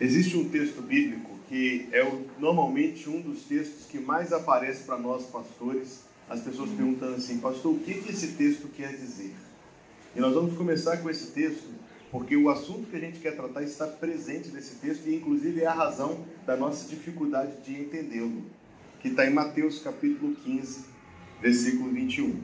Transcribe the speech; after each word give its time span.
Existe 0.00 0.34
um 0.38 0.48
texto 0.48 0.80
bíblico 0.80 1.38
que 1.46 1.88
é 1.92 2.02
normalmente 2.38 3.10
um 3.10 3.20
dos 3.20 3.42
textos 3.42 3.84
que 3.84 3.98
mais 3.98 4.32
aparece 4.32 4.84
para 4.84 4.96
nós 4.96 5.26
pastores, 5.26 6.04
as 6.28 6.40
pessoas 6.40 6.70
perguntando 6.70 7.16
assim, 7.16 7.38
pastor, 7.38 7.74
o 7.74 7.80
que 7.80 7.90
esse 7.90 8.28
texto 8.28 8.68
quer 8.68 8.96
dizer? 8.96 9.34
E 10.16 10.20
nós 10.20 10.32
vamos 10.32 10.56
começar 10.56 10.96
com 10.98 11.10
esse 11.10 11.32
texto, 11.32 11.68
porque 12.10 12.34
o 12.34 12.48
assunto 12.48 12.88
que 12.88 12.96
a 12.96 13.00
gente 13.00 13.18
quer 13.18 13.36
tratar 13.36 13.62
está 13.62 13.86
presente 13.86 14.48
nesse 14.48 14.76
texto 14.76 15.06
e 15.06 15.16
inclusive 15.16 15.60
é 15.60 15.66
a 15.66 15.74
razão 15.74 16.24
da 16.46 16.56
nossa 16.56 16.88
dificuldade 16.88 17.60
de 17.62 17.78
entendê-lo, 17.78 18.44
que 19.00 19.08
está 19.08 19.26
em 19.26 19.34
Mateus 19.34 19.80
capítulo 19.80 20.34
15, 20.34 20.84
versículo 21.42 21.90
21. 21.90 22.40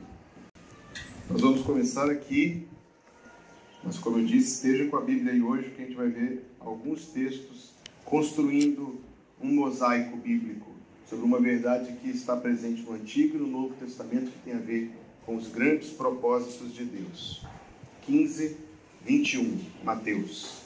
Nós 1.31 1.41
vamos 1.41 1.63
começar 1.63 2.11
aqui, 2.11 2.69
mas 3.87 3.99
como 3.99 4.19
eu 4.19 4.27
disse, 4.27 4.67
esteja 4.67 4.91
com 4.91 4.97
a 4.97 5.01
Bíblia 5.01 5.33
aí 5.33 5.41
hoje, 5.41 5.71
que 5.71 5.81
a 5.81 5.85
gente 5.87 5.97
vai 5.97 6.09
ver 6.09 6.45
alguns 6.59 7.07
textos 7.07 7.71
construindo 8.05 9.01
um 9.41 9.55
mosaico 9.55 10.17
bíblico 10.17 10.67
sobre 11.09 11.25
uma 11.25 11.39
verdade 11.39 11.93
que 12.03 12.11
está 12.11 12.37
presente 12.37 12.83
no 12.83 12.95
Antigo 12.95 13.37
e 13.37 13.41
no 13.41 13.47
Novo 13.47 13.75
Testamento 13.75 14.33
que 14.33 14.39
tem 14.41 14.55
a 14.55 14.59
ver 14.59 14.91
com 15.25 15.37
os 15.37 15.47
grandes 15.47 15.91
propósitos 15.91 16.75
de 16.75 16.85
Deus. 16.85 17.47
15, 18.07 18.57
21, 19.05 19.61
Mateus. 19.85 20.63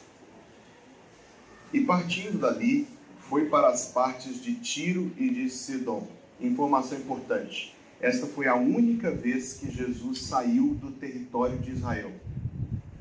E 1.74 1.82
partindo 1.82 2.38
dali, 2.38 2.88
foi 3.28 3.50
para 3.50 3.68
as 3.68 3.92
partes 3.92 4.42
de 4.42 4.54
Tiro 4.54 5.12
e 5.18 5.28
de 5.28 5.50
Sidom. 5.50 6.08
Informação 6.40 6.96
importante: 6.96 7.76
esta 8.00 8.26
foi 8.26 8.48
a 8.48 8.54
única 8.54 9.10
vez 9.10 9.54
que 9.54 9.70
Jesus 9.70 10.22
saiu 10.22 10.74
do 10.74 10.90
território 10.92 11.58
de 11.58 11.72
Israel. 11.72 12.10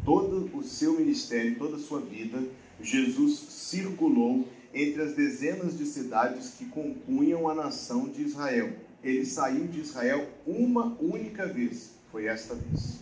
Todo 0.06 0.50
o 0.56 0.64
seu 0.64 0.94
ministério, 0.94 1.58
toda 1.58 1.78
a 1.78 1.80
sua 1.80 2.00
vida, 2.00 2.42
Jesus 2.82 3.40
circulou 3.50 4.48
entre 4.74 5.02
as 5.02 5.14
dezenas 5.14 5.78
de 5.78 5.86
cidades 5.86 6.52
que 6.58 6.66
compunham 6.66 7.50
a 7.50 7.56
nação 7.56 8.08
de 8.08 8.24
Israel. 8.24 8.72
Ele 9.04 9.26
saiu 9.26 9.68
de 9.68 9.80
Israel 9.80 10.28
uma 10.46 10.98
única 11.00 11.48
vez, 11.48 11.92
foi 12.12 12.26
esta 12.26 12.56
vez. 12.56 13.00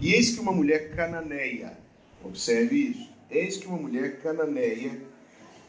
E 0.00 0.12
eis 0.12 0.30
que 0.34 0.40
uma 0.40 0.52
mulher 0.52 0.94
cananeia, 0.94 1.76
observe 2.22 2.76
isso, 2.76 3.08
eis 3.30 3.56
que 3.56 3.66
uma 3.66 3.78
mulher 3.78 4.20
cananeia, 4.20 5.00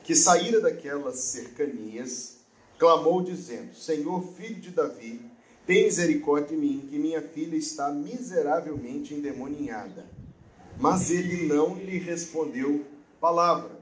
que 0.03 0.15
saíra 0.15 0.59
daquelas 0.59 1.19
cercanias, 1.19 2.37
clamou 2.77 3.23
dizendo: 3.23 3.73
Senhor, 3.73 4.21
filho 4.35 4.55
de 4.55 4.71
Davi, 4.71 5.21
tem 5.67 5.83
misericórdia 5.83 6.55
de 6.55 6.55
mim, 6.55 6.87
que 6.89 6.97
minha 6.97 7.21
filha 7.21 7.57
está 7.57 7.91
miseravelmente 7.91 9.13
endemoninhada. 9.13 10.05
Mas 10.79 11.11
ele 11.11 11.45
não 11.45 11.75
lhe 11.75 11.97
respondeu 11.97 12.85
palavra. 13.19 13.77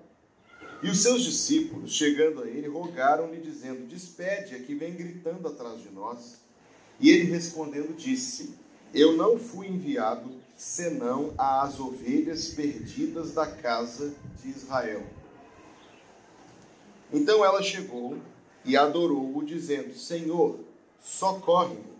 E 0.81 0.89
os 0.89 1.03
seus 1.03 1.23
discípulos, 1.23 1.93
chegando 1.93 2.41
a 2.41 2.47
ele, 2.47 2.67
rogaram-lhe, 2.67 3.39
dizendo: 3.39 3.87
Despede 3.87 4.55
a 4.55 4.59
que 4.59 4.73
vem 4.73 4.95
gritando 4.95 5.47
atrás 5.47 5.79
de 5.79 5.91
nós. 5.91 6.39
E 6.99 7.11
ele 7.11 7.25
respondendo, 7.25 7.95
disse: 7.95 8.55
Eu 8.91 9.15
não 9.15 9.37
fui 9.37 9.67
enviado 9.67 10.31
senão 10.57 11.35
às 11.37 11.79
ovelhas 11.79 12.47
perdidas 12.47 13.33
da 13.33 13.45
casa 13.45 14.15
de 14.41 14.49
Israel. 14.49 15.05
Então 17.13 17.45
ela 17.45 17.61
chegou 17.61 18.17
e 18.63 18.75
adorou-o, 18.75 19.45
dizendo: 19.45 19.93
Senhor, 19.93 20.64
socorre-me. 21.05 21.95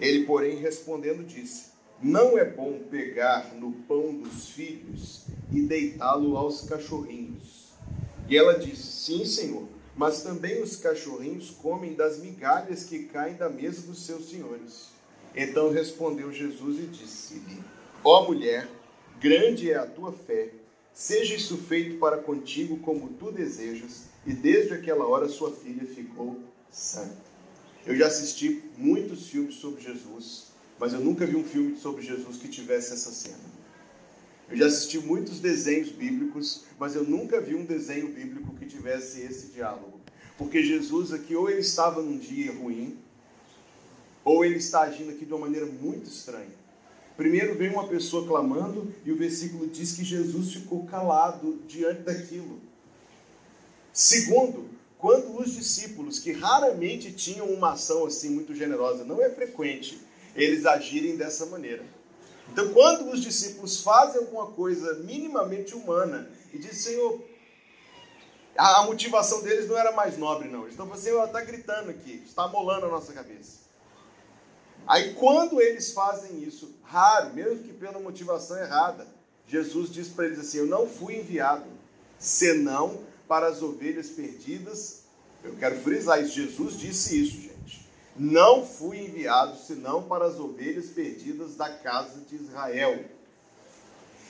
Ele, 0.00 0.24
porém, 0.24 0.56
respondendo, 0.56 1.24
disse: 1.24 1.70
Não 2.02 2.36
é 2.36 2.44
bom 2.44 2.80
pegar 2.90 3.54
no 3.54 3.72
pão 3.72 4.12
dos 4.14 4.50
filhos 4.50 5.22
e 5.52 5.62
deitá-lo 5.62 6.36
aos 6.36 6.62
cachorrinhos. 6.62 7.68
E 8.28 8.36
ela 8.36 8.58
disse: 8.58 8.82
Sim, 8.82 9.24
Senhor, 9.24 9.68
mas 9.96 10.22
também 10.22 10.60
os 10.60 10.76
cachorrinhos 10.76 11.50
comem 11.50 11.94
das 11.94 12.18
migalhas 12.18 12.84
que 12.84 13.04
caem 13.04 13.36
da 13.36 13.48
mesa 13.48 13.82
dos 13.82 14.04
seus 14.04 14.28
senhores. 14.28 14.88
Então 15.34 15.70
respondeu 15.70 16.32
Jesus 16.32 16.80
e 16.80 16.86
disse-lhe: 16.86 17.62
Ó 18.02 18.24
mulher, 18.24 18.68
grande 19.20 19.70
é 19.70 19.76
a 19.76 19.86
tua 19.86 20.12
fé, 20.12 20.50
seja 20.92 21.36
isso 21.36 21.56
feito 21.56 21.98
para 21.98 22.18
contigo 22.18 22.78
como 22.78 23.10
tu 23.10 23.30
desejas. 23.30 24.10
E 24.26 24.32
desde 24.32 24.74
aquela 24.74 25.06
hora 25.06 25.28
sua 25.28 25.50
filha 25.50 25.84
ficou 25.86 26.40
santa. 26.70 27.31
Eu 27.84 27.96
já 27.96 28.06
assisti 28.06 28.62
muitos 28.78 29.26
filmes 29.26 29.56
sobre 29.56 29.82
Jesus, 29.82 30.44
mas 30.78 30.92
eu 30.92 31.00
nunca 31.00 31.26
vi 31.26 31.34
um 31.34 31.44
filme 31.44 31.76
sobre 31.76 32.02
Jesus 32.02 32.36
que 32.36 32.48
tivesse 32.48 32.92
essa 32.92 33.10
cena. 33.10 33.52
Eu 34.48 34.56
já 34.56 34.66
assisti 34.66 34.98
muitos 34.98 35.40
desenhos 35.40 35.90
bíblicos, 35.90 36.64
mas 36.78 36.94
eu 36.94 37.02
nunca 37.02 37.40
vi 37.40 37.54
um 37.54 37.64
desenho 37.64 38.08
bíblico 38.08 38.54
que 38.54 38.66
tivesse 38.66 39.22
esse 39.22 39.48
diálogo. 39.48 40.00
Porque 40.38 40.62
Jesus 40.62 41.12
aqui, 41.12 41.34
ou 41.34 41.50
ele 41.50 41.60
estava 41.60 42.00
num 42.00 42.18
dia 42.18 42.52
ruim, 42.52 42.96
ou 44.24 44.44
ele 44.44 44.56
está 44.56 44.82
agindo 44.82 45.10
aqui 45.10 45.24
de 45.24 45.32
uma 45.32 45.40
maneira 45.40 45.66
muito 45.66 46.06
estranha. 46.06 46.62
Primeiro 47.16 47.56
vem 47.56 47.70
uma 47.70 47.88
pessoa 47.88 48.26
clamando 48.26 48.92
e 49.04 49.12
o 49.12 49.16
versículo 49.16 49.66
diz 49.66 49.92
que 49.92 50.04
Jesus 50.04 50.52
ficou 50.52 50.86
calado 50.86 51.60
diante 51.66 52.02
daquilo. 52.02 52.60
Segundo, 53.92 54.71
quando 55.02 55.36
os 55.36 55.52
discípulos, 55.52 56.20
que 56.20 56.30
raramente 56.30 57.12
tinham 57.12 57.48
uma 57.48 57.72
ação 57.72 58.06
assim 58.06 58.30
muito 58.30 58.54
generosa, 58.54 59.02
não 59.02 59.20
é 59.20 59.28
frequente 59.28 60.00
eles 60.36 60.64
agirem 60.64 61.16
dessa 61.16 61.44
maneira. 61.46 61.84
Então, 62.52 62.72
quando 62.72 63.10
os 63.10 63.20
discípulos 63.20 63.80
fazem 63.80 64.20
alguma 64.20 64.52
coisa 64.52 64.94
minimamente 65.00 65.74
humana 65.74 66.30
e 66.54 66.58
dizem, 66.58 66.74
Senhor, 66.74 67.20
a, 68.56 68.84
motivação 68.84 69.42
deles 69.42 69.68
não 69.68 69.76
era 69.76 69.90
mais 69.90 70.16
nobre, 70.16 70.48
não. 70.48 70.70
Falando, 70.70 70.96
Senhor, 70.96 71.26
está 71.26 71.40
gritando 71.40 71.90
aqui, 71.90 72.22
está 72.24 72.46
molando 72.46 72.86
a 72.86 72.90
nossa 72.90 73.12
cabeça. 73.12 73.62
Aí, 74.86 75.14
quando 75.14 75.60
eles 75.60 75.90
fazem 75.90 76.44
isso, 76.44 76.76
raro, 76.84 77.34
mesmo 77.34 77.64
que 77.64 77.72
pela 77.72 77.98
motivação 77.98 78.56
errada, 78.56 79.08
Jesus 79.48 79.90
diz 79.90 80.06
para 80.06 80.26
eles 80.26 80.38
assim: 80.38 80.58
Eu 80.58 80.66
não 80.66 80.86
fui 80.86 81.16
enviado, 81.16 81.66
senão 82.20 83.00
para 83.32 83.46
as 83.46 83.62
ovelhas 83.62 84.10
perdidas. 84.10 85.04
Eu 85.42 85.54
quero 85.54 85.80
frisar 85.80 86.22
isso. 86.22 86.34
Jesus 86.34 86.78
disse 86.78 87.18
isso, 87.18 87.40
gente. 87.40 87.80
Não 88.14 88.66
fui 88.66 88.98
enviado 88.98 89.56
senão 89.56 90.02
para 90.02 90.26
as 90.26 90.38
ovelhas 90.38 90.88
perdidas 90.88 91.54
da 91.54 91.70
casa 91.70 92.20
de 92.28 92.36
Israel. 92.36 93.02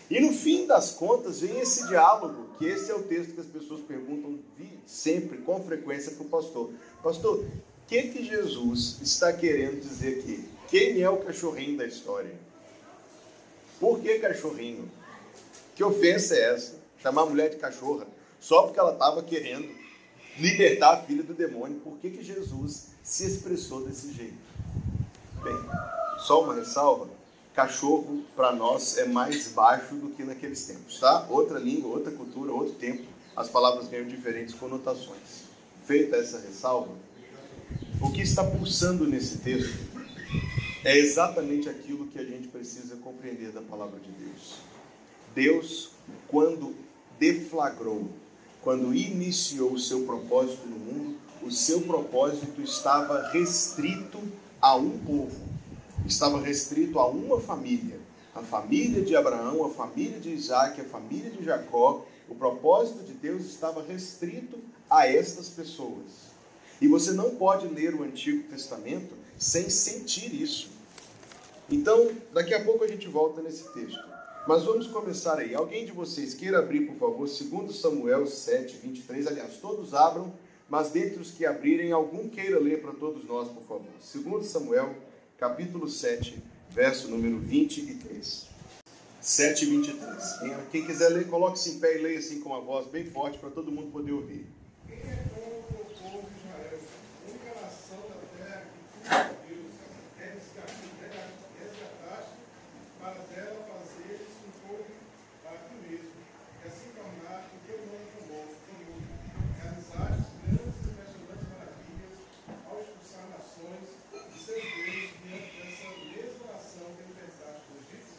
E 0.09 0.21
no 0.21 0.33
fim 0.33 0.69
das 0.69 0.93
contas 0.93 1.41
vem 1.41 1.59
esse 1.59 1.89
diálogo, 1.89 2.47
que 2.57 2.65
esse 2.65 2.93
é 2.93 2.95
o 2.95 3.03
texto 3.03 3.35
que 3.35 3.41
as 3.41 3.47
pessoas 3.49 3.81
perguntam 3.81 4.39
sempre, 4.87 5.39
com 5.39 5.61
frequência, 5.65 6.13
para 6.13 6.23
o 6.25 6.29
pastor. 6.29 6.71
Pastor, 7.03 7.39
o 7.41 7.87
que, 7.89 8.03
que 8.03 8.25
Jesus 8.25 8.99
está 9.03 9.33
querendo 9.33 9.81
dizer 9.81 10.21
aqui? 10.21 10.49
Quem 10.69 11.03
é 11.03 11.11
o 11.11 11.17
cachorrinho 11.17 11.77
da 11.77 11.87
história? 11.87 12.37
Por 13.81 13.99
que 13.99 14.21
cachorrinho? 14.21 14.89
Que 15.75 15.83
ofensa 15.83 16.37
é 16.37 16.55
essa? 16.55 16.81
Chamar 17.03 17.23
a 17.23 17.27
mulher 17.27 17.51
de 17.51 17.57
cachorra 17.57 18.07
só 18.43 18.65
porque 18.65 18.81
ela 18.81 18.93
estava 18.93 19.23
querendo 19.23 19.73
libertar 20.37 20.95
a 20.95 21.03
filha 21.05 21.23
do 21.23 21.33
demônio. 21.33 21.79
Por 21.79 21.97
que, 21.99 22.11
que 22.11 22.25
Jesus 22.25 22.89
se 23.01 23.25
expressou 23.25 23.87
desse 23.87 24.13
jeito? 24.13 24.35
Bem, 25.45 25.57
só 26.19 26.43
uma 26.43 26.55
ressalva: 26.55 27.09
cachorro 27.55 28.25
para 28.35 28.53
nós 28.53 28.99
é 28.99 29.07
mais 29.07 29.53
baixo 29.53 29.95
do 29.95 30.11
que 30.11 30.25
naqueles 30.25 30.67
tempos, 30.67 30.99
tá? 30.99 31.25
Outra 31.31 31.57
língua, 31.57 31.93
outra 31.93 32.11
cultura, 32.11 32.53
outro 32.53 32.75
tempo, 32.75 33.05
as 33.37 33.49
palavras 33.49 33.89
ganham 33.89 34.09
diferentes 34.09 34.55
conotações. 34.55 35.45
Feita 35.87 36.17
essa 36.17 36.41
ressalva, 36.41 36.91
o 38.01 38.11
que 38.11 38.23
está 38.23 38.43
pulsando 38.43 39.07
nesse 39.07 39.39
texto 39.39 39.79
é 40.85 40.99
exatamente 40.99 41.69
aquilo 41.69 42.09
que 42.09 42.19
a 42.19 42.25
gente 42.25 42.49
precisa 42.49 42.97
compreender 42.97 43.53
da 43.53 43.61
palavra 43.61 44.01
de 44.01 44.11
Deus. 44.11 44.57
Deus, 45.33 45.91
quando 46.27 46.75
deflagrou 47.21 48.11
quando 48.63 48.95
iniciou 48.95 49.73
o 49.73 49.79
seu 49.79 50.05
propósito 50.05 50.67
no 50.67 50.77
mundo, 50.77 51.17
o 51.43 51.51
seu 51.51 51.81
propósito 51.83 52.63
estava 52.63 53.29
restrito 53.31 54.21
a 54.61 54.77
um 54.77 54.97
povo, 54.99 55.37
estava 56.07 56.41
restrito 56.41 56.99
a 56.99 57.07
uma 57.09 57.41
família. 57.41 58.01
A 58.35 58.41
família 58.41 59.03
de 59.03 59.15
Abraão, 59.15 59.65
a 59.67 59.71
família 59.71 60.19
de 60.19 60.31
Isaac, 60.31 60.81
a 60.81 60.85
família 60.85 61.31
de 61.31 61.45
Jacó. 61.45 62.07
O 62.29 62.35
propósito 62.35 63.03
de 63.05 63.13
Deus 63.13 63.45
estava 63.45 63.83
restrito 63.83 64.59
a 64.89 65.07
estas 65.07 65.49
pessoas. 65.49 66.33
E 66.81 66.89
você 66.89 67.13
não 67.13 67.35
pode 67.35 67.67
ler 67.69 67.95
o 67.95 68.03
Antigo 68.03 68.45
Testamento 68.45 69.15
sem 69.37 69.69
sentir 69.69 70.33
isso. 70.33 70.71
Então, 71.69 72.11
daqui 72.33 72.55
a 72.55 72.65
pouco 72.65 72.85
a 72.85 72.89
gente 72.89 73.07
volta 73.09 73.43
nesse 73.43 73.71
texto. 73.73 74.12
Mas 74.47 74.65
vamos 74.65 74.89
começar 74.89 75.39
aí. 75.39 75.55
Alguém 75.55 75.85
de 75.87 75.93
vocês 75.93 76.35
queira 76.35 76.59
abrir, 76.59 76.87
por 76.87 76.97
favor, 76.97 77.29
2 77.29 77.77
Samuel 77.77 78.27
7, 78.27 78.77
23. 78.79 79.27
Aliás, 79.29 79.57
todos 79.59 79.95
abram, 79.95 80.33
mas 80.69 80.91
dentre 80.91 81.21
os 81.21 81.31
que 81.31 81.47
abrirem, 81.47 81.93
algum 81.93 82.29
queira 82.29 82.59
ler 82.59 82.83
para 82.83 82.93
todos 82.93 83.25
nós, 83.25 83.49
por 83.49 83.63
favor. 83.63 83.87
2 84.13 84.47
Samuel, 84.47 84.95
capítulo 85.39 85.89
7, 85.89 86.43
verso 86.71 87.09
número 87.09 87.39
23. 87.39 88.51
7,23. 89.23 90.41
Quem, 90.41 90.57
quem 90.73 90.87
quiser 90.87 91.11
ler, 91.11 91.29
coloque-se 91.29 91.71
em 91.71 91.79
pé 91.79 91.97
e 91.97 92.03
leia 92.03 92.19
assim 92.19 92.41
com 92.41 92.49
uma 92.49 92.61
voz 92.61 92.89
bem 92.89 93.05
forte 93.05 93.39
para 93.39 93.51
todo 93.51 93.71
mundo 93.71 93.93
poder 93.93 94.11
ouvir. 94.11 94.45
Quem 94.89 94.97
é 94.99 95.25
como 95.33 95.59
o 95.61 95.63
povo 95.95 96.27
de 96.29 96.35
Israel, 96.43 96.81
única 97.29 97.55
nação 97.63 98.03
da 98.11 98.19
terra 98.37 98.67
que 99.47 99.55
Deus 99.55 99.75
resgataste 101.55 102.35
para 103.01 103.15
dela 103.31 103.63
fazeres 103.71 104.27
um 104.43 104.51
povo 104.67 104.91
para 105.45 105.57
ti 105.71 105.75
mesmo, 105.87 106.19
e 106.19 106.67
assim 106.67 106.91
tornar 106.99 107.47
o 107.47 107.59
teu 107.65 107.79
nome 107.79 108.11
famoso, 108.19 108.59
realizaste 109.63 110.35
grandes 110.43 110.83
e 110.83 110.91
impressionantes 110.91 111.47
maravilhas 111.47 112.19
ao 112.67 112.77
expulsar 112.83 113.23
nações 113.31 113.87
e 114.19 114.35
seus 114.35 114.67
deuses 114.67 115.15
diante 115.23 115.63
dessa 115.63 115.95
mesma 116.11 116.43
nação 116.51 116.91
que 116.99 117.07
libertaste 117.07 117.71
do 117.71 117.79
Egito. 117.79 118.11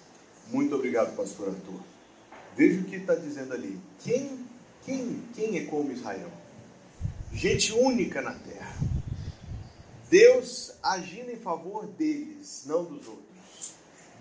Muito 0.48 0.76
obrigado, 0.94 1.16
pastor 1.16 1.50
Arthur. 1.50 1.80
Veja 2.56 2.82
o 2.82 2.84
que 2.84 2.98
está 2.98 3.16
dizendo 3.16 3.54
ali. 3.54 3.80
Quem, 4.04 4.46
quem, 4.86 5.24
quem 5.34 5.58
é 5.58 5.66
como 5.66 5.92
Israel? 5.92 6.30
Gente 7.32 7.74
única 7.74 8.22
na 8.22 8.34
terra. 8.34 8.76
Deus 10.08 10.74
agindo 10.84 11.32
em 11.32 11.36
favor 11.36 11.88
deles, 11.88 12.64
não 12.68 12.84
dos 12.84 13.08
outros. 13.08 13.33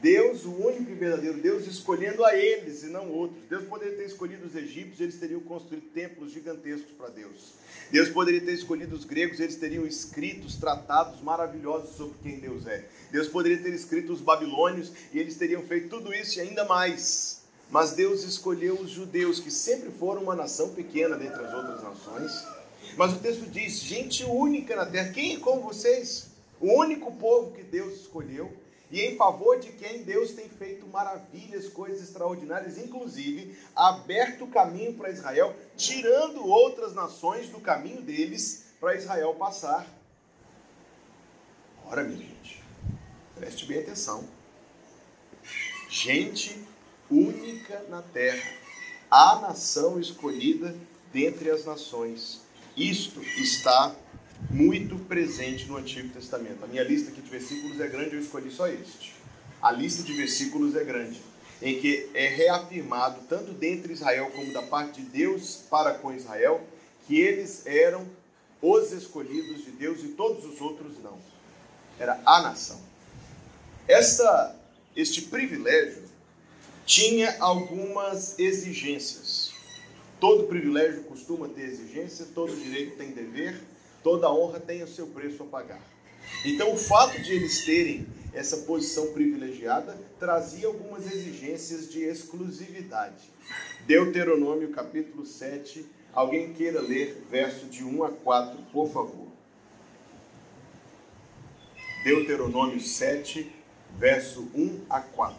Deus, 0.03 0.45
o 0.45 0.51
único 0.51 0.91
e 0.91 0.95
verdadeiro 0.95 1.39
Deus, 1.39 1.65
escolhendo 1.65 2.25
a 2.25 2.37
eles 2.37 2.83
e 2.83 2.87
não 2.87 3.09
outros. 3.09 3.41
Deus 3.49 3.63
poderia 3.63 3.97
ter 3.97 4.07
escolhido 4.07 4.45
os 4.45 4.57
egípcios, 4.57 5.01
eles 5.01 5.15
teriam 5.15 5.41
construído 5.41 5.85
templos 5.95 6.33
gigantescos 6.33 6.91
para 6.99 7.09
Deus. 7.09 7.53
Deus 7.89 8.09
poderia 8.09 8.41
ter 8.41 8.53
escolhido 8.53 8.97
os 8.97 9.05
gregos, 9.05 9.39
eles 9.39 9.55
teriam 9.55 9.87
escritos 9.87 10.57
tratados 10.57 11.23
maravilhosos 11.23 11.95
sobre 11.95 12.15
quem 12.21 12.41
Deus 12.41 12.67
é. 12.67 12.85
Deus 13.13 13.29
poderia 13.29 13.63
ter 13.63 13.73
escrito 13.73 14.13
os 14.13 14.21
babilônios 14.21 14.91
e 15.13 15.21
eles 15.21 15.37
teriam 15.37 15.63
feito 15.63 15.89
tudo 15.89 16.13
isso 16.13 16.39
e 16.39 16.41
ainda 16.41 16.65
mais. 16.65 17.43
Mas 17.71 17.93
Deus 17.93 18.25
escolheu 18.25 18.75
os 18.81 18.91
judeus, 18.91 19.39
que 19.39 19.53
sempre 19.53 19.91
foram 19.93 20.25
uma 20.25 20.35
nação 20.35 20.71
pequena 20.75 21.17
dentre 21.17 21.45
as 21.45 21.55
outras 21.55 21.81
nações. 21.81 22.45
Mas 22.97 23.13
o 23.13 23.21
texto 23.21 23.49
diz: 23.49 23.79
gente 23.79 24.25
única 24.25 24.75
na 24.75 24.85
terra. 24.85 25.13
Quem 25.13 25.37
é 25.37 25.39
como 25.39 25.63
vocês? 25.63 26.27
O 26.61 26.81
único 26.81 27.13
povo 27.13 27.53
que 27.53 27.63
Deus 27.63 28.01
escolheu 28.01 28.53
e 28.93 29.01
em 29.01 29.17
favor 29.17 29.59
de 29.59 29.73
quem 29.73 30.03
Deus 30.03 30.33
tem 30.33 30.51
feito 30.51 30.87
maravilhas, 30.87 31.67
coisas 31.67 32.03
extraordinárias, 32.03 32.77
inclusive 32.77 33.59
aberto 33.75 34.45
o 34.45 34.49
caminho 34.49 34.93
para 34.93 35.11
Israel, 35.11 35.57
tirando 35.79 36.47
outras 36.47 36.95
nações 36.95 37.49
do 37.49 37.59
caminho 37.59 38.03
deles 38.03 38.67
para 38.79 38.95
Israel 38.95 39.35
passar. 39.35 39.87
Ora, 41.87 42.05
minha 42.05 42.19
gente, 42.19 42.63
preste 43.35 43.65
bem 43.65 43.79
atenção. 43.79 44.29
Gente 45.89 46.63
única 47.11 47.83
na 47.89 48.03
terra, 48.03 48.47
a 49.11 49.37
nação 49.41 49.99
escolhida 49.99 50.77
dentre 51.11 51.51
as 51.51 51.65
nações. 51.65 52.43
Isto 52.77 53.23
está 53.23 53.95
muito 54.51 54.97
presente 55.07 55.67
no 55.67 55.77
Antigo 55.77 56.09
Testamento. 56.09 56.65
A 56.65 56.67
minha 56.67 56.83
lista 56.83 57.11
aqui 57.11 57.21
de 57.21 57.31
versículos 57.31 57.81
é 57.81 57.87
grande, 57.87 58.15
eu 58.15 58.21
escolhi 58.21 58.51
só 58.51 58.67
este. 58.69 59.15
A 59.61 59.71
lista 59.71 60.03
de 60.03 60.13
versículos 60.13 60.75
é 60.75 60.85
grande, 60.85 61.21
em 61.61 61.81
que 61.81 62.09
é 62.15 62.29
reafirmado, 62.29 63.21
tanto 63.29 63.53
dentre 63.53 63.93
Israel 63.93 64.31
como 64.35 64.53
da 64.53 64.63
parte 64.63 65.01
de 65.01 65.09
Deus 65.09 65.63
para 65.71 65.95
com 65.95 66.13
Israel, 66.13 66.61
que 67.07 67.21
eles 67.21 67.67
eram 67.67 68.07
os 68.61 68.93
escolhidos 68.93 69.65
de 69.65 69.71
Deus 69.73 70.03
e 70.03 70.09
todos 70.09 70.45
os 70.45 70.61
outros 70.61 71.01
não. 71.03 71.19
Era 71.99 72.21
a 72.25 72.43
nação. 72.43 72.81
Esta, 73.87 74.57
este 74.97 75.23
privilégio 75.23 76.03
tinha 76.85 77.37
algumas 77.41 78.39
exigências. 78.39 79.53
Todo 80.21 80.45
privilégio 80.45 81.03
costuma 81.05 81.49
ter 81.49 81.63
exigência, 81.63 82.27
todo 82.35 82.55
direito 82.55 82.97
tem 82.97 83.11
dever, 83.11 83.61
toda 84.03 84.33
honra 84.33 84.61
tem 84.61 84.83
o 84.83 84.89
seu 84.89 85.07
preço 85.07 85.43
a 85.43 85.47
pagar. 85.47 85.83
Então, 86.45 86.73
o 86.73 86.77
fato 86.77 87.21
de 87.21 87.33
eles 87.33 87.65
terem 87.65 88.07
essa 88.33 88.59
posição 88.59 89.13
privilegiada 89.13 89.99
trazia 90.19 90.67
algumas 90.67 91.11
exigências 91.11 91.91
de 91.91 92.01
exclusividade. 92.03 93.31
Deuteronômio 93.87 94.71
capítulo 94.71 95.27
7, 95.27 95.87
alguém 96.13 96.53
queira 96.53 96.81
ler 96.81 97.23
verso 97.31 97.67
de 97.67 97.85
1 97.85 98.05
a 98.05 98.11
4, 98.11 98.59
por 98.73 98.91
favor. 98.91 99.29
Deuteronômio 102.05 102.81
7, 102.81 103.53
verso 103.99 104.49
1 104.55 104.87
a 104.89 105.01
4. 105.01 105.39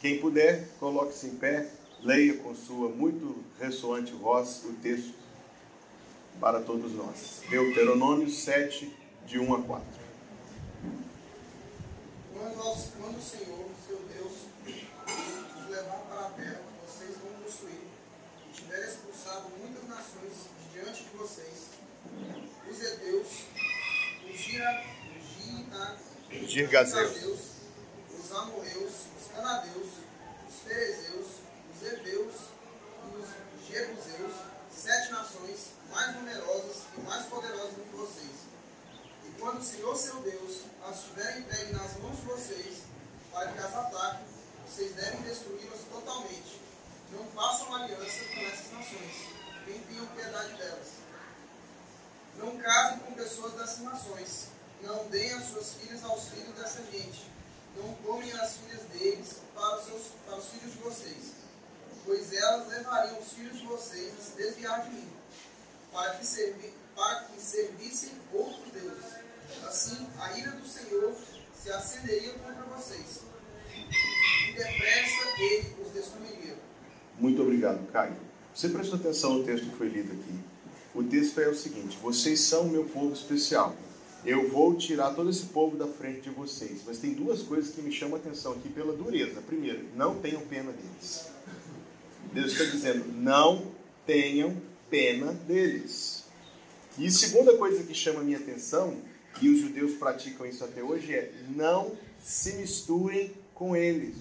Quem 0.00 0.20
puder, 0.20 0.68
coloque-se 0.78 1.26
em 1.28 1.36
pé, 1.36 1.68
leia 2.02 2.36
com 2.38 2.54
sua 2.54 2.88
muito 2.88 3.44
ressoante 3.58 4.12
voz 4.12 4.64
o 4.64 4.72
texto 4.74 5.14
para 6.40 6.60
todos 6.60 6.92
nós. 6.92 7.42
Deuteronômio 7.48 8.30
7, 8.30 8.94
de 9.26 9.38
1 9.38 9.54
a 9.54 9.62
4. 9.62 9.86
Quando, 12.32 12.56
nós, 12.56 12.90
quando 12.96 13.18
o 13.18 13.22
Senhor, 13.22 13.66
seu 13.86 13.98
Deus, 14.14 14.32
os 14.64 15.70
levar 15.70 15.98
para 16.08 16.26
a 16.26 16.30
terra, 16.30 16.60
vocês 16.86 17.16
vão 17.18 17.32
possuir, 17.42 17.82
e 18.48 18.52
tiver 18.52 18.88
expulsado 18.88 19.48
muitas 19.58 19.86
nações 19.88 20.46
de 20.62 20.80
diante 20.80 21.04
de 21.04 21.10
vocês, 21.16 21.68
os 22.70 22.82
heteus, 22.82 23.28
os 24.30 24.38
Girgazeus, 26.50 27.40
os 28.18 28.32
amorreus, 28.32 28.92
os 29.18 29.28
canadeus, 29.34 29.88
os 30.48 30.54
ferezeus, 30.66 31.26
os 31.74 31.82
heveus 31.86 32.34
e 33.04 33.16
os 33.16 33.28
jebuseus, 33.68 34.32
sete 34.70 35.12
nações 35.12 35.67
mais 35.98 36.14
numerosas 36.14 36.84
e 36.96 37.00
mais 37.00 37.26
poderosas 37.26 37.74
do 37.74 37.82
que 37.82 37.96
vocês. 37.96 38.30
E 39.26 39.40
quando 39.40 39.58
o 39.58 39.64
Senhor 39.64 39.96
seu 39.96 40.14
Deus 40.20 40.62
as 40.88 41.02
tiver 41.02 41.38
entregue 41.40 41.72
nas 41.72 41.96
mãos 41.98 42.16
de 42.16 42.22
vocês, 42.22 42.82
para 43.32 43.50
que 43.50 43.58
as 43.58 43.74
ataquem, 43.74 44.26
vocês 44.68 44.94
devem 44.94 45.20
destruí-las 45.22 45.80
totalmente. 45.90 46.60
Não 47.10 47.24
façam 47.30 47.74
aliança 47.74 48.24
com 48.32 48.40
essas 48.40 48.72
nações, 48.72 49.28
nem 49.66 49.80
tenham 49.80 50.06
piedade 50.06 50.54
delas. 50.54 50.88
Não 52.36 52.56
casem 52.58 52.98
com 53.00 53.14
pessoas 53.14 53.54
dessas 53.54 53.80
nações. 53.80 54.48
Não 54.80 55.08
deem 55.08 55.32
as 55.32 55.46
suas 55.46 55.74
filhas 55.74 56.04
aos 56.04 56.28
filhos 56.28 56.54
dessa 56.54 56.80
gente. 56.92 57.28
Não 57.76 57.92
tomem 57.94 58.30
as 58.34 58.58
filhas 58.58 58.82
deles 58.84 59.38
para 59.52 59.78
os, 59.80 59.86
seus, 59.86 60.02
para 60.24 60.36
os 60.36 60.46
filhos 60.46 60.72
de 60.74 60.78
vocês. 60.78 61.32
Pois 62.04 62.32
elas 62.32 62.68
levariam 62.68 63.18
os 63.18 63.32
filhos 63.32 63.58
de 63.58 63.66
vocês 63.66 64.14
a 64.16 64.22
se 64.22 64.36
desviar 64.36 64.84
de 64.84 64.90
mim 64.90 65.17
para 65.98 66.14
que, 66.14 66.24
servi, 66.24 66.70
para 66.94 67.22
que 67.24 67.42
servissem 67.42 68.10
outros 68.32 68.72
deuses. 68.72 69.18
Assim, 69.66 70.06
a 70.20 70.38
ira 70.38 70.52
do 70.52 70.64
Senhor 70.64 71.12
se 71.52 71.70
acenderia 71.70 72.34
contra 72.34 72.62
vocês. 72.76 73.22
E 74.48 74.52
depressa 74.52 75.40
ele 75.40 75.74
os 75.84 75.92
destruiria. 75.92 76.56
Muito 77.18 77.42
obrigado, 77.42 77.84
Caio. 77.90 78.16
Você 78.54 78.68
prestou 78.68 78.96
atenção 78.96 79.34
no 79.34 79.44
texto 79.44 79.68
que 79.68 79.76
foi 79.76 79.88
lido 79.88 80.12
aqui. 80.12 80.38
O 80.94 81.02
texto 81.02 81.40
é 81.40 81.48
o 81.48 81.54
seguinte: 81.54 81.98
Vocês 82.00 82.38
são 82.40 82.68
meu 82.68 82.84
povo 82.84 83.12
especial. 83.12 83.74
Eu 84.24 84.48
vou 84.48 84.76
tirar 84.76 85.14
todo 85.14 85.30
esse 85.30 85.46
povo 85.46 85.76
da 85.76 85.86
frente 85.86 86.22
de 86.22 86.30
vocês. 86.30 86.82
Mas 86.86 86.98
tem 86.98 87.12
duas 87.12 87.42
coisas 87.42 87.74
que 87.74 87.82
me 87.82 87.90
chamam 87.90 88.16
a 88.16 88.18
atenção 88.18 88.52
aqui 88.52 88.68
pela 88.68 88.92
dureza. 88.92 89.40
Primeiro, 89.40 89.84
não 89.96 90.20
tenham 90.20 90.42
pena 90.42 90.70
deles. 90.70 91.28
Deus 92.32 92.52
está 92.52 92.64
dizendo: 92.64 93.04
não 93.12 93.72
tenham 94.06 94.56
pena 94.90 95.32
deles. 95.32 96.24
E 96.98 97.10
segunda 97.10 97.56
coisa 97.56 97.82
que 97.84 97.94
chama 97.94 98.22
minha 98.22 98.38
atenção, 98.38 98.96
e 99.40 99.48
os 99.48 99.60
judeus 99.60 99.94
praticam 99.94 100.46
isso 100.46 100.64
até 100.64 100.82
hoje, 100.82 101.14
é 101.14 101.32
não 101.54 101.92
se 102.20 102.54
misturem 102.54 103.32
com 103.54 103.76
eles. 103.76 104.16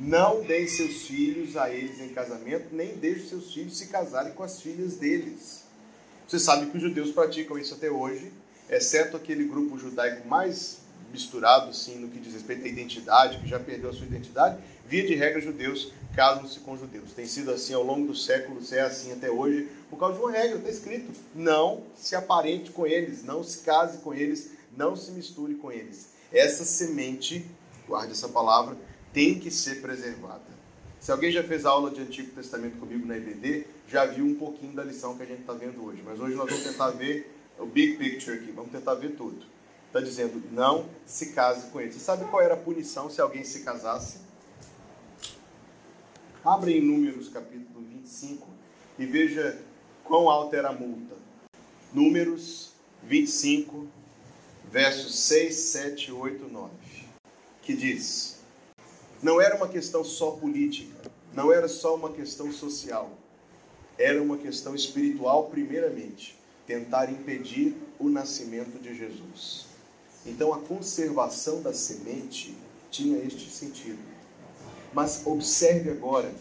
Não 0.00 0.42
deem 0.42 0.66
seus 0.66 1.02
filhos 1.02 1.56
a 1.56 1.70
eles 1.70 2.00
em 2.00 2.08
casamento, 2.08 2.74
nem 2.74 2.96
deixem 2.96 3.28
seus 3.28 3.52
filhos 3.52 3.78
se 3.78 3.86
casarem 3.86 4.32
com 4.32 4.42
as 4.42 4.60
filhas 4.60 4.96
deles. 4.96 5.62
Você 6.26 6.38
sabe 6.38 6.70
que 6.70 6.76
os 6.76 6.82
judeus 6.82 7.10
praticam 7.10 7.58
isso 7.58 7.74
até 7.74 7.90
hoje, 7.90 8.32
exceto 8.68 9.16
aquele 9.16 9.44
grupo 9.44 9.78
judaico 9.78 10.26
mais 10.26 10.78
misturado, 11.12 11.70
assim, 11.70 11.96
no 11.96 12.08
que 12.08 12.18
diz 12.18 12.32
respeito 12.32 12.64
à 12.64 12.68
identidade, 12.68 13.38
que 13.38 13.46
já 13.46 13.60
perdeu 13.60 13.90
a 13.90 13.92
sua 13.92 14.06
identidade. 14.06 14.62
Via 14.86 15.06
de 15.06 15.14
regra, 15.14 15.40
judeus 15.40 15.92
casam-se 16.14 16.60
com 16.60 16.76
judeus. 16.76 17.12
Tem 17.12 17.26
sido 17.26 17.50
assim 17.50 17.74
ao 17.74 17.82
longo 17.82 18.06
dos 18.06 18.24
séculos, 18.24 18.72
é 18.72 18.80
assim 18.80 19.12
até 19.12 19.30
hoje, 19.30 19.68
por 19.88 19.98
causa 19.98 20.16
de 20.16 20.20
uma 20.20 20.30
regra, 20.30 20.58
está 20.58 20.70
escrito: 20.70 21.10
não 21.34 21.82
se 21.96 22.14
aparente 22.14 22.70
com 22.70 22.86
eles, 22.86 23.24
não 23.24 23.42
se 23.42 23.58
case 23.58 23.98
com 23.98 24.14
eles, 24.14 24.52
não 24.76 24.96
se 24.96 25.10
misture 25.10 25.54
com 25.54 25.70
eles. 25.72 26.10
Essa 26.32 26.64
semente, 26.64 27.44
guarde 27.86 28.12
essa 28.12 28.28
palavra, 28.28 28.76
tem 29.12 29.38
que 29.38 29.50
ser 29.50 29.80
preservada. 29.80 30.52
Se 31.00 31.10
alguém 31.10 31.32
já 31.32 31.42
fez 31.42 31.66
aula 31.66 31.90
de 31.90 32.00
Antigo 32.00 32.30
Testamento 32.30 32.78
comigo 32.78 33.04
na 33.06 33.16
EBD, 33.16 33.66
já 33.88 34.06
viu 34.06 34.24
um 34.24 34.34
pouquinho 34.36 34.72
da 34.72 34.84
lição 34.84 35.16
que 35.16 35.22
a 35.22 35.26
gente 35.26 35.40
está 35.40 35.52
vendo 35.52 35.84
hoje. 35.84 36.00
Mas 36.04 36.20
hoje 36.20 36.36
nós 36.36 36.48
vamos 36.48 36.64
tentar 36.64 36.90
ver 36.90 37.34
o 37.58 37.66
big 37.66 37.96
picture 37.96 38.38
aqui, 38.38 38.52
vamos 38.52 38.70
tentar 38.70 38.94
ver 38.94 39.16
tudo. 39.16 39.44
Está 39.88 40.00
dizendo, 40.00 40.42
não 40.52 40.86
se 41.04 41.32
case 41.32 41.70
com 41.70 41.80
eles. 41.80 41.96
Você 41.96 42.00
sabe 42.00 42.24
qual 42.26 42.40
era 42.40 42.54
a 42.54 42.56
punição 42.56 43.10
se 43.10 43.20
alguém 43.20 43.44
se 43.44 43.60
casasse? 43.60 44.18
Abre 46.44 46.76
em 46.76 46.80
Números 46.80 47.28
capítulo 47.28 47.84
25 47.88 48.48
e 48.98 49.06
veja 49.06 49.62
quão 50.02 50.28
alta 50.28 50.56
era 50.56 50.70
a 50.70 50.72
multa. 50.72 51.14
Números 51.94 52.72
25, 53.04 53.86
versos 54.68 55.20
6, 55.20 55.54
7, 55.54 56.10
8, 56.10 56.48
9, 56.48 56.72
que 57.62 57.76
diz: 57.76 58.40
Não 59.22 59.40
era 59.40 59.54
uma 59.54 59.68
questão 59.68 60.02
só 60.02 60.32
política, 60.32 61.12
não 61.32 61.52
era 61.52 61.68
só 61.68 61.94
uma 61.94 62.10
questão 62.12 62.50
social, 62.50 63.16
era 63.96 64.20
uma 64.20 64.36
questão 64.36 64.74
espiritual, 64.74 65.48
primeiramente, 65.48 66.36
tentar 66.66 67.08
impedir 67.08 67.76
o 68.00 68.08
nascimento 68.08 68.82
de 68.82 68.96
Jesus. 68.96 69.66
Então, 70.26 70.52
a 70.52 70.58
conservação 70.58 71.62
da 71.62 71.72
semente 71.72 72.52
tinha 72.90 73.18
este 73.18 73.48
sentido. 73.48 74.11
Mas 74.92 75.22
observe 75.26 75.90
agora 75.90 76.32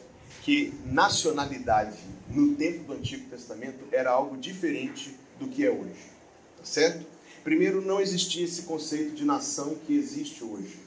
que 0.41 0.73
nacionalidade 0.85 1.97
no 2.29 2.55
tempo 2.55 2.85
do 2.85 2.93
Antigo 2.93 3.29
Testamento 3.29 3.85
era 3.91 4.11
algo 4.11 4.37
diferente 4.37 5.15
do 5.39 5.47
que 5.47 5.65
é 5.65 5.69
hoje. 5.69 6.11
Tá 6.57 6.65
certo? 6.65 7.05
Primeiro, 7.43 7.81
não 7.81 7.99
existia 7.99 8.45
esse 8.45 8.63
conceito 8.63 9.15
de 9.15 9.25
nação 9.25 9.75
que 9.85 9.95
existe 9.95 10.43
hoje. 10.43 10.77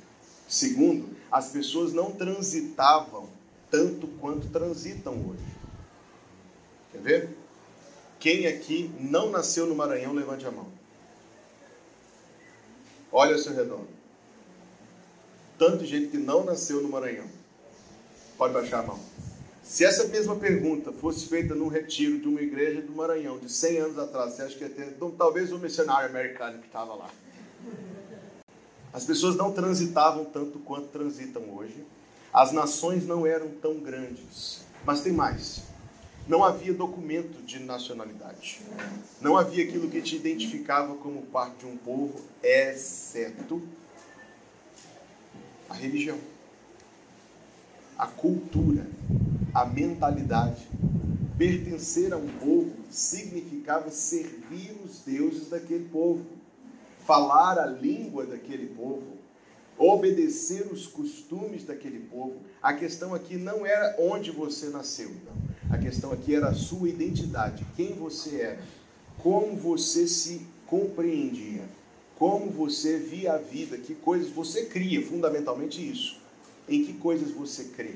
Segundo, 0.49 1.17
as 1.31 1.49
pessoas 1.49 1.93
não 1.93 2.13
transitavam 2.13 3.29
tanto 3.71 4.07
quanto 4.21 4.49
transitam 4.49 5.15
hoje. 5.15 5.45
Quer 6.93 7.01
ver? 7.01 7.37
Quem 8.21 8.47
aqui 8.47 8.91
não 9.01 9.31
nasceu 9.31 9.67
no 9.67 9.75
Maranhão, 9.75 10.13
levante 10.13 10.47
a 10.47 10.51
mão. 10.51 10.69
Olha 13.11 13.33
ao 13.35 13.39
seu 13.39 13.55
redor. 13.55 13.85
Tanto 15.59 15.85
gente 15.85 16.09
que 16.09 16.19
não 16.19 16.45
nasceu 16.45 16.83
no 16.83 16.89
Maranhão. 16.89 17.29
Pode 18.37 18.53
baixar 18.53 18.81
a 18.81 18.83
mão. 18.83 18.99
Se 19.63 19.85
essa 19.85 20.05
mesma 20.09 20.37
pergunta 20.37 20.93
fosse 20.93 21.27
feita 21.27 21.55
num 21.55 21.69
retiro 21.69 22.19
de 22.19 22.29
uma 22.29 22.43
igreja 22.43 22.83
do 22.83 22.93
Maranhão, 22.93 23.39
de 23.39 23.51
100 23.51 23.79
anos 23.79 23.99
atrás, 23.99 24.35
você 24.35 24.43
acha 24.43 24.57
que 24.57 24.65
ia 24.65 24.71
ter 24.71 24.89
então, 24.89 25.11
talvez 25.11 25.53
um 25.53 25.59
missionário 25.59 26.09
americano 26.09 26.59
que 26.59 26.67
estava 26.67 26.95
lá? 26.95 27.09
As 28.93 29.05
pessoas 29.05 29.37
não 29.37 29.53
transitavam 29.53 30.25
tanto 30.25 30.59
quanto 30.59 30.89
transitam 30.89 31.43
hoje. 31.55 31.85
As 32.33 32.53
nações 32.53 33.07
não 33.07 33.27
eram 33.27 33.49
tão 33.63 33.79
grandes. 33.79 34.61
Mas 34.85 35.01
tem 35.01 35.13
mais. 35.13 35.63
Não 36.29 36.45
havia 36.45 36.73
documento 36.75 37.43
de 37.43 37.61
nacionalidade. 37.61 38.61
Não 39.21 39.37
havia 39.37 39.65
aquilo 39.65 39.89
que 39.89 40.03
te 40.03 40.17
identificava 40.17 40.95
como 40.97 41.23
parte 41.23 41.61
de 41.61 41.67
um 41.67 41.77
povo, 41.77 42.21
exceto 42.43 43.63
a 45.69 45.75
religião 45.75 46.19
a 47.99 48.07
cultura, 48.07 48.87
a 49.53 49.65
mentalidade. 49.65 50.67
Pertencer 51.39 52.13
a 52.13 52.17
um 52.17 52.29
povo 52.29 52.73
significava 52.91 53.91
servir 53.91 54.77
os 54.85 55.01
deuses 55.01 55.49
daquele 55.49 55.89
povo, 55.89 56.25
falar 57.05 57.59
a 57.59 57.67
língua 57.67 58.25
daquele 58.25 58.67
povo, 58.67 59.03
obedecer 59.77 60.69
os 60.73 60.87
costumes 60.87 61.65
daquele 61.65 62.01
povo. 62.01 62.37
A 62.63 62.73
questão 62.73 63.15
aqui 63.15 63.37
não 63.37 63.67
era 63.67 63.97
onde 63.99 64.31
você 64.31 64.69
nasceu, 64.69 65.11
não. 65.25 65.45
A 65.75 65.79
questão 65.79 66.13
aqui 66.13 66.35
era 66.35 66.49
a 66.49 66.55
sua 66.55 66.89
identidade, 66.89 67.67
quem 67.77 67.95
você 67.95 68.41
era, 68.41 68.63
como 69.19 69.57
você 69.57 70.07
se 70.07 70.47
compreendia, 70.67 71.63
como 72.17 72.49
você 72.49 72.97
via 72.97 73.33
a 73.33 73.39
vida, 73.39 73.77
que 73.77 73.95
coisas 73.95 74.31
você 74.31 74.67
cria, 74.67 75.05
fundamentalmente 75.05 75.81
isso 75.81 76.24
em 76.69 76.85
que 76.85 76.95
coisas 76.95 77.31
você 77.31 77.65
crê. 77.65 77.95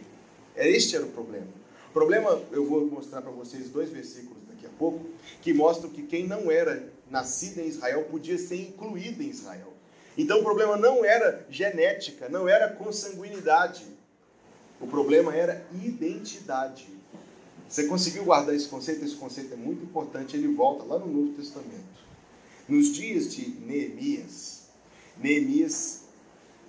É, 0.54 0.68
este 0.68 0.96
era 0.96 1.04
o 1.04 1.10
problema. 1.10 1.46
O 1.90 1.92
problema, 1.92 2.40
eu 2.52 2.66
vou 2.66 2.86
mostrar 2.86 3.22
para 3.22 3.30
vocês 3.30 3.70
dois 3.70 3.90
versículos 3.90 4.42
daqui 4.48 4.66
a 4.66 4.70
pouco, 4.78 5.06
que 5.40 5.52
mostram 5.52 5.90
que 5.90 6.02
quem 6.02 6.26
não 6.26 6.50
era 6.50 6.92
nascido 7.10 7.60
em 7.60 7.66
Israel 7.66 8.04
podia 8.10 8.36
ser 8.36 8.60
incluído 8.60 9.22
em 9.22 9.28
Israel. 9.28 9.72
Então 10.16 10.40
o 10.40 10.42
problema 10.42 10.76
não 10.76 11.04
era 11.04 11.46
genética, 11.48 12.28
não 12.28 12.48
era 12.48 12.68
consanguinidade. 12.72 13.84
O 14.80 14.86
problema 14.86 15.34
era 15.34 15.64
identidade. 15.72 16.88
Você 17.68 17.86
conseguiu 17.86 18.24
guardar 18.24 18.54
esse 18.54 18.66
conceito? 18.66 19.04
Esse 19.04 19.16
conceito 19.16 19.54
é 19.54 19.56
muito 19.56 19.84
importante, 19.84 20.36
ele 20.36 20.48
volta 20.48 20.84
lá 20.84 20.98
no 20.98 21.06
Novo 21.06 21.32
Testamento. 21.34 21.98
Nos 22.68 22.92
dias 22.92 23.32
de 23.32 23.48
Neemias, 23.60 24.68
Neemias 25.16 26.04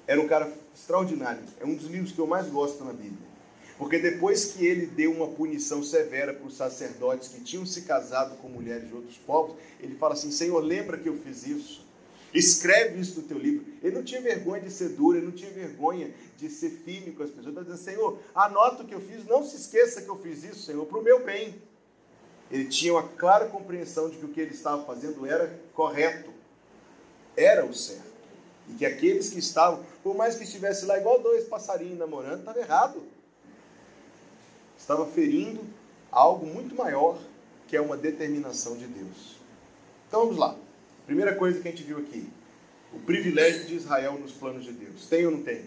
era 0.09 0.19
um 0.19 0.27
cara 0.27 0.51
extraordinário. 0.73 1.43
É 1.59 1.65
um 1.65 1.75
dos 1.75 1.85
livros 1.85 2.11
que 2.11 2.17
eu 2.17 2.25
mais 2.25 2.47
gosto 2.47 2.83
na 2.83 2.91
Bíblia. 2.91 3.29
Porque 3.77 3.99
depois 3.99 4.45
que 4.45 4.65
ele 4.65 4.87
deu 4.87 5.11
uma 5.11 5.27
punição 5.27 5.83
severa 5.83 6.33
para 6.33 6.47
os 6.47 6.57
sacerdotes 6.57 7.27
que 7.27 7.41
tinham 7.41 7.63
se 7.63 7.83
casado 7.83 8.35
com 8.37 8.49
mulheres 8.49 8.87
de 8.87 8.95
outros 8.95 9.17
povos, 9.17 9.55
ele 9.79 9.93
fala 9.93 10.15
assim: 10.15 10.31
Senhor, 10.31 10.59
lembra 10.61 10.97
que 10.97 11.07
eu 11.07 11.15
fiz 11.19 11.45
isso? 11.45 11.87
Escreve 12.33 12.99
isso 12.99 13.21
no 13.21 13.27
teu 13.27 13.37
livro. 13.37 13.63
Ele 13.83 13.97
não 13.97 14.03
tinha 14.03 14.19
vergonha 14.19 14.63
de 14.63 14.71
ser 14.71 14.89
duro, 14.89 15.15
ele 15.15 15.27
não 15.27 15.31
tinha 15.31 15.51
vergonha 15.51 16.11
de 16.37 16.49
ser 16.49 16.71
firme 16.71 17.11
com 17.11 17.21
as 17.21 17.29
pessoas. 17.29 17.45
Ele 17.45 17.59
está 17.59 17.71
dizendo: 17.71 17.85
Senhor, 17.85 18.19
anota 18.33 18.81
o 18.81 18.87
que 18.87 18.95
eu 18.95 19.01
fiz, 19.01 19.27
não 19.27 19.43
se 19.43 19.57
esqueça 19.57 20.01
que 20.01 20.09
eu 20.09 20.17
fiz 20.17 20.43
isso, 20.43 20.65
Senhor, 20.65 20.87
para 20.87 20.97
o 20.97 21.03
meu 21.03 21.23
bem. 21.23 21.53
Ele 22.49 22.65
tinha 22.65 22.93
uma 22.93 23.07
clara 23.07 23.45
compreensão 23.45 24.09
de 24.09 24.17
que 24.17 24.25
o 24.25 24.29
que 24.29 24.41
ele 24.41 24.55
estava 24.55 24.83
fazendo 24.85 25.23
era 25.23 25.55
correto, 25.75 26.33
era 27.37 27.63
o 27.63 27.75
certo. 27.75 28.08
E 28.69 28.73
que 28.73 28.85
aqueles 28.85 29.29
que 29.29 29.39
estavam, 29.39 29.83
por 30.03 30.15
mais 30.15 30.35
que 30.35 30.43
estivesse 30.43 30.85
lá 30.85 30.97
igual 30.97 31.21
dois 31.21 31.45
passarinhos 31.45 31.97
namorando, 31.97 32.39
estava 32.39 32.59
errado. 32.59 33.03
Estava 34.77 35.05
ferindo 35.05 35.61
algo 36.11 36.45
muito 36.45 36.75
maior, 36.75 37.19
que 37.67 37.75
é 37.75 37.81
uma 37.81 37.97
determinação 37.97 38.77
de 38.77 38.87
Deus. 38.87 39.37
Então 40.07 40.21
vamos 40.21 40.37
lá. 40.37 40.55
Primeira 41.05 41.35
coisa 41.35 41.59
que 41.59 41.67
a 41.67 41.71
gente 41.71 41.83
viu 41.83 41.97
aqui: 41.97 42.29
o 42.93 42.99
privilégio 42.99 43.65
de 43.65 43.75
Israel 43.75 44.13
nos 44.19 44.31
planos 44.31 44.63
de 44.63 44.71
Deus. 44.71 45.07
Tem 45.07 45.25
ou 45.25 45.31
não 45.31 45.43
tem? 45.43 45.65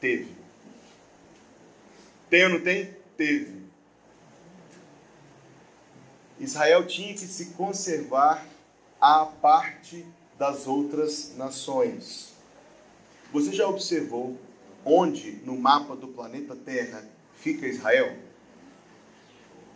Teve. 0.00 0.28
Tem 2.30 2.44
ou 2.44 2.50
não 2.50 2.60
tem? 2.60 2.94
Teve. 3.16 3.64
Israel 6.38 6.86
tinha 6.86 7.12
que 7.14 7.20
se 7.20 7.46
conservar 7.52 8.46
à 9.00 9.24
parte 9.24 10.04
das 10.38 10.66
outras 10.66 11.34
nações. 11.36 12.32
Você 13.32 13.52
já 13.52 13.68
observou 13.68 14.36
onde 14.84 15.40
no 15.44 15.56
mapa 15.56 15.96
do 15.96 16.08
planeta 16.08 16.54
Terra 16.54 17.04
fica 17.36 17.66
Israel? 17.66 18.16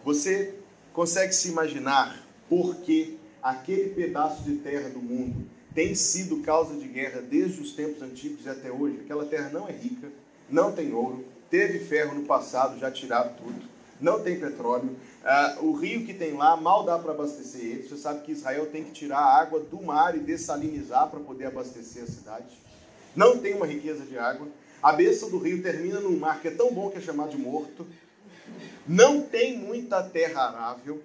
Você 0.04 0.54
consegue 0.92 1.32
se 1.32 1.48
imaginar 1.48 2.24
por 2.48 2.76
que 2.76 3.18
aquele 3.42 3.90
pedaço 3.90 4.42
de 4.42 4.56
terra 4.56 4.88
do 4.88 5.00
mundo 5.00 5.46
tem 5.74 5.94
sido 5.94 6.42
causa 6.42 6.76
de 6.76 6.88
guerra 6.88 7.20
desde 7.20 7.60
os 7.60 7.72
tempos 7.72 8.02
antigos 8.02 8.44
e 8.44 8.48
até 8.48 8.70
hoje? 8.70 9.00
Aquela 9.00 9.26
terra 9.26 9.50
não 9.50 9.68
é 9.68 9.72
rica, 9.72 10.10
não 10.50 10.72
tem 10.72 10.92
ouro, 10.92 11.24
teve 11.50 11.78
ferro 11.78 12.14
no 12.14 12.24
passado, 12.24 12.78
já 12.78 12.90
tiraram 12.90 13.34
tudo, 13.34 13.62
não 14.00 14.22
tem 14.22 14.38
petróleo, 14.38 14.96
Uh, 15.18 15.66
o 15.66 15.72
rio 15.72 16.06
que 16.06 16.14
tem 16.14 16.32
lá 16.32 16.56
mal 16.56 16.84
dá 16.84 16.98
para 16.98 17.12
abastecer 17.12 17.60
ele. 17.60 17.82
Você 17.82 17.96
sabe 17.96 18.22
que 18.22 18.32
Israel 18.32 18.66
tem 18.66 18.84
que 18.84 18.92
tirar 18.92 19.18
a 19.18 19.40
água 19.40 19.60
do 19.60 19.82
mar 19.82 20.16
e 20.16 20.20
dessalinizar 20.20 21.10
para 21.10 21.20
poder 21.20 21.46
abastecer 21.46 22.04
a 22.04 22.06
cidade. 22.06 22.56
Não 23.16 23.38
tem 23.38 23.54
uma 23.54 23.66
riqueza 23.66 24.06
de 24.06 24.16
água. 24.16 24.48
A 24.82 24.92
besta 24.92 25.28
do 25.28 25.38
rio 25.38 25.62
termina 25.62 26.00
num 26.00 26.16
mar 26.18 26.40
que 26.40 26.48
é 26.48 26.50
tão 26.52 26.72
bom 26.72 26.88
que 26.88 26.98
é 26.98 27.00
chamado 27.00 27.30
de 27.30 27.36
morto. 27.36 27.86
Não 28.86 29.20
tem 29.20 29.58
muita 29.58 30.02
terra 30.02 30.48
arável. 30.48 31.02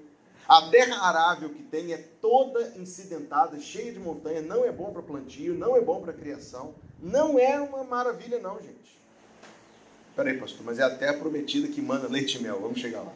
A 0.48 0.70
terra 0.70 1.08
arável 1.08 1.50
que 1.50 1.64
tem 1.64 1.92
é 1.92 1.98
toda 1.98 2.74
incidentada, 2.78 3.60
cheia 3.60 3.92
de 3.92 4.00
montanha. 4.00 4.42
Não 4.42 4.64
é 4.64 4.72
bom 4.72 4.94
para 4.94 5.02
plantio, 5.02 5.56
não 5.56 5.76
é 5.76 5.82
bom 5.82 6.02
para 6.02 6.14
criação. 6.14 6.76
Não 7.02 7.40
é 7.40 7.60
uma 7.60 7.84
maravilha, 7.84 8.40
não, 8.40 8.62
gente. 8.62 8.98
Peraí, 10.16 10.38
pastor, 10.38 10.64
mas 10.64 10.78
é 10.78 10.84
a 10.84 10.96
terra 10.96 11.14
prometida 11.14 11.68
que 11.68 11.82
manda 11.82 12.08
leite 12.08 12.38
e 12.38 12.42
mel. 12.42 12.60
Vamos 12.62 12.80
chegar 12.80 13.02
lá. 13.02 13.14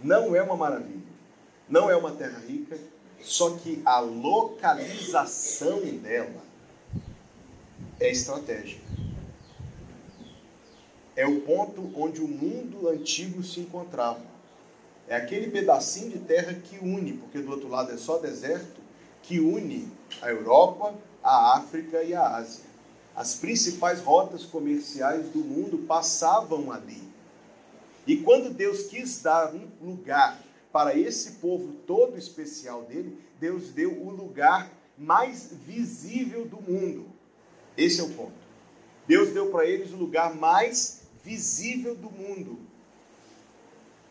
Não 0.00 0.36
é 0.36 0.42
uma 0.42 0.56
maravilha. 0.56 1.00
Não 1.68 1.90
é 1.90 1.96
uma 1.96 2.10
terra 2.10 2.38
rica, 2.40 2.76
só 3.20 3.56
que 3.56 3.80
a 3.84 3.98
localização 4.00 5.80
dela 5.80 6.42
é 7.98 8.10
estratégica. 8.10 8.82
É 11.16 11.26
o 11.26 11.40
ponto 11.40 11.90
onde 11.94 12.20
o 12.20 12.28
mundo 12.28 12.88
antigo 12.88 13.42
se 13.42 13.60
encontrava. 13.60 14.20
É 15.08 15.16
aquele 15.16 15.50
pedacinho 15.50 16.10
de 16.10 16.18
terra 16.20 16.54
que 16.54 16.78
une, 16.78 17.14
porque 17.14 17.38
do 17.38 17.50
outro 17.50 17.68
lado 17.68 17.92
é 17.92 17.96
só 17.96 18.18
deserto, 18.18 18.80
que 19.22 19.38
une 19.38 19.90
a 20.20 20.30
Europa, 20.30 20.94
a 21.22 21.56
África 21.56 22.02
e 22.02 22.14
a 22.14 22.36
Ásia. 22.36 22.71
As 23.14 23.34
principais 23.34 24.00
rotas 24.00 24.44
comerciais 24.44 25.28
do 25.30 25.40
mundo 25.40 25.86
passavam 25.86 26.72
ali. 26.72 27.02
E 28.06 28.16
quando 28.16 28.52
Deus 28.52 28.86
quis 28.86 29.20
dar 29.20 29.54
um 29.54 29.68
lugar 29.82 30.42
para 30.72 30.96
esse 30.96 31.32
povo 31.32 31.72
todo 31.86 32.16
especial 32.16 32.82
dele, 32.82 33.18
Deus 33.38 33.68
deu 33.70 33.92
o 33.92 34.10
lugar 34.10 34.70
mais 34.96 35.50
visível 35.66 36.46
do 36.46 36.60
mundo. 36.60 37.06
Esse 37.76 38.00
é 38.00 38.04
o 38.04 38.10
ponto. 38.10 38.32
Deus 39.06 39.30
deu 39.30 39.50
para 39.50 39.66
eles 39.66 39.92
o 39.92 39.96
lugar 39.96 40.34
mais 40.34 41.02
visível 41.22 41.94
do 41.94 42.10
mundo. 42.10 42.58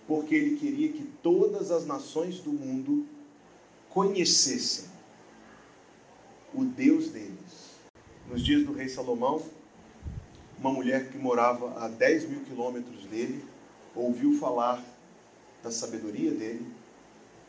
porque 0.07 0.35
ele 0.35 0.57
queria 0.57 0.91
que 0.91 1.03
todas 1.23 1.71
as 1.71 1.85
nações 1.85 2.39
do 2.39 2.51
mundo 2.51 3.05
conhecessem 3.89 4.89
o 6.53 6.65
Deus 6.65 7.09
deles. 7.09 7.60
Nos 8.31 8.45
dias 8.45 8.63
do 8.63 8.71
rei 8.71 8.87
Salomão, 8.87 9.43
uma 10.57 10.71
mulher 10.71 11.09
que 11.09 11.17
morava 11.17 11.77
a 11.83 11.89
10 11.89 12.29
mil 12.29 12.39
quilômetros 12.45 13.03
dele 13.03 13.43
ouviu 13.93 14.39
falar 14.39 14.81
da 15.61 15.69
sabedoria 15.69 16.31
dele, 16.31 16.65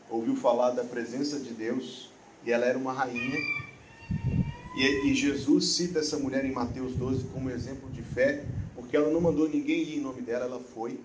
ouviu 0.09 0.35
falar 0.35 0.71
da 0.71 0.83
presença 0.83 1.39
de 1.39 1.53
Deus, 1.53 2.09
e 2.45 2.51
ela 2.51 2.65
era 2.65 2.77
uma 2.77 2.91
rainha. 2.91 3.37
E, 4.75 5.07
e 5.07 5.15
Jesus 5.15 5.69
cita 5.69 5.99
essa 5.99 6.17
mulher 6.17 6.43
em 6.43 6.51
Mateus 6.51 6.93
12 6.95 7.29
como 7.33 7.49
exemplo 7.49 7.89
de 7.89 8.01
fé, 8.01 8.43
porque 8.75 8.97
ela 8.97 9.09
não 9.09 9.21
mandou 9.21 9.47
ninguém 9.47 9.83
ir 9.83 9.99
em 9.99 10.01
nome 10.01 10.21
dela, 10.21 10.43
ela 10.43 10.59
foi. 10.59 10.99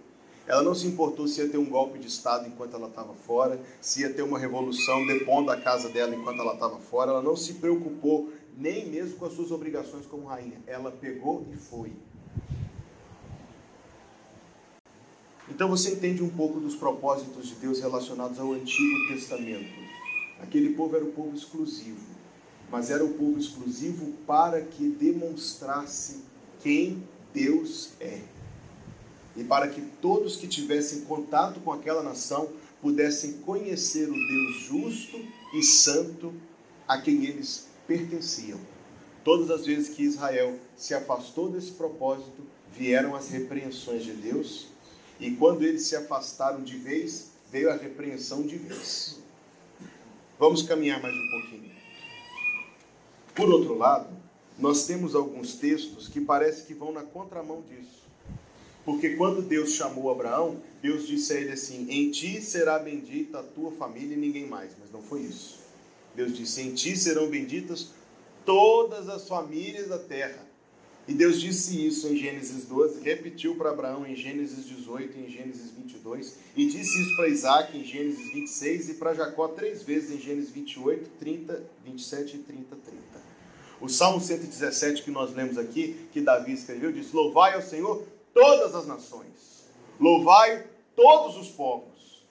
Ela 0.49 0.63
não 0.63 0.75
se 0.75 0.89
importou 0.89 1.29
se 1.29 1.41
ia 1.41 1.49
ter 1.49 1.59
um 1.59 1.67
golpe 1.67 2.01
de 2.01 2.09
Estado 2.09 2.49
enquanto 2.49 2.75
ela 2.75 2.89
estava 2.89 3.15
fora, 3.15 3.61
se 3.81 4.01
ia 4.01 4.13
ter 4.13 4.23
uma 4.23 4.41
revolução 4.41 5.07
depondo 5.07 5.53
a 5.53 5.57
casa 5.57 5.89
dela 5.91 6.17
enquanto 6.17 6.41
ela 6.41 6.55
estava 6.55 6.79
fora. 6.79 7.13
Ela 7.13 7.23
não 7.23 7.37
se 7.37 7.55
preocupou 7.55 8.33
nem 8.59 8.91
mesmo 8.91 9.17
com 9.17 9.25
as 9.25 9.33
suas 9.33 9.53
obrigações 9.53 10.05
como 10.05 10.27
rainha. 10.27 10.61
Ela 10.67 10.91
pegou 10.91 11.47
e 11.53 11.57
foi. 11.57 11.93
Então 15.49 15.69
você 15.69 15.93
entende 15.93 16.23
um 16.23 16.29
pouco 16.29 16.59
dos 16.59 16.75
propósitos 16.75 17.49
de 17.49 17.55
Deus 17.55 17.81
relacionados 17.81 18.39
ao 18.39 18.53
Antigo 18.53 19.09
Testamento. 19.09 19.73
Aquele 20.41 20.71
povo 20.71 20.97
era 20.97 21.05
o 21.05 21.13
povo 21.13 21.35
exclusivo, 21.35 22.05
mas 22.71 22.91
era 22.91 23.05
o 23.05 23.15
povo 23.15 23.39
exclusivo 23.39 24.13
para 24.27 24.61
que 24.61 24.89
demonstrasse 24.89 26.23
quem 26.61 27.03
Deus 27.33 27.91
é. 28.01 28.21
E 29.37 29.45
para 29.45 29.69
que 29.69 29.81
todos 30.03 30.37
que 30.37 30.49
tivessem 30.49 31.03
contato 31.03 31.61
com 31.61 31.73
aquela 31.73 32.03
nação 32.03 32.51
pudessem 32.83 33.35
conhecer 33.39 34.09
o 34.09 34.13
Deus 34.13 34.57
justo 34.63 35.17
e 35.55 35.63
santo 35.63 36.35
a 36.87 37.01
quem 37.01 37.25
eles 37.25 37.68
pertenciam. 37.89 38.61
Todas 39.25 39.51
as 39.51 39.67
vezes 39.67 39.89
que 39.89 40.05
Israel 40.05 40.57
se 40.77 40.95
afastou 40.95 41.51
desse 41.51 41.73
propósito, 41.73 42.47
vieram 42.73 43.17
as 43.17 43.31
repreensões 43.31 44.05
de 44.05 44.13
Deus 44.13 44.69
e 45.19 45.33
quando 45.33 45.65
eles 45.65 45.83
se 45.83 45.97
afastaram 45.97 46.63
de 46.63 46.77
vez, 46.77 47.33
veio 47.51 47.71
a 47.71 47.77
repreensão 47.77 48.43
de 48.43 48.57
vez. 48.57 49.19
Vamos 50.39 50.63
caminhar 50.63 51.03
mais 51.03 51.15
um 51.15 51.31
pouquinho. 51.31 51.73
Por 53.35 53.49
outro 53.51 53.77
lado, 53.77 54.09
nós 54.59 54.87
temos 54.87 55.15
alguns 55.15 55.55
textos 55.55 56.07
que 56.07 56.21
parece 56.21 56.65
que 56.65 56.75
vão 56.75 56.93
na 56.93 57.03
contramão 57.03 57.63
disso. 57.63 57.99
Porque 58.85 59.17
quando 59.17 59.43
Deus 59.43 59.73
chamou 59.73 60.11
Abraão, 60.11 60.63
Deus 60.81 61.07
disse 61.07 61.33
a 61.33 61.37
ele 61.41 61.53
assim: 61.53 61.87
Em 61.91 62.11
ti 62.11 62.41
será 62.41 62.79
bendita 62.79 63.41
a 63.41 63.43
tua 63.43 63.71
família 63.73 64.15
e 64.15 64.19
ninguém 64.19 64.47
mais. 64.47 64.73
Mas 64.81 64.91
não 64.91 65.03
foi 65.03 65.23
isso. 65.23 65.58
Deus 66.19 66.37
disse: 66.37 66.61
Em 66.63 66.75
ti 66.75 66.97
serão 66.97 67.29
benditas 67.29 67.91
todas 68.45 69.09
as 69.09 69.29
famílias 69.29 69.87
da 69.87 70.01
terra. 70.01 70.45
E 71.07 71.15
Deus 71.15 71.41
disse 71.41 71.87
isso 71.87 72.09
em 72.09 72.17
Gênesis 72.17 72.65
12, 72.65 73.01
repetiu 73.03 73.55
para 73.55 73.71
Abraão 73.71 74.05
em 74.05 74.17
Gênesis 74.17 74.67
18 74.67 75.17
e 75.17 75.23
em 75.23 75.31
Gênesis 75.31 75.71
22, 75.71 76.37
e 76.57 76.67
disse 76.67 77.01
isso 77.01 77.17
para 77.17 77.29
Isaac 77.29 77.79
em 77.79 77.85
Gênesis 77.85 78.33
26 78.35 78.89
e 78.91 78.95
para 78.95 79.15
Jacó 79.15 79.49
três 79.49 79.85
vezes 79.85 80.11
em 80.11 80.21
Gênesis 80.21 80.51
28, 80.51 81.09
30, 81.21 81.65
27 81.87 82.37
e 82.37 82.39
30, 82.41 82.77
30. 82.77 82.99
O 83.81 83.89
Salmo 83.89 84.21
117 84.21 85.05
que 85.05 85.11
nós 85.13 85.33
lemos 85.33 85.57
aqui, 85.57 86.09
que 86.13 86.21
Davi 86.21 86.53
escreveu, 86.53 86.91
diz: 86.91 87.13
Louvai 87.13 87.55
ao 87.55 87.63
Senhor 87.63 88.05
todas 88.35 88.75
as 88.75 88.89
nações, 88.89 89.69
louvai 90.01 90.67
todos 90.97 91.37
os 91.37 91.49
povos. 91.49 92.27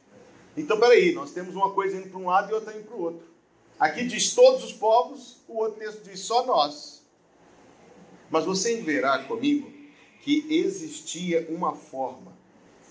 Então, 0.58 0.78
peraí, 0.78 1.14
nós 1.14 1.32
temos 1.32 1.56
uma 1.56 1.72
coisa 1.72 1.96
indo 1.96 2.10
para 2.10 2.20
um 2.20 2.26
lado 2.26 2.52
e 2.52 2.54
outra 2.54 2.76
indo 2.76 2.84
para 2.84 2.96
o 2.96 3.02
outro. 3.02 3.37
Aqui 3.80 4.06
diz 4.06 4.34
todos 4.34 4.64
os 4.64 4.74
povos, 4.74 5.38
o 5.48 5.58
outro 5.58 5.80
texto 5.80 6.04
diz 6.04 6.22
só 6.22 6.46
nós. 6.46 7.04
Mas 8.30 8.44
você 8.44 8.82
verá 8.82 9.24
comigo 9.26 9.72
que 10.22 10.46
existia 10.50 11.48
uma 11.50 11.76
forma 11.76 12.36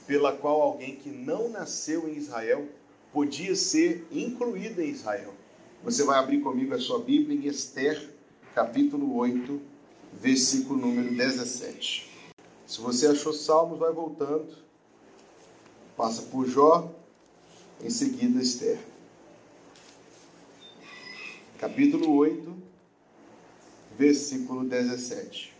pela 0.06 0.32
qual 0.32 0.62
alguém 0.62 0.96
que 0.96 1.10
não 1.10 1.48
nasceu 1.48 2.08
em 2.08 2.16
Israel 2.16 2.68
podia 3.12 3.56
ser 3.56 4.06
incluído 4.12 4.80
em 4.80 4.90
Israel. 4.90 5.34
Você 5.82 6.04
vai 6.04 6.18
abrir 6.18 6.40
comigo 6.40 6.74
a 6.74 6.78
sua 6.78 7.00
Bíblia 7.00 7.36
em 7.36 7.46
Esther, 7.46 8.10
capítulo 8.54 9.16
8, 9.16 9.60
versículo 10.12 10.78
número 10.78 11.14
17. 11.14 12.10
Se 12.66 12.80
você 12.80 13.08
achou 13.08 13.32
Salmos, 13.32 13.78
vai 13.78 13.92
voltando, 13.92 14.54
passa 15.96 16.22
por 16.22 16.46
Jó, 16.46 16.94
em 17.82 17.90
seguida 17.90 18.40
Esther. 18.40 18.78
Capítulo 21.58 22.14
8, 22.16 22.54
versículo 23.98 24.64
17. 24.64 25.54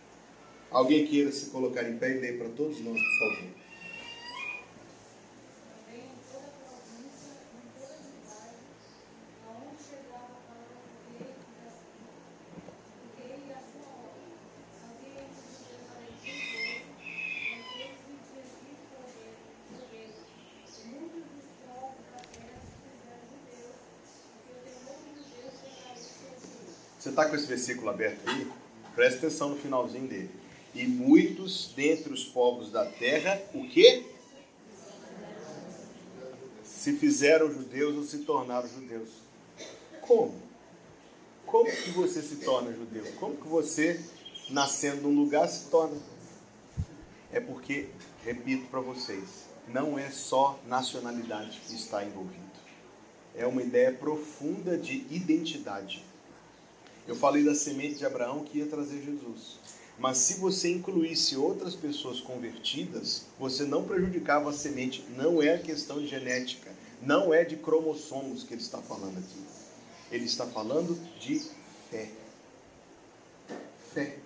Alguém 0.69 1.07
queira 1.07 1.31
se 1.31 1.49
colocar 1.49 1.89
em 1.89 1.97
pé 1.97 2.15
e 2.15 2.19
ler 2.19 2.37
para 2.37 2.49
todos 2.49 2.79
nós, 2.81 2.99
por 2.99 3.35
favor. 3.35 3.56
Você 27.07 27.11
está 27.11 27.29
com 27.29 27.37
esse 27.37 27.45
versículo 27.47 27.89
aberto 27.89 28.29
aí? 28.29 28.51
Preste 28.93 29.19
atenção 29.19 29.47
no 29.47 29.55
finalzinho 29.55 30.09
dele. 30.09 30.29
E 30.75 30.85
muitos 30.85 31.71
dentre 31.73 32.11
os 32.11 32.25
povos 32.25 32.69
da 32.69 32.85
terra, 32.85 33.41
o 33.53 33.65
quê? 33.65 34.05
Se 36.65 36.97
fizeram 36.97 37.49
judeus 37.49 37.95
ou 37.95 38.03
se 38.03 38.17
tornaram 38.19 38.67
judeus. 38.67 39.07
Como? 40.01 40.35
Como 41.45 41.71
que 41.71 41.91
você 41.91 42.21
se 42.21 42.37
torna 42.43 42.73
judeu? 42.73 43.05
Como 43.21 43.37
que 43.37 43.47
você, 43.47 44.01
nascendo 44.49 45.03
num 45.03 45.15
lugar, 45.17 45.47
se 45.47 45.69
torna? 45.69 45.97
É 47.31 47.39
porque, 47.39 47.87
repito 48.25 48.67
para 48.67 48.81
vocês, 48.81 49.45
não 49.69 49.97
é 49.97 50.09
só 50.11 50.59
nacionalidade 50.67 51.57
que 51.65 51.73
está 51.73 52.03
envolvido. 52.03 52.43
É 53.33 53.47
uma 53.47 53.63
ideia 53.63 53.93
profunda 53.93 54.77
de 54.77 55.05
identidade. 55.09 56.05
Eu 57.07 57.15
falei 57.15 57.43
da 57.43 57.55
semente 57.55 57.95
de 57.95 58.05
Abraão 58.05 58.43
que 58.43 58.57
ia 58.57 58.65
trazer 58.65 59.01
Jesus. 59.01 59.57
Mas 59.97 60.17
se 60.17 60.35
você 60.35 60.71
incluísse 60.71 61.35
outras 61.37 61.73
pessoas 61.73 62.19
convertidas, 62.19 63.23
você 63.39 63.63
não 63.63 63.83
prejudicava 63.83 64.49
a 64.49 64.53
semente. 64.53 65.03
Não 65.15 65.41
é 65.41 65.57
questão 65.57 65.99
de 65.99 66.07
genética, 66.07 66.69
não 67.01 67.33
é 67.33 67.43
de 67.43 67.55
cromossomos 67.55 68.43
que 68.43 68.53
ele 68.53 68.61
está 68.61 68.79
falando 68.79 69.17
aqui. 69.17 69.41
Ele 70.11 70.25
está 70.25 70.45
falando 70.45 70.99
de 71.19 71.41
fé. 71.89 72.09
Fé. 73.93 74.17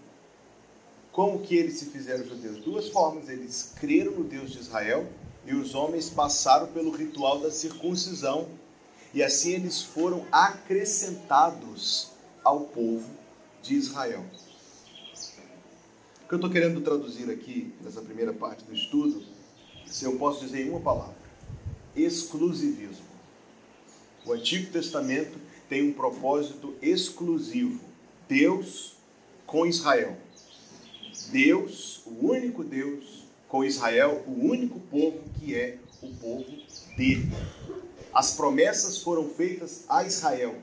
Como 1.12 1.39
que 1.39 1.56
eles 1.56 1.78
se 1.78 1.86
fizeram 1.86 2.26
judeus? 2.26 2.63
Duas 2.63 2.89
formas. 2.89 3.30
Eles 3.30 3.74
creram 3.80 4.13
no 4.13 4.24
Deus 4.24 4.52
de 4.52 4.60
Israel 4.60 5.08
e 5.46 5.54
os 5.54 5.76
homens 5.76 6.10
passaram 6.10 6.67
pelo 6.67 6.91
ritual 6.91 7.39
da 7.39 7.52
circuncisão. 7.52 8.48
E 9.13 9.22
assim 9.22 9.54
eles 9.54 9.82
foram 9.82 10.26
acrescentados 10.32 12.11
ao 12.43 12.62
povo 12.62 13.10
de 13.62 13.75
Israel. 13.75 14.25
O 16.23 16.27
que 16.27 16.34
eu 16.34 16.38
estou 16.38 16.49
querendo 16.49 16.82
traduzir 16.82 17.30
aqui, 17.30 17.73
nessa 17.82 18.01
primeira 18.01 18.34
parte 18.34 18.63
do 18.63 18.73
estudo, 18.73 19.23
se 19.86 20.06
eu 20.06 20.17
posso 20.17 20.45
dizer 20.45 20.65
em 20.65 20.69
uma 20.69 20.80
palavra: 20.80 21.15
exclusivismo. 21.95 23.12
O 24.25 24.34
Antigo 24.34 24.71
Testamento 24.71 25.38
tem 25.67 25.89
um 25.89 25.93
propósito 25.93 26.73
exclusivo: 26.82 27.82
Deus 28.27 28.93
com 29.45 29.65
Israel. 29.65 30.17
Deus, 31.30 32.01
o 32.06 32.27
único 32.27 32.63
Deus, 32.63 33.25
com 33.47 33.63
Israel, 33.63 34.23
o 34.25 34.32
único 34.32 34.80
povo 34.80 35.19
que 35.38 35.56
é 35.56 35.77
o 36.01 36.08
povo 36.15 36.45
dele. 36.97 37.30
As 38.13 38.36
promessas 38.36 38.99
foram 38.99 39.30
feitas 39.30 39.86
a 39.88 40.04
Israel 40.06 40.56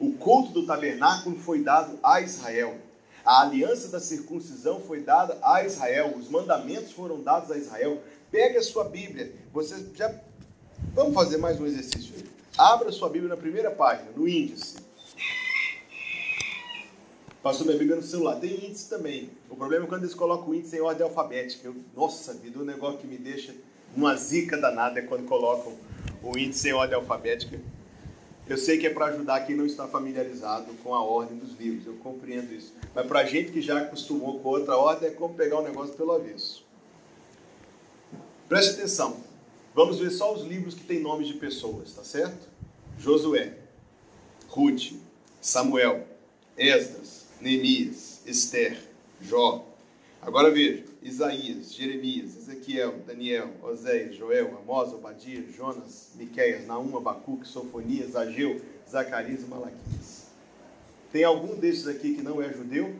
o 0.00 0.12
culto 0.14 0.52
do 0.52 0.66
tabernáculo 0.66 1.38
foi 1.38 1.62
dado 1.62 1.98
a 2.02 2.20
Israel. 2.20 2.76
A 3.24 3.42
aliança 3.42 3.88
da 3.88 4.00
circuncisão 4.00 4.80
foi 4.80 5.02
dada 5.02 5.38
a 5.42 5.62
Israel. 5.62 6.14
Os 6.16 6.28
mandamentos 6.28 6.90
foram 6.90 7.22
dados 7.22 7.50
a 7.50 7.58
Israel. 7.58 8.02
Pegue 8.30 8.56
a 8.56 8.62
sua 8.62 8.84
Bíblia. 8.84 9.32
Você 9.52 9.86
já 9.94 10.12
Vamos 10.92 11.14
fazer 11.14 11.36
mais 11.36 11.60
um 11.60 11.66
exercício. 11.66 12.12
Abra 12.58 12.90
sua 12.90 13.08
Bíblia 13.08 13.28
na 13.28 13.36
primeira 13.36 13.70
página, 13.70 14.10
no 14.16 14.28
índice. 14.28 14.76
Passou 17.42 17.64
minha 17.64 17.78
Bíblia 17.78 17.96
no 17.96 18.02
celular. 18.02 18.40
Tem 18.40 18.66
índice 18.66 18.88
também. 18.88 19.30
O 19.48 19.54
problema 19.54 19.84
é 19.84 19.88
quando 19.88 20.02
eles 20.02 20.14
colocam 20.14 20.48
o 20.48 20.54
índice 20.54 20.76
em 20.76 20.80
ordem 20.80 21.04
alfabética. 21.04 21.68
Eu, 21.68 21.76
nossa 21.94 22.34
vida, 22.34 22.58
um 22.58 22.64
negócio 22.64 22.98
que 22.98 23.06
me 23.06 23.16
deixa 23.16 23.54
uma 23.96 24.16
zica 24.16 24.56
danada 24.56 24.98
é 24.98 25.02
quando 25.02 25.26
colocam 25.26 25.72
o 26.22 26.36
índice 26.36 26.70
em 26.70 26.72
ordem 26.72 26.96
alfabética. 26.96 27.60
Eu 28.50 28.58
sei 28.58 28.78
que 28.78 28.86
é 28.88 28.90
para 28.90 29.06
ajudar 29.06 29.46
quem 29.46 29.54
não 29.54 29.64
está 29.64 29.86
familiarizado 29.86 30.74
com 30.82 30.92
a 30.92 31.00
ordem 31.00 31.38
dos 31.38 31.56
livros, 31.56 31.86
eu 31.86 31.94
compreendo 32.02 32.52
isso. 32.52 32.74
Mas 32.92 33.06
para 33.06 33.20
a 33.20 33.24
gente 33.24 33.52
que 33.52 33.62
já 33.62 33.78
acostumou 33.78 34.40
com 34.40 34.48
outra 34.48 34.76
ordem, 34.76 35.08
é 35.08 35.12
como 35.12 35.34
pegar 35.34 35.60
um 35.60 35.62
negócio 35.62 35.94
pelo 35.94 36.10
avesso. 36.10 36.66
Preste 38.48 38.72
atenção. 38.72 39.18
Vamos 39.72 40.00
ver 40.00 40.10
só 40.10 40.34
os 40.34 40.42
livros 40.42 40.74
que 40.74 40.82
têm 40.82 40.98
nomes 40.98 41.28
de 41.28 41.34
pessoas, 41.34 41.92
tá 41.92 42.02
certo? 42.02 42.48
Josué, 42.98 43.54
Ruth, 44.48 44.94
Samuel, 45.40 46.04
Esdras, 46.58 47.26
Neemias, 47.40 48.20
Esther, 48.26 48.82
Jó. 49.22 49.64
Agora 50.22 50.50
veja: 50.50 50.84
Isaías, 51.02 51.72
Jeremias, 51.72 52.36
Ezequiel, 52.36 52.98
Daniel, 53.06 53.50
Oséias, 53.62 54.14
Joel, 54.14 54.58
Amós, 54.58 54.92
Obadias, 54.92 55.54
Jonas, 55.54 56.10
Miqueias, 56.14 56.66
Naum, 56.66 56.94
Abacuque, 56.96 57.48
Sofonias, 57.48 58.14
Ageu, 58.14 58.60
Zacarias 58.88 59.42
e 59.42 59.46
Malaquias. 59.46 60.26
Tem 61.10 61.24
algum 61.24 61.56
desses 61.56 61.88
aqui 61.88 62.14
que 62.14 62.22
não 62.22 62.40
é 62.42 62.52
judeu? 62.52 62.94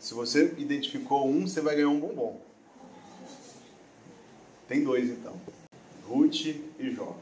Se 0.00 0.14
você 0.14 0.52
identificou 0.58 1.28
um, 1.28 1.46
você 1.46 1.60
vai 1.60 1.76
ganhar 1.76 1.88
um 1.88 2.00
bombom. 2.00 2.40
Tem 4.68 4.82
dois 4.82 5.08
então: 5.08 5.40
Ruth 6.08 6.46
e 6.78 6.90
Jó. 6.90 7.16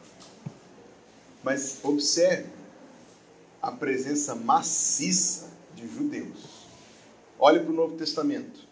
Mas 1.43 1.79
observe 1.85 2.49
a 3.61 3.71
presença 3.71 4.35
maciça 4.35 5.51
de 5.75 5.87
judeus. 5.87 6.64
Olhe 7.38 7.61
para 7.61 7.71
o 7.71 7.75
Novo 7.75 7.97
Testamento. 7.99 8.63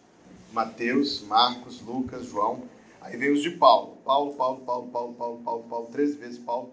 Mateus, 0.53 1.23
Marcos, 1.23 1.81
Lucas, 1.81 2.27
João. 2.27 2.63
Aí 3.01 3.17
vem 3.17 3.33
os 3.33 3.43
de 3.43 3.51
Paulo. 3.51 3.97
Paulo, 4.05 4.35
Paulo, 4.35 4.61
Paulo, 4.61 4.89
Paulo, 4.89 5.15
Paulo, 5.15 5.41
Paulo, 5.43 5.65
Paulo, 5.69 5.89
três 5.91 6.15
vezes 6.15 6.39
Paulo. 6.39 6.73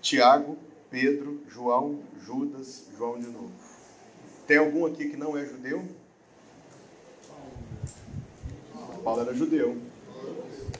Tiago, 0.00 0.56
Pedro, 0.90 1.42
João, 1.48 2.00
Judas, 2.24 2.86
João 2.96 3.18
de 3.18 3.26
novo. 3.26 3.52
Tem 4.46 4.56
algum 4.56 4.86
aqui 4.86 5.10
que 5.10 5.16
não 5.16 5.36
é 5.36 5.44
judeu? 5.44 5.84
Paulo 9.04 9.20
era 9.22 9.34
judeu. 9.34 9.76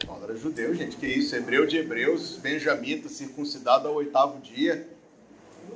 Paulo 0.06 0.24
era 0.24 0.36
judeu, 0.36 0.74
gente. 0.74 0.96
Que 0.96 1.06
isso? 1.06 1.34
Hebreu 1.36 1.66
de 1.66 1.76
hebreus, 1.78 2.36
benjamita, 2.36 3.08
circuncidado 3.08 3.88
ao 3.88 3.94
oitavo 3.94 4.40
dia. 4.40 4.88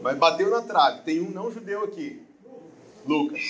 Mas 0.02 0.18
bateu 0.18 0.50
na 0.50 0.62
trave. 0.62 1.02
Tem 1.02 1.20
um 1.20 1.30
não 1.30 1.50
judeu 1.50 1.84
aqui. 1.84 2.22
Lucas. 3.06 3.40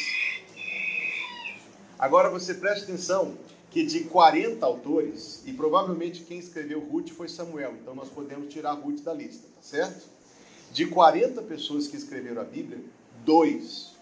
Agora 1.98 2.28
você 2.28 2.54
preste 2.54 2.84
atenção 2.84 3.36
que 3.70 3.84
de 3.84 4.04
40 4.04 4.64
autores, 4.64 5.42
e 5.46 5.52
provavelmente 5.52 6.22
quem 6.22 6.38
escreveu 6.38 6.80
Ruth 6.80 7.10
foi 7.10 7.28
Samuel, 7.28 7.74
então 7.80 7.94
nós 7.94 8.08
podemos 8.08 8.52
tirar 8.52 8.72
Ruth 8.74 9.00
da 9.00 9.12
lista, 9.12 9.48
tá 9.48 9.62
certo? 9.62 10.06
De 10.72 10.86
40 10.86 11.42
pessoas 11.42 11.88
que 11.88 11.96
escreveram 11.96 12.40
a 12.40 12.44
Bíblia, 12.44 12.78
dois, 13.24 13.92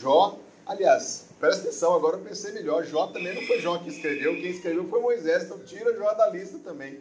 Jó, 0.00 0.38
aliás, 0.64 1.26
presta 1.38 1.62
atenção, 1.62 1.94
agora 1.94 2.16
eu 2.16 2.22
pensei 2.22 2.52
melhor, 2.52 2.84
Jó 2.84 3.08
também 3.08 3.34
não 3.34 3.42
foi 3.42 3.60
Jó 3.60 3.78
que 3.78 3.90
escreveu, 3.90 4.34
quem 4.34 4.50
escreveu 4.50 4.88
foi 4.88 5.00
Moisés, 5.00 5.44
então 5.44 5.58
tira 5.58 5.94
Jó 5.94 6.12
da 6.14 6.30
lista 6.30 6.58
também. 6.58 7.00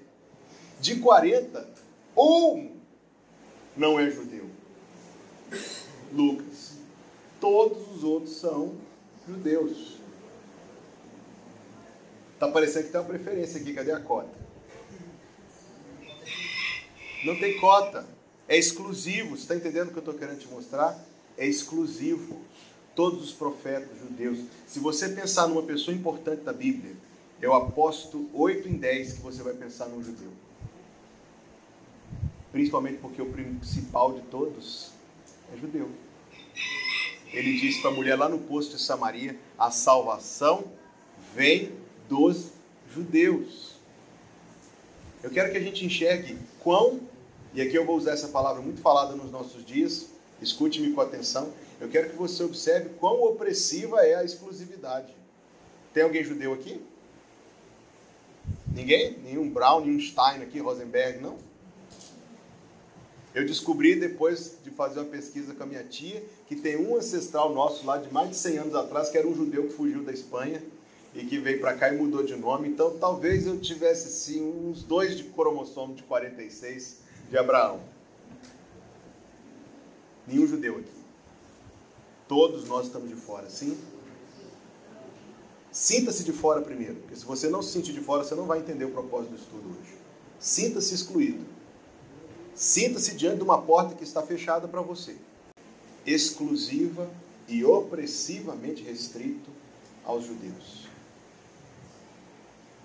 De 0.81 0.99
40, 0.99 1.65
um 2.17 2.71
não 3.75 3.99
é 3.99 4.10
judeu. 4.10 4.49
Lucas. 6.12 6.73
Todos 7.39 7.95
os 7.95 8.03
outros 8.03 8.36
são 8.36 8.75
judeus. 9.27 9.96
Tá 12.39 12.47
parecendo 12.50 12.86
que 12.86 12.91
tem 12.91 13.02
uma 13.02 13.08
preferência 13.08 13.60
aqui. 13.60 13.73
Cadê 13.73 13.91
a 13.91 14.00
cota? 14.00 14.30
Não 17.26 17.38
tem 17.39 17.60
cota. 17.60 18.06
É 18.47 18.58
exclusivo. 18.58 19.36
Você 19.36 19.43
está 19.43 19.56
entendendo 19.56 19.88
o 19.88 19.91
que 19.91 19.97
eu 19.97 20.02
estou 20.02 20.13
querendo 20.13 20.39
te 20.39 20.47
mostrar? 20.47 20.97
É 21.38 21.45
exclusivo. 21.45 22.39
Todos 22.95 23.23
os 23.23 23.34
profetas 23.34 23.97
judeus. 24.00 24.39
Se 24.67 24.80
você 24.80 25.10
pensar 25.10 25.47
numa 25.47 25.63
pessoa 25.63 25.95
importante 25.95 26.41
da 26.41 26.54
Bíblia, 26.54 26.95
eu 27.41 27.54
aposto 27.54 28.30
8 28.34 28.67
em 28.67 28.73
10 28.73 29.13
que 29.13 29.21
você 29.21 29.43
vai 29.43 29.54
pensar 29.54 29.86
num 29.88 30.04
judeu. 30.04 30.32
Principalmente 32.52 32.97
porque 32.97 33.21
o 33.21 33.32
principal 33.32 34.13
de 34.13 34.21
todos 34.21 34.91
é 35.54 35.58
judeu. 35.58 35.89
Ele 37.32 37.60
disse 37.60 37.82
para 37.82 37.91
a 37.91 37.93
mulher 37.93 38.17
lá 38.17 38.28
no 38.28 38.39
posto 38.39 38.76
de 38.76 38.82
Samaria: 38.82 39.38
a 39.60 39.69
salvação 39.69 40.65
vem 41.36 41.71
dos 42.10 42.52
judeus. 42.93 43.76
Eu 45.24 45.30
quero 45.30 45.52
que 45.52 45.58
a 45.58 45.62
gente 45.62 45.86
enxergue 45.86 46.38
quão, 46.60 47.02
e 47.54 47.62
aqui 47.62 47.76
eu 47.76 47.86
vou 47.86 47.98
usar 47.98 48.12
essa 48.12 48.28
palavra 48.28 48.62
muito 48.62 48.82
falada 48.82 49.15
nos 49.15 49.32
nossos 49.32 49.65
dias, 49.65 50.08
escute-me 50.41 50.93
com 50.93 51.02
atenção. 51.02 51.52
Eu 51.80 51.89
quero 51.89 52.10
que 52.10 52.15
você 52.15 52.43
observe 52.43 52.89
quão 53.00 53.22
opressiva 53.24 54.02
é 54.02 54.15
a 54.15 54.24
exclusividade. 54.24 55.13
Tem 55.93 56.04
alguém 56.04 56.24
judeu 56.24 56.54
aqui? 56.54 56.82
Ninguém? 58.74 59.17
Nenhum 59.20 59.50
Brown, 59.50 59.82
nenhum 59.82 60.00
Stein 60.00 60.41
aqui, 60.41 60.60
Rosenberg, 60.60 61.20
não? 61.20 61.38
Eu 63.34 63.46
descobri 63.46 63.96
depois 63.96 64.58
de 64.63 64.72
fazer 64.72 65.00
uma 65.00 65.10
pesquisa 65.10 65.54
com 65.54 65.63
a 65.63 65.65
minha 65.65 65.84
tia 65.84 66.24
que 66.48 66.56
tem 66.56 66.78
um 66.78 66.96
ancestral 66.96 67.54
nosso 67.54 67.86
lá 67.86 67.98
de 67.98 68.12
mais 68.12 68.30
de 68.30 68.36
100 68.36 68.58
anos 68.58 68.76
atrás 68.76 69.10
que 69.10 69.17
era 69.17 69.28
um 69.28 69.36
judeu 69.36 69.67
que 69.67 69.74
fugiu 69.74 70.04
da 70.04 70.12
Espanha 70.12 70.62
e 71.17 71.25
que 71.25 71.39
veio 71.39 71.60
para 71.60 71.73
cá 71.73 71.91
e 71.91 71.97
mudou 71.97 72.23
de 72.23 72.36
nome. 72.36 72.69
Então 72.69 72.95
talvez 72.99 73.47
eu 73.47 73.60
tivesse 73.60 74.10
sim 74.12 74.41
uns 74.43 74.84
dois 74.84 75.17
de 75.17 75.23
cromossomo 75.23 75.95
de 75.95 76.03
46 76.03 76.99
de 77.30 77.38
Abraão. 77.38 77.82
Nenhum 80.27 80.45
judeu 80.45 80.77
aqui. 80.77 80.97
Todos 82.27 82.67
nós 82.67 82.86
estamos 82.86 83.10
de 83.10 83.15
fora, 83.15 83.49
sim? 83.49 83.75
Sinta-se 85.71 86.23
de 86.23 86.32
fora 86.32 86.62
primeiro, 86.62 86.95
porque 86.95 87.15
se 87.15 87.25
você 87.25 87.47
não 87.47 87.62
se 87.62 87.71
sentir 87.71 87.93
de 87.93 88.01
fora, 88.01 88.23
você 88.23 88.36
não 88.36 88.45
vai 88.45 88.60
entender 88.60 88.86
o 88.86 88.91
propósito 88.91 89.32
do 89.32 89.38
estudo 89.38 89.69
hoje. 89.69 89.93
Sinta-se 90.39 90.93
excluído. 90.93 91.45
Sinta-se 92.53 93.15
diante 93.15 93.38
de 93.38 93.43
uma 93.43 93.62
porta 93.62 93.95
que 93.95 94.03
está 94.03 94.21
fechada 94.21 94.67
para 94.67 94.82
você, 94.82 95.15
exclusiva 96.06 97.10
e 97.47 97.63
opressivamente 97.63 98.84
restrito 98.84 99.49
aos 100.03 100.25
judeus. 100.25 100.88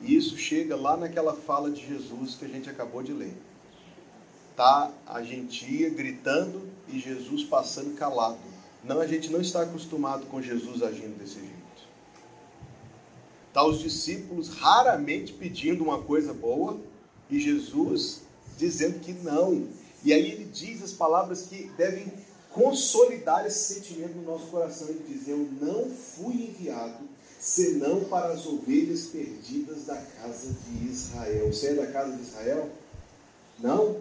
E 0.02 0.16
isso 0.16 0.36
chega 0.36 0.74
lá 0.74 0.96
naquela 0.96 1.34
fala 1.34 1.70
de 1.70 1.86
Jesus 1.86 2.34
que 2.34 2.44
a 2.44 2.48
gente 2.48 2.68
acabou 2.68 3.02
de 3.02 3.12
ler. 3.12 3.34
Tá 4.56 4.92
a 5.06 5.22
gentia 5.22 5.88
gritando 5.90 6.68
e 6.88 6.98
Jesus 6.98 7.44
passando 7.44 7.94
calado. 7.94 8.38
Não, 8.82 9.00
a 9.00 9.06
gente 9.06 9.30
não 9.30 9.40
está 9.40 9.62
acostumado 9.62 10.26
com 10.26 10.42
Jesus 10.42 10.82
agindo 10.82 11.16
desse 11.16 11.34
jeito. 11.34 11.52
Tá 13.52 13.64
os 13.64 13.78
discípulos 13.78 14.48
raramente 14.48 15.32
pedindo 15.32 15.84
uma 15.84 16.02
coisa 16.02 16.34
boa 16.34 16.80
e 17.30 17.38
Jesus 17.38 18.22
dizendo 18.58 18.98
que 18.98 19.12
não. 19.12 19.68
E 20.04 20.12
aí 20.12 20.32
ele 20.32 20.44
diz 20.46 20.82
as 20.82 20.92
palavras 20.92 21.42
que 21.42 21.70
devem 21.76 22.12
consolidar 22.50 23.46
esse 23.46 23.74
sentimento 23.74 24.16
no 24.16 24.22
nosso 24.22 24.46
coração. 24.46 24.88
Ele 24.88 25.04
diz: 25.06 25.28
Eu 25.28 25.48
não 25.60 25.88
fui 25.90 26.34
enviado 26.34 27.11
senão 27.42 28.04
para 28.04 28.32
as 28.32 28.46
ovelhas 28.46 29.06
perdidas 29.06 29.86
da 29.86 29.96
casa 29.96 30.54
de 30.64 30.88
Israel. 30.88 31.52
Você 31.52 31.68
é 31.68 31.74
da 31.74 31.88
casa 31.88 32.16
de 32.16 32.22
Israel? 32.22 32.70
Não? 33.58 34.00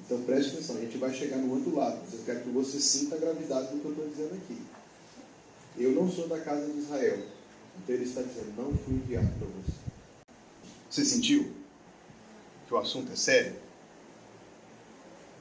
Então 0.00 0.22
preste 0.22 0.54
atenção, 0.54 0.76
a 0.76 0.80
gente 0.80 0.96
vai 0.96 1.12
chegar 1.12 1.36
no 1.36 1.54
outro 1.54 1.76
lado. 1.76 2.00
Eu 2.10 2.20
quero 2.24 2.40
que 2.40 2.48
você 2.48 2.80
sinta 2.80 3.16
a 3.16 3.18
gravidade 3.18 3.72
do 3.72 3.80
que 3.80 3.84
eu 3.84 3.90
estou 3.90 4.08
dizendo 4.08 4.34
aqui. 4.34 4.58
Eu 5.76 5.92
não 5.92 6.10
sou 6.10 6.26
da 6.26 6.40
casa 6.40 6.66
de 6.66 6.78
Israel. 6.78 7.18
Então 7.76 7.94
ele 7.94 8.04
está 8.04 8.22
dizendo: 8.22 8.54
Não 8.56 8.76
fui 8.78 8.94
enviado 8.94 9.28
para 9.38 9.46
você. 9.46 9.78
Você 10.88 11.04
sentiu? 11.04 11.58
que 12.68 12.74
o 12.74 12.78
assunto 12.78 13.10
é 13.10 13.16
sério. 13.16 13.56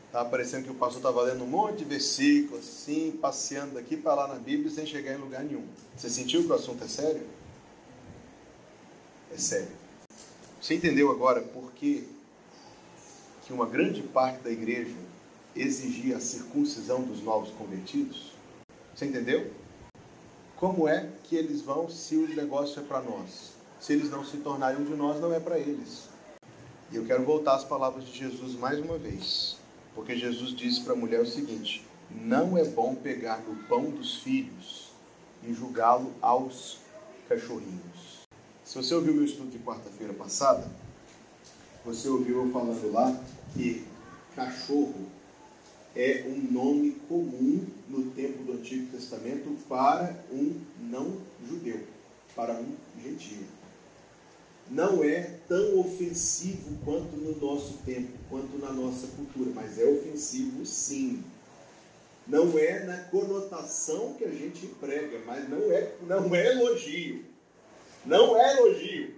Estava 0.07 0.29
parecendo 0.29 0.63
que 0.63 0.71
o 0.71 0.75
pastor 0.75 0.99
estava 0.99 1.21
lendo 1.21 1.43
um 1.43 1.47
monte 1.47 1.79
de 1.79 1.85
versículos, 1.85 2.65
assim, 2.65 3.11
passeando 3.21 3.73
daqui 3.73 3.97
para 3.97 4.15
lá 4.15 4.27
na 4.27 4.35
Bíblia 4.35 4.71
sem 4.71 4.85
chegar 4.85 5.13
em 5.13 5.17
lugar 5.17 5.43
nenhum. 5.43 5.65
Você 5.95 6.09
sentiu 6.09 6.43
que 6.43 6.49
o 6.49 6.53
assunto 6.53 6.83
é 6.83 6.87
sério? 6.87 7.21
É 9.33 9.37
sério. 9.37 9.71
Você 10.61 10.75
entendeu 10.75 11.11
agora 11.11 11.41
por 11.41 11.71
que, 11.73 12.07
que 13.43 13.51
uma 13.51 13.65
grande 13.65 14.01
parte 14.01 14.41
da 14.41 14.49
igreja 14.49 14.95
exigia 15.55 16.17
a 16.17 16.21
circuncisão 16.21 17.03
dos 17.03 17.21
novos 17.21 17.49
convertidos? 17.51 18.31
Você 18.95 19.05
entendeu? 19.05 19.51
Como 20.55 20.87
é 20.87 21.09
que 21.23 21.35
eles 21.35 21.61
vão 21.61 21.89
se 21.89 22.15
o 22.15 22.27
negócio 22.29 22.79
é 22.79 22.83
para 22.83 23.01
nós? 23.01 23.51
Se 23.79 23.93
eles 23.93 24.09
não 24.09 24.25
se 24.25 24.37
tornarem 24.37 24.81
um 24.81 24.85
de 24.85 24.95
nós, 24.95 25.19
não 25.19 25.33
é 25.33 25.39
para 25.39 25.59
eles. 25.59 26.09
E 26.91 26.95
eu 26.95 27.05
quero 27.05 27.23
voltar 27.23 27.55
às 27.55 27.63
palavras 27.63 28.05
de 28.05 28.17
Jesus 28.17 28.55
mais 28.55 28.79
uma 28.79 28.97
vez, 28.97 29.56
porque 29.97 30.15
Jesus 30.15 30.55
disse 30.55 30.81
para 30.81 30.93
a 30.93 30.95
mulher 30.95 31.19
o 31.19 31.25
seguinte: 31.25 31.83
não 32.11 32.55
é 32.55 32.63
bom 32.63 32.93
pegar 32.93 33.39
no 33.39 33.55
pão 33.63 33.89
dos 33.89 34.17
filhos 34.17 34.91
e 35.43 35.51
julgá-lo 35.51 36.13
aos 36.21 36.77
cachorrinhos. 37.27 38.21
Se 38.63 38.75
você 38.77 38.93
ouviu 38.93 39.15
meu 39.15 39.25
estudo 39.25 39.49
de 39.49 39.57
quarta-feira 39.57 40.13
passada, 40.13 40.69
Você 41.83 42.09
ouviu 42.09 42.45
eu 42.45 42.51
falando 42.51 42.91
lá 42.91 43.17
que 43.53 43.85
cachorro 44.35 45.07
é 45.95 46.25
um 46.27 46.51
nome 46.51 46.91
comum 47.07 47.65
no 47.87 48.11
tempo 48.11 48.43
do 48.43 48.53
Antigo 48.53 48.91
Testamento 48.91 49.57
para 49.69 50.13
um 50.29 50.61
não 50.91 51.17
judeu, 51.47 51.81
para 52.35 52.53
um 52.53 52.75
gentio. 53.01 53.56
Não 54.69 55.03
é 55.03 55.21
tão 55.47 55.79
ofensivo 55.79 56.77
quanto 56.83 57.15
no 57.15 57.37
nosso 57.39 57.77
tempo, 57.85 58.11
quanto 58.29 58.57
na 58.57 58.71
nossa 58.71 59.07
cultura, 59.07 59.51
mas 59.55 59.79
é 59.79 59.85
ofensivo 59.85 60.65
sim. 60.65 61.23
Não 62.27 62.57
é 62.59 62.83
na 62.83 62.97
conotação 63.05 64.13
que 64.15 64.25
a 64.25 64.29
gente 64.29 64.67
prega, 64.79 65.19
mas 65.25 65.47
não 65.49 65.71
é, 65.71 65.93
não 66.01 66.35
é 66.35 66.47
elogio. 66.47 67.23
Não 68.05 68.37
é 68.37 68.57
elogio. 68.57 69.15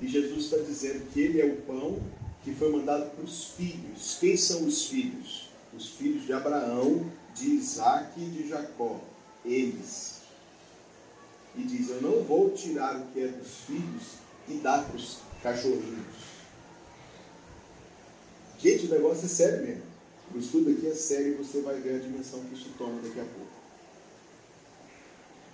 E 0.00 0.08
Jesus 0.08 0.44
está 0.44 0.58
dizendo 0.58 1.06
que 1.12 1.20
ele 1.20 1.40
é 1.40 1.46
o 1.46 1.56
pão 1.62 2.00
que 2.44 2.52
foi 2.52 2.70
mandado 2.70 3.10
para 3.10 3.24
os 3.24 3.46
filhos. 3.50 4.18
Quem 4.20 4.36
são 4.36 4.64
os 4.64 4.86
filhos? 4.86 5.48
Os 5.72 5.90
filhos 5.90 6.26
de 6.26 6.32
Abraão, 6.32 7.10
de 7.34 7.50
Isaac 7.50 8.20
e 8.20 8.24
de 8.24 8.48
Jacó. 8.48 9.00
Eles. 9.44 10.11
E 11.56 11.62
diz: 11.62 11.90
Eu 11.90 12.00
não 12.00 12.22
vou 12.22 12.50
tirar 12.50 12.96
o 12.96 13.06
que 13.12 13.20
é 13.20 13.28
dos 13.28 13.64
filhos 13.66 14.02
e 14.48 14.54
dar 14.54 14.84
para 14.86 14.96
os 14.96 15.18
cachorrinhos. 15.42 16.32
Gente, 18.58 18.86
o 18.86 18.90
negócio 18.90 19.24
é 19.24 19.28
sério 19.28 19.66
mesmo. 19.66 19.82
O 20.34 20.38
estudo 20.38 20.70
aqui 20.70 20.86
é 20.86 20.94
sério 20.94 21.32
e 21.32 21.34
você 21.34 21.60
vai 21.60 21.80
ver 21.80 21.96
a 21.96 21.98
dimensão 21.98 22.40
que 22.44 22.54
isso 22.54 22.70
toma 22.78 23.02
daqui 23.02 23.20
a 23.20 23.24
pouco. 23.24 23.52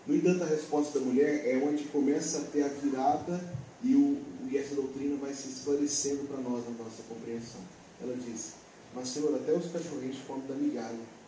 No 0.06 0.14
entanto, 0.14 0.42
a 0.44 0.46
resposta 0.46 0.98
da 0.98 1.04
mulher 1.04 1.46
é 1.46 1.56
onde 1.62 1.84
começa 1.84 2.38
a 2.38 2.44
ter 2.44 2.62
a 2.62 2.68
virada 2.68 3.40
e, 3.82 3.94
o, 3.94 4.18
e 4.50 4.56
essa 4.56 4.74
doutrina 4.74 5.16
vai 5.16 5.34
se 5.34 5.48
esclarecendo 5.48 6.24
para 6.28 6.38
nós 6.38 6.64
na 6.64 6.82
nossa 6.82 7.02
compreensão. 7.08 7.60
Ela 8.00 8.14
diz: 8.16 8.52
Mas, 8.94 9.08
Senhor, 9.08 9.34
até 9.34 9.52
os 9.52 9.70
cachorrinhos 9.70 10.18
comem 10.26 10.46
da 10.46 10.54
migalha. 10.54 11.18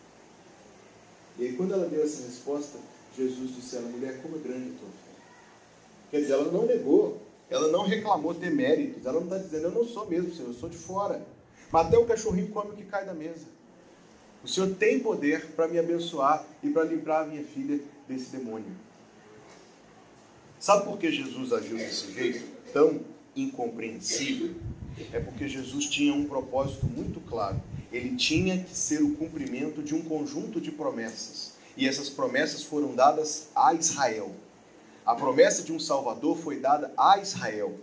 E 1.37 1.45
aí, 1.45 1.53
quando 1.55 1.73
ela 1.73 1.87
deu 1.87 2.03
essa 2.03 2.23
resposta, 2.23 2.79
Jesus 3.17 3.55
disse 3.55 3.75
a 3.75 3.79
ela: 3.79 3.89
Mulher, 3.89 4.21
como 4.21 4.37
é 4.37 4.39
grande 4.39 4.69
a 4.69 4.79
tua 4.79 4.89
fé. 4.89 5.11
Quer 6.11 6.21
dizer, 6.21 6.33
ela 6.33 6.51
não 6.51 6.65
negou, 6.65 7.21
ela 7.49 7.67
não 7.69 7.85
reclamou 7.85 8.33
ter 8.33 8.51
méritos, 8.51 9.05
ela 9.05 9.19
não 9.19 9.23
está 9.23 9.37
dizendo: 9.37 9.65
Eu 9.65 9.71
não 9.71 9.85
sou 9.85 10.07
mesmo, 10.07 10.33
Senhor, 10.33 10.49
eu 10.49 10.53
sou 10.53 10.69
de 10.69 10.77
fora. 10.77 11.25
Mas 11.71 11.87
até 11.87 11.97
o 11.97 12.05
cachorrinho 12.05 12.49
come 12.49 12.71
o 12.71 12.75
que 12.75 12.83
cai 12.83 13.05
da 13.05 13.13
mesa. 13.13 13.45
O 14.43 14.47
Senhor 14.47 14.73
tem 14.75 14.99
poder 14.99 15.47
para 15.55 15.67
me 15.67 15.77
abençoar 15.77 16.45
e 16.63 16.69
para 16.69 16.83
livrar 16.83 17.23
a 17.23 17.27
minha 17.27 17.43
filha 17.43 17.79
desse 18.07 18.31
demônio. 18.31 18.71
Sabe 20.59 20.85
por 20.85 20.97
que 20.97 21.11
Jesus 21.11 21.53
agiu 21.53 21.77
desse 21.77 22.11
jeito 22.11 22.43
tão 22.73 23.01
incompreensível? 23.35 24.55
É 25.13 25.19
porque 25.19 25.47
Jesus 25.47 25.85
tinha 25.85 26.13
um 26.13 26.25
propósito 26.25 26.85
muito 26.85 27.19
claro. 27.21 27.61
Ele 27.91 28.15
tinha 28.15 28.63
que 28.63 28.75
ser 28.75 29.01
o 29.01 29.15
cumprimento 29.15 29.81
de 29.81 29.95
um 29.95 30.01
conjunto 30.01 30.59
de 30.59 30.71
promessas. 30.71 31.50
E 31.77 31.87
essas 31.87 32.09
promessas 32.09 32.63
foram 32.63 32.95
dadas 32.95 33.49
a 33.55 33.73
Israel. 33.73 34.31
A 35.05 35.15
promessa 35.15 35.63
de 35.63 35.71
um 35.71 35.79
Salvador 35.79 36.37
foi 36.37 36.59
dada 36.59 36.93
a 36.97 37.17
Israel. 37.19 37.73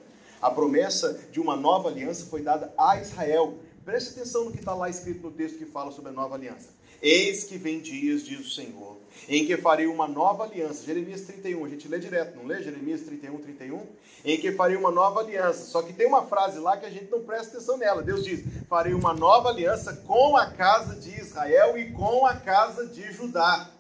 A 0.41 0.51
promessa 0.51 1.19
de 1.33 1.41
uma 1.41 1.57
nova 1.57 1.89
aliança 1.89 2.27
foi 2.27 2.43
dada 2.43 2.73
a 2.79 3.01
Israel. 3.01 3.59
Preste 3.85 4.11
atenção 4.11 4.45
no 4.45 4.53
que 4.53 4.59
está 4.59 4.75
lá 4.75 4.89
escrito 4.89 5.23
no 5.23 5.33
texto 5.33 5.59
que 5.59 5.65
fala 5.65 5.91
sobre 5.91 6.11
a 6.11 6.13
nova 6.13 6.37
aliança. 6.37 6.69
Eis 7.01 7.45
que 7.45 7.57
vem 7.57 7.81
dias, 7.81 8.25
diz 8.25 8.41
o 8.41 8.51
Senhor, 8.51 8.97
em 9.29 9.47
que 9.47 9.57
farei 9.57 9.87
uma 9.87 10.09
nova 10.09 10.45
aliança. 10.45 10.85
Jeremias 10.85 11.23
31, 11.23 11.65
a 11.65 11.69
gente 11.69 11.87
lê 11.87 11.99
direto, 11.99 12.37
não 12.37 12.45
lê? 12.45 12.61
Jeremias 12.61 13.03
31, 13.03 13.39
31. 13.39 13.87
Em 14.25 14.37
que 14.37 14.51
farei 14.53 14.77
uma 14.77 14.91
nova 14.91 15.21
aliança. 15.21 15.65
Só 15.67 15.81
que 15.81 15.93
tem 15.93 16.09
uma 16.09 16.27
frase 16.27 16.59
lá 16.59 16.77
que 16.77 16.87
a 16.87 16.91
gente 16.91 17.09
não 17.11 17.23
presta 17.23 17.57
atenção 17.57 17.77
nela. 17.77 18.03
Deus 18.03 18.25
diz: 18.25 18.45
Farei 18.69 18.95
uma 18.95 19.15
nova 19.15 19.49
aliança 19.49 19.95
com 20.07 20.37
a 20.37 20.51
casa 20.51 20.97
de 20.97 21.21
Israel 21.21 21.79
e 21.79 21.93
com 21.93 22.27
a 22.27 22.35
casa 22.35 22.87
de 22.87 23.13
Judá. 23.13 23.71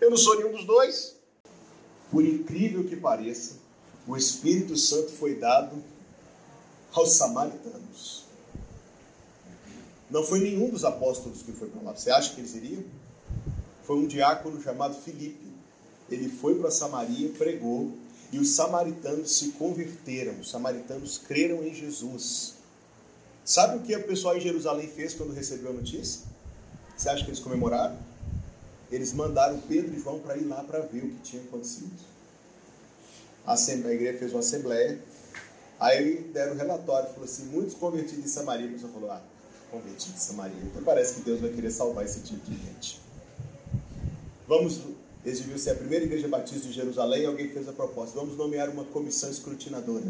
Eu 0.00 0.10
não 0.10 0.16
sou 0.16 0.36
nenhum 0.36 0.52
dos 0.52 0.64
dois. 0.64 1.16
Por 2.10 2.24
incrível 2.24 2.84
que 2.84 2.96
pareça, 2.96 3.54
o 4.06 4.16
Espírito 4.16 4.76
Santo 4.76 5.10
foi 5.12 5.34
dado 5.36 5.82
aos 6.92 7.12
samaritanos. 7.14 8.24
Não 10.10 10.22
foi 10.22 10.40
nenhum 10.40 10.70
dos 10.70 10.84
apóstolos 10.84 11.42
que 11.42 11.52
foi 11.52 11.68
para 11.68 11.82
lá. 11.82 11.96
Você 11.96 12.10
acha 12.10 12.34
que 12.34 12.40
eles 12.40 12.54
iriam? 12.54 12.84
Foi 13.84 13.96
um 13.96 14.06
diácono 14.06 14.62
chamado 14.62 14.94
Filipe. 14.94 15.52
Ele 16.10 16.28
foi 16.28 16.54
para 16.56 16.70
Samaria, 16.70 17.30
pregou, 17.30 17.92
e 18.30 18.38
os 18.38 18.50
samaritanos 18.50 19.36
se 19.36 19.52
converteram. 19.52 20.38
Os 20.40 20.50
samaritanos 20.50 21.18
creram 21.18 21.64
em 21.64 21.74
Jesus. 21.74 22.54
Sabe 23.44 23.78
o 23.78 23.82
que 23.82 23.94
o 23.96 24.06
pessoal 24.06 24.36
em 24.36 24.40
Jerusalém 24.40 24.88
fez 24.88 25.14
quando 25.14 25.32
recebeu 25.32 25.70
a 25.70 25.74
notícia? 25.74 26.22
Você 26.96 27.08
acha 27.08 27.24
que 27.24 27.30
eles 27.30 27.40
comemoraram? 27.40 27.98
Eles 28.94 29.12
mandaram 29.12 29.58
Pedro 29.58 29.92
e 29.92 29.98
João 29.98 30.20
para 30.20 30.36
ir 30.36 30.44
lá 30.44 30.62
para 30.62 30.78
ver 30.78 31.04
o 31.04 31.08
que 31.08 31.20
tinha 31.22 31.42
acontecido. 31.42 31.90
A, 33.44 33.56
igreja 33.92 34.18
fez 34.18 34.30
uma 34.30 34.38
assembleia, 34.38 35.00
aí 35.80 36.30
deram 36.32 36.52
o 36.52 36.56
relatório, 36.56 37.08
falou 37.10 37.24
assim, 37.24 37.46
muitos 37.46 37.74
convertidos 37.74 38.24
em 38.24 38.28
Samaria. 38.28 38.68
A 38.68 38.72
pessoa 38.72 38.92
falou, 38.92 39.10
ah, 39.10 39.20
convertido 39.68 40.14
de 40.14 40.20
Samaria. 40.20 40.62
Então 40.62 40.82
parece 40.84 41.14
que 41.16 41.20
Deus 41.22 41.40
vai 41.40 41.50
querer 41.50 41.72
salvar 41.72 42.04
esse 42.04 42.20
tipo 42.20 42.48
de 42.48 42.56
gente. 42.56 43.00
Vamos, 44.46 44.80
eles 45.24 45.40
deviam 45.40 45.58
ser 45.58 45.70
a 45.70 45.74
primeira 45.74 46.04
igreja 46.04 46.28
batista 46.28 46.68
de 46.68 46.72
Jerusalém 46.72 47.22
e 47.22 47.26
alguém 47.26 47.48
fez 47.48 47.68
a 47.68 47.72
proposta. 47.72 48.16
Vamos 48.16 48.36
nomear 48.36 48.68
uma 48.68 48.84
comissão 48.84 49.28
escrutinadora. 49.28 50.06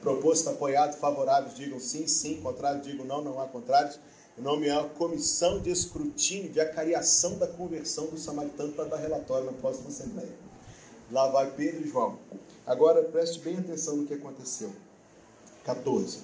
Proposto, 0.00 0.48
apoiado, 0.48 0.96
favoráveis, 0.98 1.54
digam 1.54 1.78
sim, 1.78 2.06
sim, 2.06 2.40
contrário, 2.40 2.80
digam 2.80 3.04
não, 3.04 3.22
não 3.22 3.38
há 3.38 3.46
contrários. 3.46 3.98
Nomear 4.38 4.80
uma 4.80 4.88
comissão 4.90 5.60
de 5.60 5.70
escrutínio, 5.70 6.52
de 6.52 6.60
acariação 6.60 7.38
da 7.38 7.46
conversão 7.46 8.06
do 8.06 8.18
samaritano 8.18 8.72
para 8.72 8.84
dar 8.84 8.96
relatório 8.96 9.46
na 9.46 9.52
próxima 9.52 9.88
assembleia. 9.88 10.36
Lá 11.10 11.28
vai 11.28 11.50
Pedro 11.52 11.86
e 11.86 11.88
João. 11.88 12.18
Agora 12.66 13.02
preste 13.02 13.38
bem 13.40 13.56
atenção 13.56 13.96
no 13.96 14.06
que 14.06 14.14
aconteceu. 14.14 14.70
14. 15.64 16.18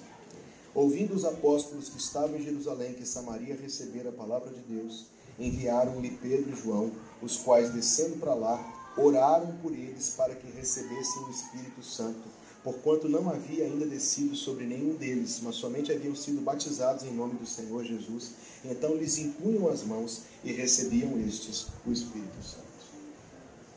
Ouvindo 0.75 1.15
os 1.15 1.25
apóstolos 1.25 1.89
que 1.89 1.97
estavam 1.97 2.35
em 2.37 2.43
Jerusalém 2.43 2.93
que 2.93 3.05
Samaria 3.05 3.55
recebera 3.55 4.09
a 4.09 4.13
palavra 4.13 4.51
de 4.51 4.61
Deus, 4.61 5.05
enviaram-lhe 5.39 6.11
Pedro 6.11 6.51
e 6.51 6.55
João, 6.55 6.91
os 7.21 7.37
quais, 7.37 7.73
descendo 7.73 8.17
para 8.17 8.33
lá, 8.33 8.91
oraram 8.97 9.55
por 9.61 9.71
eles 9.71 10.11
para 10.11 10.35
que 10.35 10.49
recebessem 10.51 11.23
o 11.23 11.29
Espírito 11.29 11.83
Santo, 11.83 12.21
porquanto 12.63 13.09
não 13.09 13.29
havia 13.29 13.65
ainda 13.65 13.85
descido 13.85 14.35
sobre 14.35 14.65
nenhum 14.65 14.95
deles, 14.95 15.39
mas 15.41 15.55
somente 15.55 15.91
haviam 15.91 16.15
sido 16.15 16.41
batizados 16.41 17.03
em 17.03 17.13
nome 17.13 17.35
do 17.35 17.45
Senhor 17.45 17.83
Jesus. 17.83 18.31
Então 18.63 18.95
lhes 18.95 19.17
impunham 19.17 19.67
as 19.69 19.83
mãos 19.83 20.21
e 20.43 20.51
recebiam 20.51 21.19
estes 21.19 21.67
o 21.85 21.91
Espírito 21.91 22.41
Santo. 22.41 22.63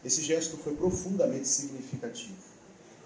Esse 0.05 0.23
gesto 0.23 0.57
foi 0.57 0.75
profundamente 0.77 1.49
significativo 1.49 2.57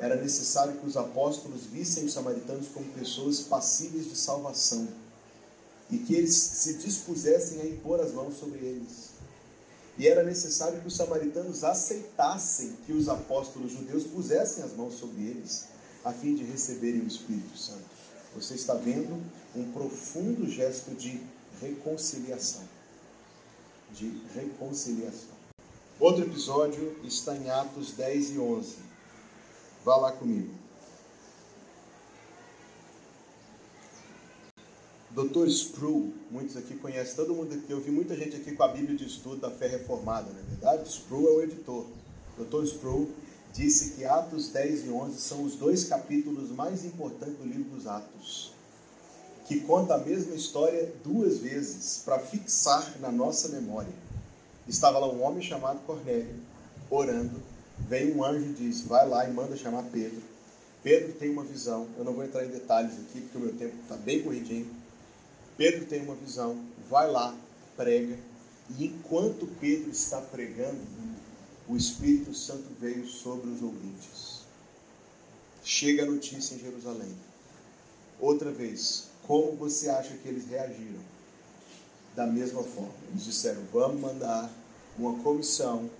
era 0.01 0.17
necessário 0.17 0.79
que 0.79 0.87
os 0.87 0.97
apóstolos 0.97 1.67
vissem 1.67 2.07
os 2.07 2.15
samaritanos 2.15 2.69
como 2.69 2.87
pessoas 2.93 3.41
passíveis 3.41 4.07
de 4.07 4.17
salvação 4.17 4.89
e 5.91 5.99
que 5.99 6.15
eles 6.15 6.35
se 6.35 6.75
dispusessem 6.75 7.61
a 7.61 7.67
impor 7.67 8.01
as 8.01 8.13
mãos 8.13 8.39
sobre 8.39 8.59
eles. 8.61 9.11
E 10.01 10.09
era 10.09 10.23
necessário 10.23 10.81
que 10.81 10.89
os 10.89 10.97
samaritanos 10.97 11.63
aceitassem 11.63 12.75
que 12.87 12.93
os 12.95 13.07
apóstolos 13.07 13.73
judeus 13.73 14.05
pusessem 14.05 14.65
as 14.65 14.73
mãos 14.73 14.95
sobre 14.95 15.21
eles, 15.27 15.67
a 16.03 16.11
fim 16.11 16.35
de 16.35 16.43
receberem 16.43 17.03
o 17.03 17.07
Espírito 17.07 17.55
Santo. 17.59 17.85
Você 18.35 18.55
está 18.55 18.73
vendo 18.73 19.23
um 19.55 19.71
profundo 19.73 20.49
gesto 20.49 20.95
de 20.95 21.21
reconciliação. 21.61 22.63
De 23.93 24.23
reconciliação. 24.35 25.37
Outro 25.99 26.25
episódio 26.25 26.99
está 27.05 27.37
em 27.37 27.51
Atos 27.51 27.93
10 27.93 28.31
e 28.31 28.39
11. 28.39 28.77
Vá 29.85 29.97
lá 29.97 30.13
comigo. 30.13 30.60
Dr. 35.13 35.49
Sproul, 35.49 36.13
muitos 36.31 36.57
aqui 36.57 36.77
conhecem, 36.77 37.17
todo 37.17 37.35
mundo 37.35 37.53
aqui, 37.53 37.69
eu 37.69 37.81
vi 37.81 37.91
muita 37.91 38.15
gente 38.15 38.37
aqui 38.37 38.53
com 38.53 38.63
a 38.63 38.69
Bíblia 38.69 38.97
de 38.97 39.07
Estudo 39.07 39.39
da 39.39 39.51
Fé 39.51 39.67
Reformada, 39.67 40.31
não 40.31 40.39
é 40.39 40.43
verdade? 40.43 40.89
Sproul 40.89 41.27
é 41.27 41.33
o 41.33 41.43
editor. 41.43 41.85
Dr. 42.39 42.63
Sproul 42.63 43.11
disse 43.53 43.91
que 43.91 44.05
Atos 44.05 44.51
10 44.51 44.87
e 44.87 44.91
11 44.91 45.21
são 45.21 45.43
os 45.43 45.57
dois 45.57 45.83
capítulos 45.83 46.51
mais 46.51 46.85
importantes 46.85 47.37
do 47.39 47.45
livro 47.45 47.71
dos 47.71 47.89
Atos, 47.89 48.53
que 49.49 49.59
conta 49.63 49.95
a 49.95 49.99
mesma 49.99 50.37
história 50.37 50.93
duas 51.03 51.39
vezes 51.39 52.03
para 52.05 52.21
fixar 52.21 52.97
na 53.01 53.11
nossa 53.11 53.49
memória. 53.49 53.93
Estava 54.69 55.01
lá 55.01 55.09
um 55.09 55.25
homem 55.25 55.43
chamado 55.43 55.81
Cornélio, 55.87 56.37
orando, 56.89 57.43
vem 57.81 58.13
um 58.15 58.25
anjo 58.25 58.51
e 58.51 58.53
diz: 58.53 58.83
vai 58.83 59.09
lá 59.09 59.29
e 59.29 59.33
manda 59.33 59.57
chamar 59.57 59.83
Pedro. 59.91 60.23
Pedro 60.85 61.13
tem 61.15 61.31
uma 61.31 61.43
visão, 61.43 61.89
eu 61.99 62.05
não 62.05 62.13
vou 62.13 62.25
entrar 62.25 62.45
em 62.45 62.51
detalhes 62.51 62.93
aqui 62.93 63.21
porque 63.23 63.39
o 63.39 63.41
meu 63.41 63.53
tempo 63.55 63.75
está 63.83 63.97
bem 63.97 64.23
corridinho. 64.23 64.80
Pedro 65.61 65.85
tem 65.85 66.01
uma 66.01 66.15
visão, 66.15 66.59
vai 66.89 67.11
lá, 67.11 67.37
prega, 67.77 68.17
e 68.79 68.87
enquanto 68.87 69.47
Pedro 69.61 69.91
está 69.91 70.19
pregando, 70.19 70.81
o 71.69 71.77
Espírito 71.77 72.33
Santo 72.33 72.65
veio 72.81 73.07
sobre 73.07 73.51
os 73.51 73.61
ouvintes. 73.61 74.41
chega 75.63 76.05
a 76.05 76.07
notícia 76.07 76.55
em 76.55 76.61
Jerusalém. 76.61 77.15
Outra 78.19 78.51
vez, 78.51 79.09
como 79.27 79.55
você 79.55 79.91
acha 79.91 80.15
que 80.15 80.27
eles 80.27 80.49
reagiram? 80.49 81.03
Da 82.17 82.27
mesma 82.27 82.63
forma, 82.63 82.95
eles 83.11 83.27
disseram: 83.27 83.61
vamos 83.71 84.01
mandar 84.01 84.51
uma 84.99 85.23
comissão 85.23 85.91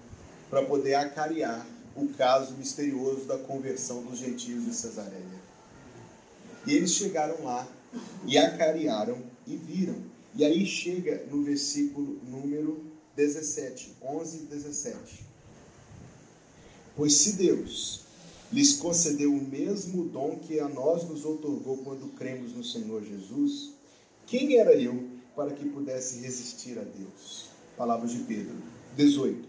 para 0.49 0.65
poder 0.65 0.95
acariar 0.95 1.67
o 1.95 2.09
caso 2.09 2.55
misterioso 2.55 3.27
da 3.27 3.37
conversão 3.37 4.03
dos 4.05 4.19
gentios 4.21 4.65
de 4.65 4.75
Cesareia. 4.75 5.41
E 6.67 6.73
eles 6.73 6.93
chegaram 6.93 7.45
lá 7.45 7.69
e 8.25 8.39
acariaram 8.39 9.30
e 9.51 9.57
viram. 9.57 9.97
E 10.35 10.45
aí 10.45 10.65
chega 10.65 11.27
no 11.31 11.43
versículo 11.43 12.21
número 12.29 12.85
17, 13.17 13.97
11 14.03 14.37
e 14.37 14.41
17. 14.43 15.25
Pois 16.97 17.15
se 17.15 17.33
Deus 17.33 18.03
lhes 18.53 18.75
concedeu 18.75 19.33
o 19.33 19.45
mesmo 19.45 20.05
dom 20.05 20.39
que 20.39 20.59
a 20.61 20.69
nós 20.69 21.09
nos 21.09 21.25
otorgou 21.25 21.79
quando 21.79 22.15
cremos 22.17 22.53
no 22.53 22.65
Senhor 22.65 23.03
Jesus, 23.05 23.71
quem 24.27 24.59
era 24.59 24.73
eu 24.75 25.09
para 25.35 25.53
que 25.53 25.69
pudesse 25.69 26.21
resistir 26.21 26.79
a 26.79 26.83
Deus? 26.83 27.47
Palavras 27.77 28.13
de 28.13 28.19
Pedro. 28.21 28.55
18. 28.97 29.49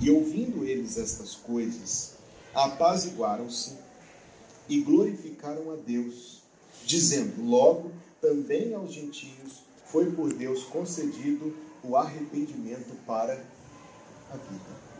E 0.00 0.10
ouvindo 0.10 0.64
eles 0.64 0.98
estas 0.98 1.34
coisas, 1.34 2.14
apaziguaram-se 2.54 3.74
e 4.68 4.80
glorificaram 4.80 5.70
a 5.70 5.76
Deus, 5.76 6.42
dizendo: 6.84 7.44
Logo, 7.44 7.92
também 8.22 8.72
aos 8.72 8.92
gentios 8.92 9.64
foi 9.86 10.12
por 10.12 10.32
Deus 10.32 10.62
concedido 10.62 11.52
o 11.82 11.96
arrependimento 11.96 12.94
para 13.04 13.34
a 14.30 14.36
vida. 14.36 14.92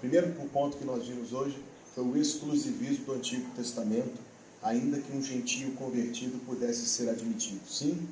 Primeiro 0.00 0.32
ponto 0.48 0.78
que 0.78 0.84
nós 0.84 1.06
vimos 1.06 1.34
hoje 1.34 1.62
foi 1.94 2.04
o 2.04 2.16
exclusivismo 2.16 3.04
do 3.04 3.12
Antigo 3.12 3.50
Testamento, 3.54 4.18
ainda 4.62 4.98
que 4.98 5.14
um 5.14 5.22
gentio 5.22 5.72
convertido 5.72 6.38
pudesse 6.46 6.86
ser 6.86 7.10
admitido. 7.10 7.60
Sim? 7.68 8.08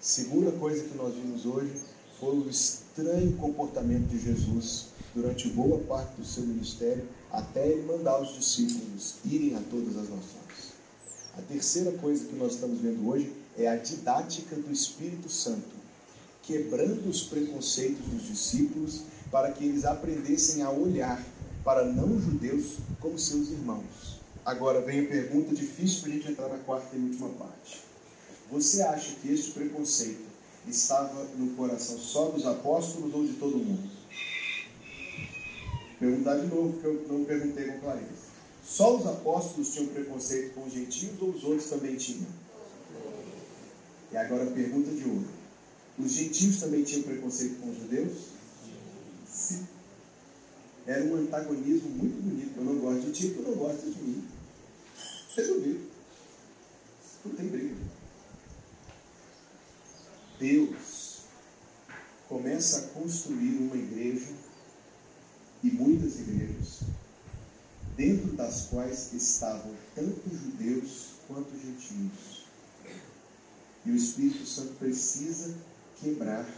Segunda 0.00 0.50
coisa 0.52 0.82
que 0.84 0.96
nós 0.96 1.14
vimos 1.14 1.44
hoje 1.44 1.72
foi 2.18 2.34
o 2.34 2.48
estranho 2.48 3.36
comportamento 3.36 4.08
de 4.08 4.18
Jesus 4.18 4.86
durante 5.14 5.48
boa 5.48 5.78
parte 5.80 6.16
do 6.16 6.24
seu 6.24 6.44
ministério, 6.44 7.06
até 7.30 7.68
ele 7.68 7.82
mandar 7.82 8.20
os 8.22 8.34
discípulos 8.34 9.16
irem 9.24 9.54
a 9.54 9.60
todas 9.70 9.96
as 9.98 10.08
nações. 10.08 10.47
A 11.38 11.42
terceira 11.42 11.92
coisa 11.92 12.24
que 12.24 12.34
nós 12.34 12.54
estamos 12.54 12.80
vendo 12.80 13.08
hoje 13.08 13.32
é 13.56 13.68
a 13.68 13.76
didática 13.76 14.56
do 14.56 14.72
Espírito 14.72 15.30
Santo, 15.30 15.70
quebrando 16.42 17.08
os 17.08 17.22
preconceitos 17.22 18.04
dos 18.06 18.26
discípulos 18.26 19.02
para 19.30 19.52
que 19.52 19.64
eles 19.64 19.84
aprendessem 19.84 20.62
a 20.62 20.70
olhar 20.70 21.24
para 21.64 21.84
não-judeus 21.84 22.78
como 22.98 23.16
seus 23.16 23.50
irmãos. 23.50 24.18
Agora 24.44 24.80
vem 24.80 25.04
a 25.04 25.08
pergunta 25.08 25.54
difícil 25.54 26.00
para 26.00 26.10
a 26.10 26.14
gente 26.14 26.32
entrar 26.32 26.48
na 26.48 26.58
quarta 26.58 26.96
e 26.96 26.98
última 26.98 27.28
parte. 27.28 27.82
Você 28.50 28.82
acha 28.82 29.14
que 29.22 29.32
este 29.32 29.52
preconceito 29.52 30.26
estava 30.66 31.22
no 31.36 31.54
coração 31.54 31.98
só 31.98 32.30
dos 32.30 32.44
apóstolos 32.46 33.14
ou 33.14 33.24
de 33.24 33.34
todo 33.34 33.58
mundo? 33.58 33.88
Perguntar 36.00 36.38
de 36.38 36.46
novo, 36.48 36.72
porque 36.72 36.86
eu 36.86 37.06
não 37.08 37.24
perguntei 37.24 37.64
com 37.66 37.78
clareza. 37.78 38.28
Só 38.68 38.96
os 38.96 39.06
apóstolos 39.06 39.72
tinham 39.72 39.86
preconceito 39.88 40.54
com 40.54 40.66
os 40.66 40.72
gentios 40.74 41.20
ou 41.22 41.30
os 41.30 41.42
outros 41.42 41.70
também 41.70 41.96
tinham? 41.96 42.26
E 44.12 44.16
agora 44.16 44.44
a 44.44 44.52
pergunta 44.52 44.90
de 44.90 45.08
ouro. 45.08 45.26
Os 45.98 46.12
gentios 46.12 46.60
também 46.60 46.84
tinham 46.84 47.02
preconceito 47.02 47.60
com 47.60 47.70
os 47.70 47.78
judeus? 47.78 48.12
Sim. 49.26 49.66
Era 50.86 51.04
um 51.04 51.16
antagonismo 51.16 51.88
muito 51.88 52.22
bonito. 52.22 52.58
Eu 52.58 52.64
não 52.64 52.78
gosto 52.78 53.06
de 53.06 53.12
ti, 53.12 53.30
tu 53.30 53.42
não 53.42 53.54
gosta 53.54 53.90
de 53.90 54.02
mim. 54.02 54.28
Resolvido. 55.34 55.88
Não 57.24 57.34
tem 57.34 57.48
briga. 57.48 57.74
Deus 60.38 61.22
começa 62.28 62.78
a 62.78 62.82
construir 62.88 63.56
uma 63.56 63.76
igreja 63.76 64.28
e 65.64 65.70
muitas 65.70 66.20
igrejas, 66.20 66.80
dentro 67.98 68.28
das 68.36 68.66
quais 68.70 69.12
estavam 69.12 69.74
tanto 69.92 70.30
judeus 70.30 71.14
quanto 71.26 71.50
gentios. 71.50 72.46
E 73.84 73.90
o 73.90 73.96
Espírito 73.96 74.46
Santo 74.46 74.74
precisa 74.74 75.52
quebrar 76.00 76.48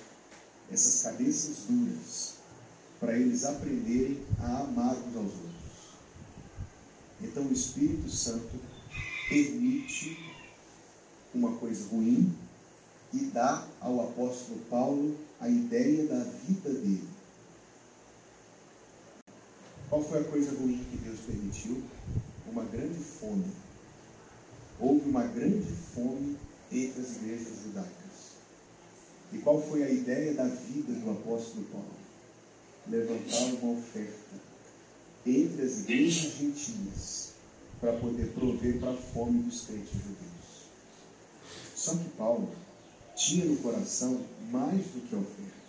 essas 0.70 1.02
cabeças 1.02 1.64
duras 1.66 2.34
para 3.00 3.16
eles 3.16 3.44
aprenderem 3.46 4.22
a 4.38 4.58
amar 4.60 4.94
uns 4.94 5.16
aos 5.16 5.32
outros. 5.32 5.50
Então 7.22 7.46
o 7.46 7.52
Espírito 7.52 8.10
Santo 8.10 8.60
permite 9.30 10.18
uma 11.34 11.56
coisa 11.56 11.88
ruim 11.88 12.36
e 13.14 13.18
dá 13.26 13.66
ao 13.80 14.02
apóstolo 14.02 14.60
Paulo 14.68 15.16
a 15.40 15.48
ideia 15.48 16.06
da 16.06 16.22
vida 16.22 16.70
dele. 16.70 17.19
Qual 19.90 20.04
foi 20.04 20.20
a 20.20 20.24
coisa 20.24 20.52
ruim 20.52 20.86
que 20.88 20.98
Deus 20.98 21.18
permitiu? 21.26 21.82
Uma 22.46 22.64
grande 22.64 22.94
fome. 22.94 23.50
Houve 24.78 25.10
uma 25.10 25.24
grande 25.24 25.66
fome 25.92 26.38
entre 26.70 27.02
as 27.02 27.16
igrejas 27.16 27.62
judaicas. 27.64 27.90
E 29.32 29.38
qual 29.38 29.60
foi 29.60 29.82
a 29.82 29.90
ideia 29.90 30.32
da 30.34 30.44
vida 30.44 30.92
do 30.92 31.10
apóstolo 31.10 31.64
Paulo? 31.72 31.90
Levantar 32.88 33.52
uma 33.60 33.78
oferta 33.78 34.36
entre 35.26 35.62
as 35.62 35.80
igrejas 35.80 36.36
gentias 36.38 37.32
para 37.80 37.92
poder 37.94 38.32
prover 38.32 38.78
para 38.78 38.92
a 38.92 38.96
fome 38.96 39.42
dos 39.42 39.66
crentes 39.66 39.90
judeus. 39.90 40.70
Só 41.74 41.96
que 41.96 42.08
Paulo 42.10 42.48
tinha 43.16 43.44
no 43.44 43.56
coração 43.56 44.20
mais 44.52 44.86
do 44.86 45.08
que 45.08 45.16
oferta. 45.16 45.59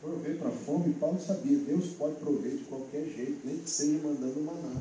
Prover 0.00 0.38
para 0.38 0.48
a 0.48 0.52
fome, 0.52 0.94
Paulo 0.94 1.20
sabia, 1.20 1.58
Deus 1.58 1.88
pode 1.98 2.16
prover 2.16 2.52
de 2.52 2.64
qualquer 2.64 3.04
jeito, 3.04 3.40
nem 3.44 3.58
que 3.58 3.68
seja 3.68 3.98
mandando 3.98 4.40
maná. 4.42 4.80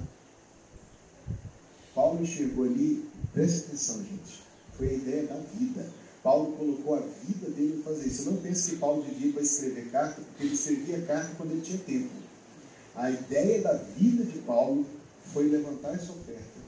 Paulo 1.95 2.21
enxergou 2.21 2.65
ali, 2.65 3.09
preste 3.33 3.65
atenção, 3.65 3.97
gente, 4.03 4.43
foi 4.77 4.89
a 4.89 4.93
ideia 4.93 5.23
da 5.25 5.37
vida. 5.37 5.89
Paulo 6.21 6.55
colocou 6.55 6.95
a 6.95 6.99
vida 6.99 7.49
dele 7.49 7.79
em 7.79 7.83
fazer 7.83 8.07
isso. 8.07 8.23
Você 8.23 8.29
não 8.29 8.37
pense 8.37 8.69
que 8.69 8.75
Paulo 8.77 9.01
vivia 9.01 9.33
para 9.33 9.41
escrever 9.41 9.89
carta, 9.89 10.21
porque 10.21 10.43
ele 10.43 10.53
escrevia 10.53 11.01
carta 11.01 11.35
quando 11.35 11.51
ele 11.51 11.61
tinha 11.61 11.79
tempo. 11.79 12.11
A 12.95 13.09
ideia 13.09 13.61
da 13.61 13.73
vida 13.73 14.23
de 14.23 14.39
Paulo 14.39 14.85
foi 15.33 15.49
levantar 15.49 15.95
essa 15.95 16.11
oferta, 16.11 16.59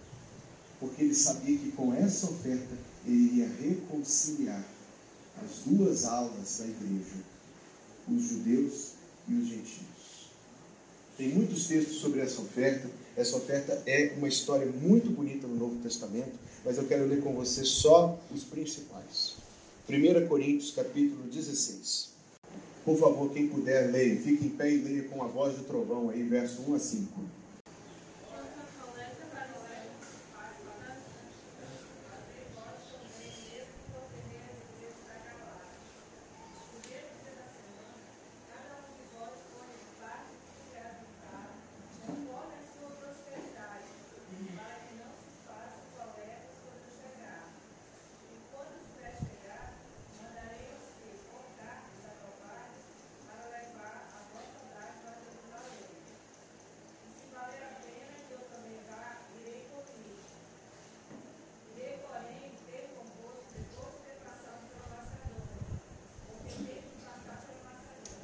porque 0.79 1.03
ele 1.03 1.13
sabia 1.13 1.57
que 1.57 1.71
com 1.73 1.93
essa 1.93 2.25
oferta 2.25 2.75
ele 3.05 3.15
iria 3.15 3.47
reconciliar 3.47 4.63
as 5.43 5.63
duas 5.65 6.05
alas 6.05 6.57
da 6.59 6.65
igreja, 6.65 7.23
os 8.11 8.23
judeus 8.23 8.93
e 9.27 9.33
os 9.33 9.47
gentios. 9.47 9.89
Tem 11.17 11.29
muitos 11.29 11.67
textos 11.67 11.97
sobre 11.97 12.21
essa 12.21 12.41
oferta. 12.41 12.89
Essa 13.15 13.35
oferta 13.35 13.83
é 13.85 14.13
uma 14.17 14.27
história 14.27 14.65
muito 14.65 15.09
bonita 15.09 15.47
no 15.47 15.55
Novo 15.55 15.75
Testamento, 15.81 16.31
mas 16.63 16.77
eu 16.77 16.87
quero 16.87 17.05
ler 17.05 17.21
com 17.21 17.33
você 17.33 17.65
só 17.65 18.17
os 18.33 18.43
principais. 18.43 19.35
1 19.89 20.27
Coríntios, 20.27 20.71
capítulo 20.71 21.23
16. 21.23 22.09
Por 22.85 22.97
favor, 22.97 23.33
quem 23.33 23.47
puder, 23.47 23.91
leia. 23.91 24.15
Fique 24.17 24.45
em 24.45 24.49
pé 24.49 24.71
e 24.71 24.77
leia 24.77 25.03
com 25.09 25.21
a 25.21 25.27
voz 25.27 25.57
de 25.57 25.63
trovão 25.63 26.09
aí, 26.09 26.23
verso 26.23 26.61
1 26.67 26.75
a 26.75 26.79
5. 26.79 27.38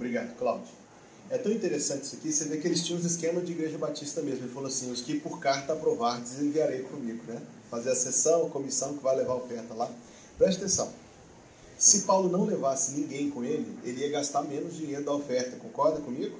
Obrigado, 0.05 0.37
Cláudio. 0.37 0.71
É 1.31 1.37
tão 1.39 1.51
interessante 1.51 2.03
isso 2.03 2.15
aqui, 2.15 2.31
você 2.31 2.45
vê 2.45 2.57
que 2.57 2.67
eles 2.67 2.85
tinham 2.85 3.01
um 3.01 3.03
esquema 3.03 3.41
de 3.41 3.53
igreja 3.53 3.75
batista 3.75 4.21
mesmo. 4.21 4.45
Ele 4.45 4.53
falou 4.53 4.67
assim: 4.67 4.91
os 4.91 5.01
que 5.01 5.19
por 5.19 5.39
carta 5.39 5.73
aprovar, 5.73 6.21
desenviarei 6.21 6.83
comigo, 6.83 7.23
né? 7.27 7.41
Fazer 7.71 7.89
a 7.89 7.95
sessão, 7.95 8.45
a 8.45 8.49
comissão 8.51 8.95
que 8.95 9.03
vai 9.03 9.15
levar 9.15 9.33
a 9.33 9.37
oferta 9.37 9.73
lá. 9.73 9.91
Preste 10.37 10.59
atenção. 10.59 10.93
Se 11.75 12.01
Paulo 12.01 12.29
não 12.29 12.45
levasse 12.45 12.91
ninguém 12.91 13.31
com 13.31 13.43
ele, 13.43 13.67
ele 13.83 14.01
ia 14.01 14.11
gastar 14.11 14.43
menos 14.43 14.77
dinheiro 14.77 15.03
da 15.03 15.11
oferta. 15.11 15.57
Concorda 15.57 15.99
comigo? 16.01 16.37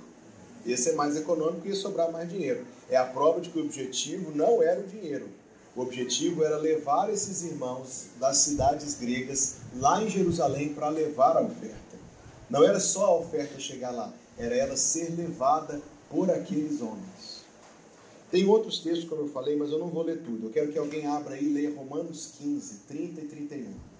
Ia 0.63 0.77
ser 0.77 0.93
mais 0.93 1.15
econômico 1.15 1.65
e 1.65 1.69
ia 1.69 1.75
sobrar 1.75 2.11
mais 2.11 2.29
dinheiro. 2.29 2.63
É 2.87 2.97
a 2.97 3.05
prova 3.05 3.41
de 3.41 3.49
que 3.49 3.57
o 3.57 3.63
objetivo 3.63 4.31
não 4.35 4.61
era 4.61 4.79
o 4.79 4.83
dinheiro. 4.83 5.27
O 5.75 5.81
objetivo 5.81 6.43
era 6.43 6.57
levar 6.57 7.11
esses 7.11 7.41
irmãos 7.43 8.05
das 8.19 8.37
cidades 8.37 8.93
gregas 8.93 9.55
lá 9.75 10.03
em 10.03 10.09
Jerusalém 10.09 10.71
para 10.71 10.89
levar 10.89 11.35
a 11.35 11.41
oferta. 11.41 11.84
Não 12.49 12.63
era 12.63 12.79
só 12.79 13.05
a 13.05 13.15
oferta 13.17 13.59
chegar 13.59 13.91
lá, 13.91 14.13
era 14.37 14.55
ela 14.55 14.77
ser 14.77 15.15
levada 15.15 15.81
por 16.09 16.29
aqueles 16.29 16.81
homens. 16.81 17.43
Tem 18.29 18.45
outros 18.47 18.79
textos, 18.79 19.07
como 19.07 19.23
eu 19.23 19.29
falei, 19.29 19.55
mas 19.55 19.71
eu 19.71 19.79
não 19.79 19.89
vou 19.89 20.03
ler 20.03 20.21
tudo. 20.21 20.47
Eu 20.47 20.51
quero 20.51 20.71
que 20.71 20.77
alguém 20.77 21.07
abra 21.07 21.35
aí 21.35 21.45
e 21.45 21.53
leia 21.53 21.75
Romanos 21.75 22.33
15, 22.37 22.79
30 22.87 23.21
e 23.21 23.27
31. 23.27 23.94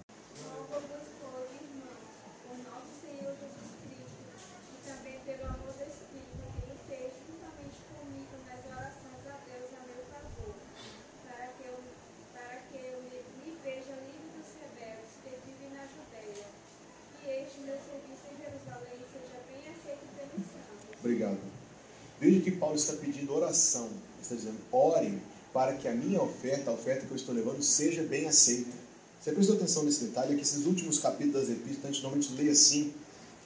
Oração. 23.56 23.86
Ele 23.86 24.22
está 24.22 24.34
dizendo: 24.34 24.58
ore 24.70 25.18
para 25.52 25.74
que 25.74 25.88
a 25.88 25.94
minha 25.94 26.22
oferta, 26.22 26.70
a 26.70 26.74
oferta 26.74 27.06
que 27.06 27.12
eu 27.12 27.16
estou 27.16 27.34
levando, 27.34 27.62
seja 27.62 28.02
bem 28.02 28.28
aceita. 28.28 28.76
Você 29.20 29.32
prestou 29.32 29.56
atenção 29.56 29.82
nesse 29.84 30.04
detalhe? 30.04 30.34
É 30.34 30.36
que 30.36 30.42
esses 30.42 30.66
últimos 30.66 30.98
capítulos 30.98 31.48
das 31.48 31.56
epístolas, 31.56 31.84
a 31.84 31.88
gente 31.88 32.02
normalmente 32.02 32.34
lê 32.34 32.50
assim. 32.50 32.92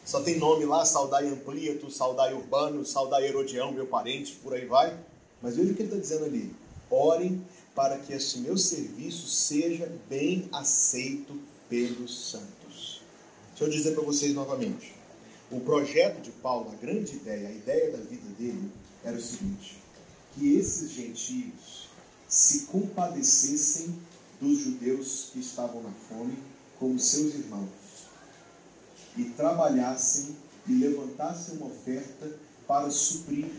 Só 0.05 0.21
tem 0.21 0.39
nome 0.39 0.65
lá, 0.65 0.85
saudai 0.85 1.29
Amplíato, 1.29 1.91
saudai 1.91 2.35
Urbano, 2.35 2.85
saudai 2.85 3.27
Herodião, 3.27 3.71
meu 3.71 3.87
parente, 3.87 4.33
por 4.43 4.53
aí 4.53 4.67
vai. 4.67 4.99
Mas 5.41 5.57
veja 5.57 5.71
o 5.71 5.75
que 5.75 5.83
ele 5.83 5.89
está 5.89 6.01
dizendo 6.01 6.25
ali. 6.25 6.53
Orem 6.91 7.45
para 7.75 7.97
que 7.99 8.13
este 8.13 8.41
meu 8.41 8.59
serviço 8.59 9.29
seja 9.29 9.91
bem 10.09 10.49
aceito 10.53 11.39
pelos 11.69 12.31
santos. 12.31 13.03
Deixa 13.51 13.65
eu 13.65 13.71
dizer 13.71 13.95
para 13.95 14.03
vocês 14.03 14.35
novamente. 14.35 14.95
O 15.51 15.61
projeto 15.61 16.21
de 16.21 16.31
Paulo, 16.31 16.73
a 16.73 16.85
grande 16.85 17.15
ideia, 17.15 17.49
a 17.49 17.53
ideia 17.53 17.93
da 17.93 17.99
vida 17.99 18.29
dele 18.39 18.71
era 19.05 19.17
o 19.17 19.21
seguinte: 19.21 19.81
que 20.35 20.55
esses 20.55 20.91
gentios 20.91 21.89
se 22.28 22.66
compadecessem 22.66 23.95
dos 24.41 24.59
judeus 24.59 25.31
que 25.33 25.41
estavam 25.41 25.83
na 25.83 25.91
fome 26.09 26.39
como 26.78 26.99
seus 26.99 27.35
irmãos 27.35 27.68
e 29.16 29.24
trabalhassem 29.24 30.37
e 30.66 30.72
levantassem 30.72 31.57
uma 31.57 31.66
oferta 31.66 32.39
para 32.66 32.91
suprir 32.91 33.51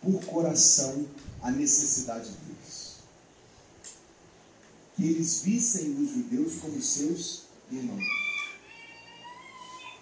por 0.00 0.24
coração 0.24 1.06
a 1.42 1.50
necessidade 1.50 2.30
deles. 2.30 2.98
Que 4.94 5.04
eles 5.04 5.42
vissem 5.42 5.90
os 6.00 6.10
judeus 6.10 6.54
como 6.60 6.80
seus 6.80 7.42
irmãos 7.70 8.28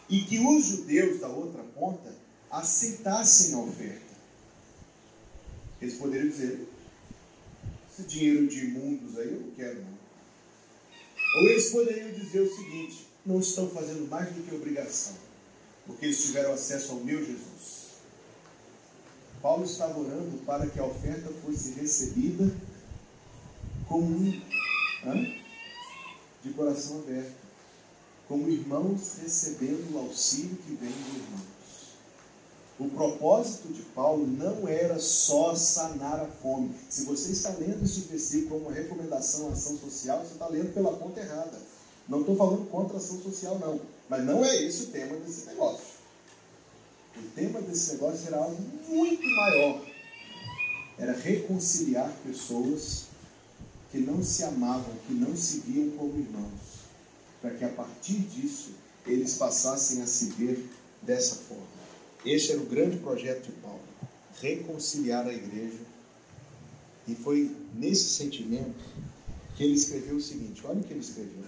e 0.09 0.23
que 0.23 0.39
os 0.39 0.65
judeus 0.65 1.21
da 1.21 1.29
outra 1.29 1.63
ponta 1.75 2.15
aceitassem 2.51 3.55
a 3.55 3.59
oferta. 3.59 4.06
Eles 5.81 5.95
poderiam 5.95 6.29
dizer: 6.29 6.69
esse 7.91 8.03
dinheiro 8.03 8.47
de 8.47 8.67
imundos 8.67 9.19
aí 9.19 9.33
eu 9.33 9.41
não 9.41 9.51
quero, 9.53 9.81
não. 9.81 9.97
Ou 11.37 11.49
eles 11.49 11.71
poderiam 11.71 12.13
dizer 12.13 12.41
o 12.41 12.55
seguinte: 12.55 13.07
não 13.25 13.41
estão 13.41 13.69
fazendo 13.71 14.09
mais 14.09 14.33
do 14.35 14.43
que 14.43 14.55
obrigação, 14.55 15.15
porque 15.87 16.07
eles 16.07 16.23
tiveram 16.23 16.53
acesso 16.53 16.93
ao 16.93 17.01
meu 17.01 17.19
Jesus. 17.25 17.87
Paulo 19.43 19.65
estava 19.65 19.99
orando 19.99 20.39
para 20.45 20.67
que 20.67 20.79
a 20.79 20.85
oferta 20.85 21.31
fosse 21.45 21.73
recebida 21.73 22.51
como 23.87 24.43
de 26.43 26.53
coração 26.55 26.99
aberto 27.01 27.47
como 28.29 28.49
irmãos 28.49 29.19
recebendo 29.23 29.95
o 29.95 29.99
auxílio 29.99 30.57
que 30.57 30.75
vem 30.75 30.91
de 30.91 31.17
irmãos. 31.17 31.56
O 32.79 32.89
propósito 32.91 33.69
de 33.69 33.83
Paulo 33.83 34.27
não 34.27 34.69
era 34.69 34.99
só 34.99 35.55
sanar 35.55 36.21
a 36.21 36.27
fome. 36.27 36.75
Se 36.91 37.05
você 37.05 37.33
está 37.33 37.51
lendo 37.51 37.85
esse 37.85 38.01
versículo 38.01 38.61
como 38.61 38.75
recomendação 38.75 39.49
à 39.49 39.53
ação 39.53 39.79
social, 39.79 40.19
você 40.19 40.35
está 40.35 40.47
lendo 40.49 40.75
pela 40.75 40.93
ponta 40.93 41.21
errada. 41.21 41.59
Não 42.09 42.21
estou 42.21 42.37
falando 42.37 42.69
contra 42.71 42.97
a 42.97 43.01
ação 43.01 43.21
social, 43.23 43.59
não. 43.59 43.81
Mas 44.09 44.25
não 44.25 44.45
é 44.45 44.63
esse 44.63 44.85
o 44.85 44.87
tema 44.89 45.17
desse 45.17 45.47
negócio. 45.47 45.97
O 47.17 47.23
tema 47.35 47.63
desse 47.63 47.93
negócio 47.93 48.27
era 48.27 48.37
algo 48.37 48.63
muito 48.89 49.25
maior. 49.25 49.87
Era 50.99 51.13
reconciliar 51.13 52.13
pessoas 52.25 53.07
que 53.91 53.99
não 53.99 54.23
se 54.23 54.45
amavam, 54.45 54.93
que 55.07 55.15
não 55.15 55.35
se 55.35 55.61
viam 55.61 55.91
como 55.97 56.19
irmãos 56.19 56.77
para 57.47 57.55
que 57.55 57.65
a 57.65 57.69
partir 57.69 58.19
disso 58.19 58.71
eles 59.07 59.35
passassem 59.35 60.03
a 60.03 60.07
se 60.07 60.27
ver 60.31 60.69
dessa 61.03 61.37
forma. 61.37 61.76
Este 62.27 62.53
era 62.53 62.61
o 62.61 62.67
grande 62.67 62.97
projeto 62.99 63.47
de 63.47 63.53
Paulo, 63.53 63.81
reconciliar 64.41 65.27
a 65.27 65.33
igreja. 65.33 65.79
E 67.07 67.15
foi 67.15 67.55
nesse 67.73 68.11
sentimento 68.11 68.85
que 69.57 69.63
ele 69.63 69.75
escreveu 69.75 70.17
o 70.17 70.21
seguinte: 70.21 70.61
olha 70.65 70.81
o 70.81 70.83
que 70.83 70.93
ele 70.93 71.01
escreveu. 71.01 71.45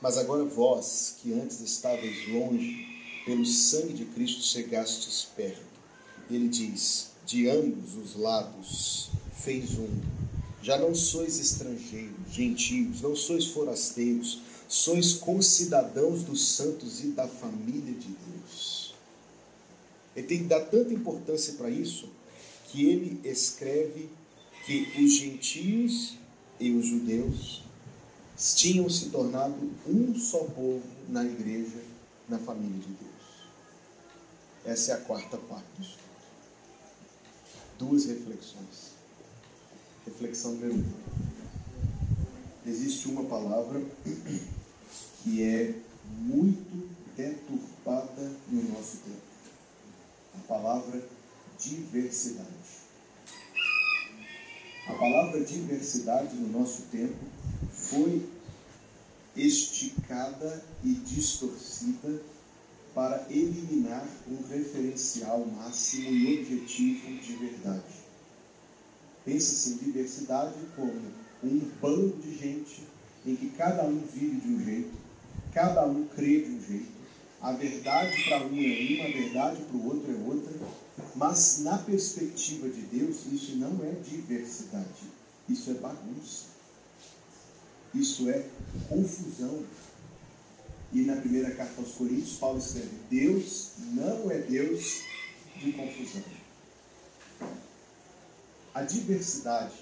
Mas 0.00 0.16
agora 0.16 0.44
vós, 0.44 1.16
que 1.20 1.34
antes 1.34 1.60
estáveis 1.60 2.28
longe, 2.28 2.86
pelo 3.26 3.44
sangue 3.44 3.92
de 3.92 4.06
Cristo 4.06 4.42
chegastes 4.42 5.28
perto. 5.36 5.62
Ele 6.30 6.48
diz: 6.48 7.10
de 7.26 7.48
ambos 7.48 7.94
os 7.94 8.16
lados 8.16 9.10
fez 9.34 9.78
um 9.78 10.24
já 10.64 10.78
não 10.78 10.94
sois 10.94 11.38
estrangeiros, 11.38 12.32
gentios, 12.32 13.02
não 13.02 13.14
sois 13.14 13.48
forasteiros, 13.48 14.40
sois 14.66 15.12
concidadãos 15.12 16.22
dos 16.22 16.42
santos 16.42 17.04
e 17.04 17.08
da 17.08 17.28
família 17.28 17.92
de 17.92 18.08
Deus. 18.08 18.83
Ele 20.16 20.26
tem 20.26 20.38
que 20.38 20.44
dar 20.44 20.60
tanta 20.60 20.92
importância 20.92 21.54
para 21.54 21.70
isso 21.70 22.08
que 22.68 22.84
ele 22.86 23.20
escreve 23.28 24.08
que 24.66 24.88
os 24.98 25.12
gentios 25.12 26.16
e 26.58 26.70
os 26.70 26.86
judeus 26.86 27.62
tinham 28.54 28.88
se 28.88 29.10
tornado 29.10 29.54
um 29.86 30.14
só 30.18 30.44
povo 30.44 30.82
na 31.08 31.24
igreja, 31.24 31.82
na 32.28 32.38
família 32.38 32.78
de 32.78 32.88
Deus. 32.88 33.14
Essa 34.64 34.92
é 34.92 34.94
a 34.94 34.98
quarta 34.98 35.36
parte. 35.36 35.98
Duas 37.78 38.06
reflexões. 38.06 38.94
Reflexão 40.06 40.52
número 40.52 40.74
um. 40.74 40.84
Existe 42.66 43.08
uma 43.08 43.24
palavra 43.24 43.82
que 45.22 45.42
é 45.42 45.74
muito 46.20 46.88
deturpada 47.16 48.32
no 48.48 48.62
nosso 48.70 48.98
tempo. 48.98 49.33
Palavra 50.46 51.02
diversidade. 51.58 52.48
A 54.86 54.92
palavra 54.92 55.42
diversidade 55.42 56.36
no 56.36 56.58
nosso 56.58 56.82
tempo 56.92 57.16
foi 57.72 58.28
esticada 59.34 60.62
e 60.84 60.92
distorcida 60.92 62.20
para 62.94 63.26
eliminar 63.30 64.06
um 64.28 64.46
referencial 64.46 65.44
máximo 65.46 66.10
e 66.10 66.40
objetivo 66.40 67.18
de 67.20 67.32
verdade. 67.36 67.94
Pensa-se 69.24 69.70
em 69.70 69.78
diversidade 69.78 70.54
como 70.76 70.92
um 71.42 71.58
bando 71.80 72.18
de 72.22 72.36
gente 72.36 72.82
em 73.26 73.34
que 73.34 73.48
cada 73.50 73.84
um 73.84 73.98
vive 73.98 74.40
de 74.40 74.48
um 74.48 74.64
jeito, 74.64 74.92
cada 75.52 75.86
um 75.86 76.06
crê 76.08 76.42
de 76.42 76.50
um 76.50 76.60
jeito, 76.60 76.93
a 77.44 77.52
verdade 77.52 78.24
para 78.24 78.46
um 78.46 78.56
é 78.58 78.96
uma, 78.96 79.04
a 79.04 79.12
verdade 79.12 79.60
para 79.64 79.76
o 79.76 79.86
outro 79.86 80.10
é 80.10 80.16
outra, 80.26 80.50
mas 81.14 81.58
na 81.58 81.76
perspectiva 81.76 82.70
de 82.70 82.80
Deus, 82.80 83.26
isso 83.30 83.56
não 83.56 83.84
é 83.84 83.90
diversidade, 84.00 85.12
isso 85.46 85.70
é 85.70 85.74
bagunça, 85.74 86.46
isso 87.94 88.30
é 88.30 88.46
confusão. 88.88 89.62
E 90.90 91.02
na 91.02 91.16
primeira 91.16 91.50
carta 91.50 91.82
aos 91.82 91.92
Coríntios, 91.92 92.38
Paulo 92.38 92.58
escreve: 92.58 92.96
Deus 93.10 93.72
não 93.92 94.30
é 94.30 94.38
Deus 94.38 95.02
de 95.62 95.72
confusão. 95.72 96.22
A 98.72 98.82
diversidade 98.84 99.74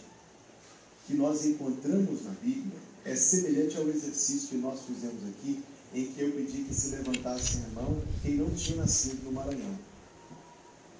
que 1.07 1.15
nós 1.15 1.47
encontramos 1.47 2.25
na 2.25 2.33
Bíblia 2.33 2.81
é 3.05 3.15
semelhante 3.15 3.77
ao 3.77 3.89
exercício 3.89 4.49
que 4.49 4.57
nós 4.57 4.81
fizemos 4.85 5.23
aqui, 5.29 5.63
em 5.95 6.07
que 6.07 6.21
eu 6.21 6.33
pedi 6.33 6.65
que 6.65 6.75
se 6.75 6.97
levantasse 6.97 7.59
a 7.59 7.81
mão 7.81 8.03
quem 8.23 8.37
não 8.37 8.51
tinha 8.51 8.79
nascido 8.79 9.25
no 9.25 9.33
Maranhão. 9.33 9.79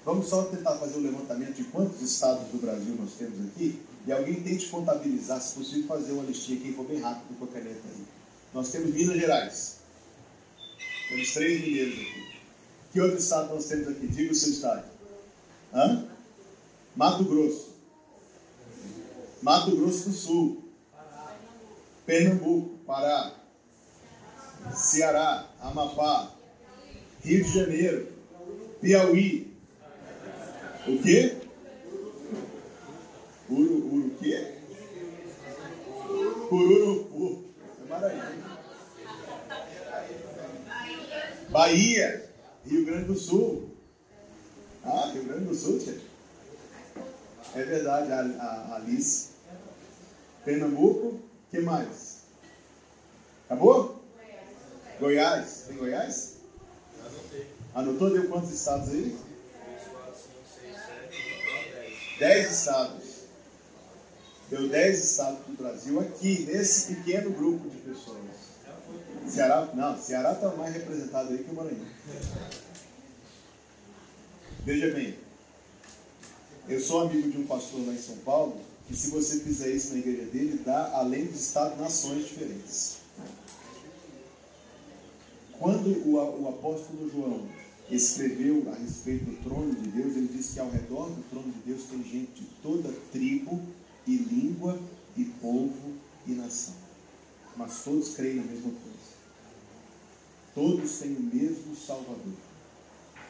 Vamos 0.05 0.29
só 0.29 0.43
tentar 0.45 0.77
fazer 0.77 0.99
um 0.99 1.03
levantamento 1.03 1.55
de 1.55 1.65
quantos 1.65 2.01
estados 2.03 2.49
do 2.49 2.59
Brasil 2.59 2.97
nós 2.99 3.13
temos 3.13 3.39
aqui 3.49 3.81
e 4.07 4.13
alguém 4.13 4.43
tente 4.43 4.67
contabilizar, 4.67 5.41
se 5.41 5.55
possível, 5.55 5.87
fazer 5.87 6.13
uma 6.13 6.25
listinha 6.25 6.59
aqui, 6.59 6.73
for 6.73 6.85
bem 6.85 7.01
rápido 7.01 7.39
com 7.39 7.45
a 7.45 7.49
caneta 7.49 7.81
aí. 7.89 8.05
Nós 8.53 8.71
temos 8.71 8.93
Minas 8.93 9.17
Gerais. 9.17 9.77
Temos 11.09 11.33
três 11.33 11.61
mineiros 11.61 11.95
aqui. 11.95 12.33
Que 12.93 13.01
outro 13.01 13.19
estado 13.19 13.55
nós 13.55 13.67
temos 13.67 13.89
aqui? 13.89 14.07
Diga 14.09 14.33
o 14.33 14.35
seu 14.35 14.51
estado. 14.51 14.85
Hã? 15.73 16.09
Mato 16.97 17.25
Grosso. 17.25 17.73
Mato 19.41 19.77
Grosso 19.77 20.11
do 20.11 20.15
Sul. 20.15 20.63
Pernambuco, 22.05 22.79
Pará. 22.85 23.42
Ceará, 24.71 25.49
Amapá, 25.61 26.33
Rio 27.23 27.45
de 27.45 27.53
Janeiro, 27.53 28.09
Piauí. 28.81 29.53
O 30.87 30.99
quê? 31.03 31.37
Uru, 33.49 33.95
uru 33.95 34.11
quê? 34.21 34.55
Cururupu. 36.49 37.45
É. 37.91 38.33
Bahia, 41.51 42.31
Rio 42.65 42.85
Grande 42.87 43.05
do 43.05 43.15
Sul. 43.15 43.71
Ah, 44.85 45.11
Rio 45.13 45.25
Grande 45.25 45.45
do 45.45 45.55
Sul, 45.55 45.79
tia. 45.79 45.97
É 47.55 47.63
verdade, 47.63 48.11
a, 48.11 48.21
a 48.21 48.77
Alice. 48.77 49.33
Pernambuco, 50.45 51.21
que 51.51 51.61
mais? 51.61 52.23
Acabou? 53.47 54.02
Goiás. 55.03 55.65
Tem 55.67 55.77
Goiás? 55.77 56.35
Anotou? 57.75 58.11
Deu 58.11 58.29
quantos 58.29 58.53
estados 58.53 58.89
aí? 58.91 59.19
10 62.21 62.53
estados. 62.53 63.03
Deu 64.49 64.69
10 64.69 65.05
estados 65.05 65.39
do 65.47 65.57
Brasil 65.57 65.99
aqui, 65.99 66.45
nesse 66.45 66.95
pequeno 66.95 67.31
grupo 67.31 67.69
de 67.69 67.79
pessoas. 67.79 68.23
Ceará, 69.29 69.69
não, 69.75 70.01
Ceará 70.01 70.33
está 70.33 70.51
mais 70.51 70.73
representado 70.75 71.31
aí 71.31 71.43
que 71.43 71.51
o 71.51 71.55
Maranhão. 71.55 71.87
Veja 74.65 74.95
bem, 74.95 75.19
eu 76.69 76.81
sou 76.81 77.01
amigo 77.01 77.29
de 77.29 77.39
um 77.39 77.47
pastor 77.47 77.85
lá 77.87 77.93
em 77.93 77.99
São 77.99 78.17
Paulo, 78.19 78.61
que 78.87 78.95
se 78.95 79.11
você 79.11 79.41
fizer 79.41 79.71
isso 79.71 79.95
na 79.95 79.99
igreja 79.99 80.31
dele, 80.31 80.63
dá, 80.65 80.93
além 80.95 81.25
do 81.25 81.35
Estado, 81.35 81.81
nações 81.81 82.29
diferentes. 82.29 83.02
Quando 85.63 85.91
o, 86.09 86.43
o 86.43 86.49
apóstolo 86.49 87.09
João 87.09 87.47
escreveu 87.89 88.69
a 88.69 88.75
respeito 88.75 89.27
do 89.27 89.37
trono 89.45 89.73
de 89.73 89.91
Deus, 89.91 90.17
ele 90.17 90.27
disse 90.27 90.55
que 90.55 90.59
ao 90.59 90.69
redor 90.69 91.09
do 91.09 91.23
trono 91.31 91.53
de 91.53 91.61
Deus 91.61 91.85
tem 91.85 92.03
gente 92.03 92.41
de 92.41 92.47
toda 92.61 92.93
tribo 93.13 93.63
e 94.05 94.17
língua 94.17 94.77
e 95.17 95.25
povo 95.25 95.93
e 96.27 96.33
nação. 96.33 96.75
Mas 97.57 97.85
todos 97.85 98.17
creem 98.17 98.39
na 98.39 98.43
mesma 98.43 98.73
coisa. 98.73 99.13
Todos 100.53 100.99
têm 100.99 101.15
o 101.15 101.21
mesmo 101.21 101.77
Salvador. 101.77 102.35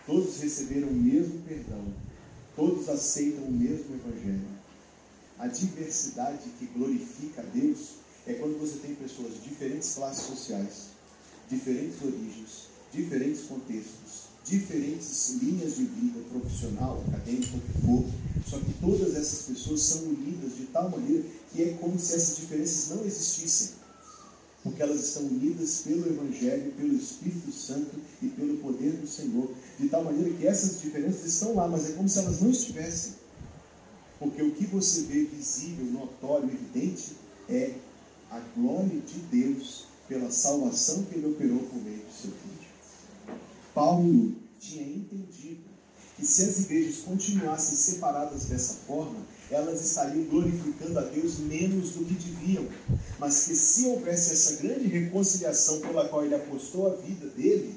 Todos 0.06 0.40
receberam 0.40 0.88
o 0.88 0.94
mesmo 0.94 1.42
perdão. 1.42 1.84
Todos 2.56 2.88
aceitam 2.88 3.44
o 3.44 3.52
mesmo 3.52 3.94
Evangelho. 3.94 4.48
A 5.38 5.48
diversidade 5.48 6.48
que 6.58 6.64
glorifica 6.64 7.42
a 7.42 7.44
Deus 7.44 7.96
é 8.26 8.32
quando 8.32 8.58
você 8.58 8.78
tem 8.78 8.94
pessoas 8.94 9.34
de 9.34 9.50
diferentes 9.50 9.96
classes 9.96 10.24
sociais, 10.24 10.91
diferentes 11.52 12.02
origens, 12.02 12.68
diferentes 12.92 13.42
contextos, 13.42 14.32
diferentes 14.44 15.36
linhas 15.40 15.76
de 15.76 15.84
vida 15.84 16.20
profissional, 16.30 17.04
acadêmica, 17.08 17.56
o 17.56 17.60
que 17.60 17.86
for, 17.86 18.04
só 18.48 18.58
que 18.58 18.72
todas 18.80 19.14
essas 19.14 19.42
pessoas 19.42 19.82
são 19.82 20.02
unidas 20.04 20.56
de 20.56 20.64
tal 20.66 20.90
maneira 20.90 21.24
que 21.52 21.62
é 21.62 21.72
como 21.74 21.98
se 21.98 22.14
essas 22.14 22.36
diferenças 22.38 22.96
não 22.96 23.04
existissem 23.04 23.82
porque 24.62 24.80
elas 24.80 25.08
estão 25.08 25.24
unidas 25.24 25.80
pelo 25.80 26.06
Evangelho, 26.06 26.72
pelo 26.72 26.94
Espírito 26.94 27.50
Santo 27.50 27.96
e 28.22 28.28
pelo 28.28 28.58
poder 28.58 28.92
do 28.92 29.08
Senhor, 29.08 29.50
de 29.78 29.88
tal 29.88 30.04
maneira 30.04 30.30
que 30.30 30.46
essas 30.46 30.80
diferenças 30.80 31.24
estão 31.24 31.54
lá, 31.54 31.66
mas 31.66 31.90
é 31.90 31.92
como 31.94 32.08
se 32.08 32.18
elas 32.20 32.40
não 32.40 32.50
estivessem. 32.50 33.14
Porque 34.20 34.40
o 34.40 34.52
que 34.52 34.64
você 34.66 35.02
vê 35.02 35.24
visível, 35.24 35.84
notório, 35.86 36.48
evidente, 36.48 37.16
é 37.48 37.74
a 38.30 38.38
glória 38.56 39.00
de 39.00 39.18
Deus 39.32 39.86
pela 40.12 40.30
salvação 40.30 41.04
que 41.04 41.16
ele 41.16 41.28
operou 41.28 41.60
por 41.60 41.82
meio 41.82 41.96
do 41.96 42.12
seu 42.12 42.30
Filho. 42.30 43.36
Paulo 43.74 44.34
tinha 44.60 44.82
entendido 44.82 45.62
que 46.16 46.26
se 46.26 46.42
as 46.42 46.60
igrejas 46.60 46.96
continuassem 46.96 47.74
separadas 47.74 48.44
dessa 48.44 48.74
forma, 48.86 49.20
elas 49.50 49.80
estariam 49.80 50.24
glorificando 50.24 50.98
a 50.98 51.02
Deus 51.02 51.38
menos 51.38 51.92
do 51.92 52.04
que 52.04 52.14
deviam. 52.14 52.68
Mas 53.18 53.46
que 53.46 53.56
se 53.56 53.86
houvesse 53.86 54.32
essa 54.32 54.62
grande 54.62 54.86
reconciliação 54.86 55.80
pela 55.80 56.06
qual 56.08 56.26
ele 56.26 56.34
apostou 56.34 56.92
a 56.92 56.96
vida 56.96 57.28
dele, 57.28 57.74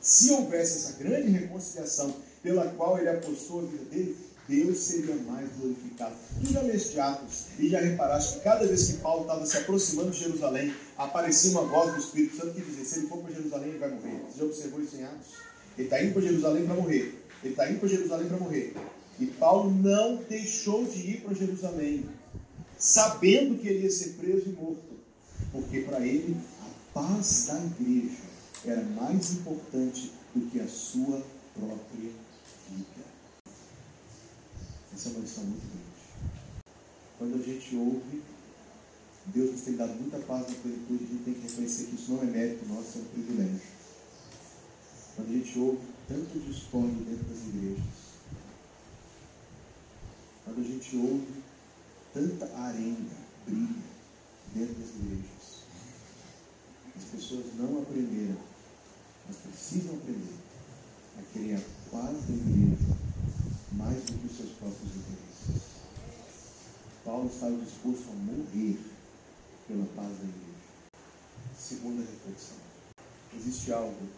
se 0.00 0.32
houvesse 0.32 0.78
essa 0.78 0.98
grande 1.04 1.30
reconciliação 1.30 2.16
pela 2.42 2.66
qual 2.70 2.98
ele 2.98 3.10
apostou 3.10 3.60
a 3.60 3.64
vida 3.64 3.84
dele, 3.84 4.16
Deus 4.48 4.78
seria 4.78 5.14
mais 5.14 5.48
glorificado. 5.56 6.14
Tu 6.40 6.52
já 6.52 6.62
leste 6.62 6.98
Atos 6.98 7.46
e 7.58 7.68
já 7.68 7.80
reparaste 7.80 8.38
que 8.38 8.44
cada 8.44 8.66
vez 8.66 8.86
que 8.88 8.98
Paulo 8.98 9.22
estava 9.22 9.46
se 9.46 9.56
aproximando 9.56 10.10
de 10.10 10.18
Jerusalém, 10.18 10.74
aparecia 11.04 11.50
uma 11.52 11.62
voz 11.62 11.94
do 11.94 12.00
Espírito 12.00 12.36
Santo 12.36 12.54
que 12.54 12.60
dizia: 12.60 12.84
se 12.84 12.98
ele 13.00 13.08
for 13.08 13.18
para 13.18 13.32
Jerusalém, 13.32 13.68
ele 13.70 13.78
vai 13.78 13.90
morrer. 13.90 14.22
Você 14.28 14.38
já 14.38 14.44
observou 14.44 14.82
isso 14.82 14.96
em 14.96 15.04
Atos? 15.04 15.28
Ele 15.76 15.86
está 15.86 16.02
indo 16.02 16.12
para 16.12 16.22
Jerusalém 16.22 16.66
para 16.66 16.74
morrer. 16.74 17.24
Ele 17.42 17.52
está 17.52 17.70
indo 17.70 17.80
para 17.80 17.88
Jerusalém 17.88 18.28
para 18.28 18.38
morrer. 18.38 18.74
E 19.18 19.26
Paulo 19.26 19.70
não 19.70 20.16
deixou 20.28 20.84
de 20.84 20.98
ir 20.98 21.20
para 21.20 21.34
Jerusalém, 21.34 22.08
sabendo 22.78 23.58
que 23.58 23.68
ele 23.68 23.84
ia 23.84 23.90
ser 23.90 24.14
preso 24.14 24.48
e 24.48 24.52
morto, 24.52 24.82
porque 25.52 25.80
para 25.80 26.00
ele 26.04 26.36
a 26.60 26.94
paz 26.94 27.46
da 27.46 27.60
igreja 27.64 28.16
era 28.64 28.82
mais 28.82 29.32
importante 29.32 30.12
do 30.34 30.50
que 30.50 30.60
a 30.60 30.68
sua 30.68 31.22
própria 31.54 32.10
vida. 32.70 33.04
Essa 34.94 35.08
é 35.08 35.12
uma 35.12 35.20
lição 35.20 35.44
muito 35.44 35.62
grande. 35.66 35.82
Quando 37.18 37.34
a 37.34 37.42
gente 37.44 37.76
ouve, 37.76 38.22
Deus 39.26 39.52
nos 39.52 39.60
tem 39.62 39.76
dado 39.76 39.94
muita 39.94 40.18
paz 40.18 40.48
na 40.48 40.54
plenitude, 40.54 41.04
a 41.04 41.06
gente 41.06 41.24
tem 41.24 41.34
que 41.34 41.46
reconhecer 41.46 41.84
que 41.84 41.94
isso 41.94 42.12
não 42.12 42.22
é 42.22 42.26
mérito 42.26 42.66
nosso, 42.66 42.98
é 42.98 43.00
um 43.00 43.04
privilégio. 43.04 43.60
Quando 45.14 45.28
a 45.28 45.32
gente 45.32 45.58
ouve 45.58 45.80
tanto 46.08 46.38
discórdia 46.40 47.04
dentro 47.04 47.24
das 47.24 47.42
igrejas, 47.42 48.02
quando 50.44 50.60
a 50.60 50.64
gente 50.64 50.96
ouve 50.96 51.42
tanta 52.12 52.56
arenga, 52.56 53.16
briga 53.46 53.82
dentro 54.54 54.74
das 54.74 54.90
igrejas. 54.90 55.62
As 56.96 57.04
pessoas 57.04 57.46
não 57.56 57.82
aprenderam, 57.82 58.36
mas 59.26 59.36
precisam 59.36 59.94
aprender 59.94 60.34
a 61.18 61.22
querer 61.32 61.56
a 61.56 61.90
paz 61.90 62.16
da 62.26 62.34
igreja 62.34 62.96
mais 63.72 64.02
do 64.04 64.18
que 64.18 64.26
os 64.26 64.36
seus 64.36 64.50
próprios 64.50 64.90
interesses. 64.96 65.72
Paulo 67.04 67.30
estava 67.32 67.56
disposto 67.56 68.10
a 68.10 68.14
morrer 68.14 68.78
pela 69.66 69.86
paz 69.96 70.08
da 70.08 70.24
igreja. 70.24 70.62
Segunda 71.58 72.02
reflexão. 72.02 72.56
Existe 73.34 73.72
algo 73.72 74.08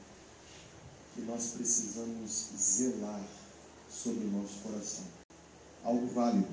que 1.14 1.22
nós 1.22 1.52
precisamos 1.52 2.50
zelar 2.56 3.24
sobre 3.88 4.24
o 4.24 4.30
nosso 4.30 4.58
coração 4.62 5.04
algo 5.84 6.06
válido. 6.06 6.48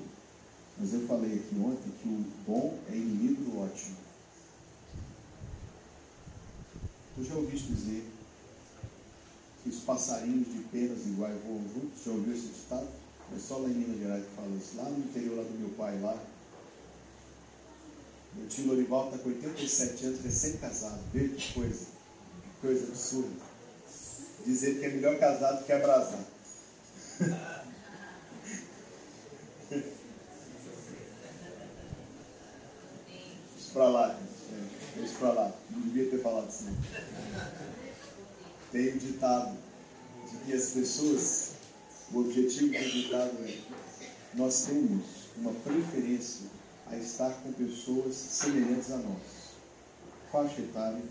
Mas 0.78 0.94
eu 0.94 1.08
falei 1.08 1.36
aqui 1.36 1.56
ontem 1.60 1.92
que 2.02 2.10
o 2.10 2.26
bom 2.46 2.78
é 2.90 2.96
inimigo 2.96 3.44
do 3.44 3.60
ótimo. 3.60 3.98
Tu 7.16 7.24
já 7.24 7.36
ouviste 7.36 7.72
dizer 7.72 8.10
que 9.64 9.70
os 9.70 9.80
passarinhos 9.80 10.48
de 10.48 10.60
penas 10.72 11.06
iguais 11.06 11.38
voam 11.44 11.62
juntos? 11.74 12.04
Já 12.04 12.12
ouviu 12.12 12.34
esse 12.34 12.48
ditado? 12.48 12.88
É 13.36 13.40
só 13.40 13.58
lá 13.58 13.70
em 13.70 13.74
Minas 13.74 14.00
Gerais 14.00 14.26
que 14.26 14.36
fala 14.36 14.56
isso. 14.56 14.78
Lá 14.78 14.90
no 14.90 15.00
interior 15.00 15.38
lá 15.38 15.44
do 15.44 15.60
meu 15.60 15.70
pai, 15.70 16.00
lá. 16.02 16.18
Meu 18.36 18.48
tio 18.48 18.68
Lorival 18.68 19.06
está 19.06 19.18
com 19.18 19.30
87 19.30 20.06
anos, 20.06 20.22
recém-casado. 20.22 21.00
Vê 21.14 21.28
que 21.28 21.54
coisa. 21.54 21.86
Que 21.86 22.68
coisa 22.68 22.88
absurda. 22.88 23.52
Dizer 24.46 24.80
que 24.80 24.86
é 24.86 24.90
melhor 24.90 25.20
casado 25.20 25.66
que 25.66 25.72
abrasado. 25.72 26.26
para 33.74 33.88
lá, 33.88 34.20
é, 34.20 35.00
deixa 35.00 35.18
para 35.18 35.34
lá. 35.34 35.52
Não 35.70 35.82
devia 35.82 36.10
ter 36.10 36.22
falado 36.22 36.48
assim. 36.48 36.76
Tem 38.72 38.94
um 38.94 38.98
ditado 38.98 39.58
de 40.30 40.38
que 40.46 40.54
as 40.54 40.70
pessoas, 40.72 41.52
o 42.12 42.20
objetivo 42.20 42.74
do 42.74 42.92
ditado 42.92 43.38
é 43.46 43.58
nós 44.34 44.66
temos 44.66 45.04
uma 45.38 45.52
preferência 45.54 46.48
a 46.92 46.98
estar 46.98 47.32
com 47.42 47.54
pessoas 47.54 48.16
semelhantes 48.16 48.92
a 48.92 48.98
nós. 48.98 49.52
Faixa 50.32 50.62
etária, 50.62 51.02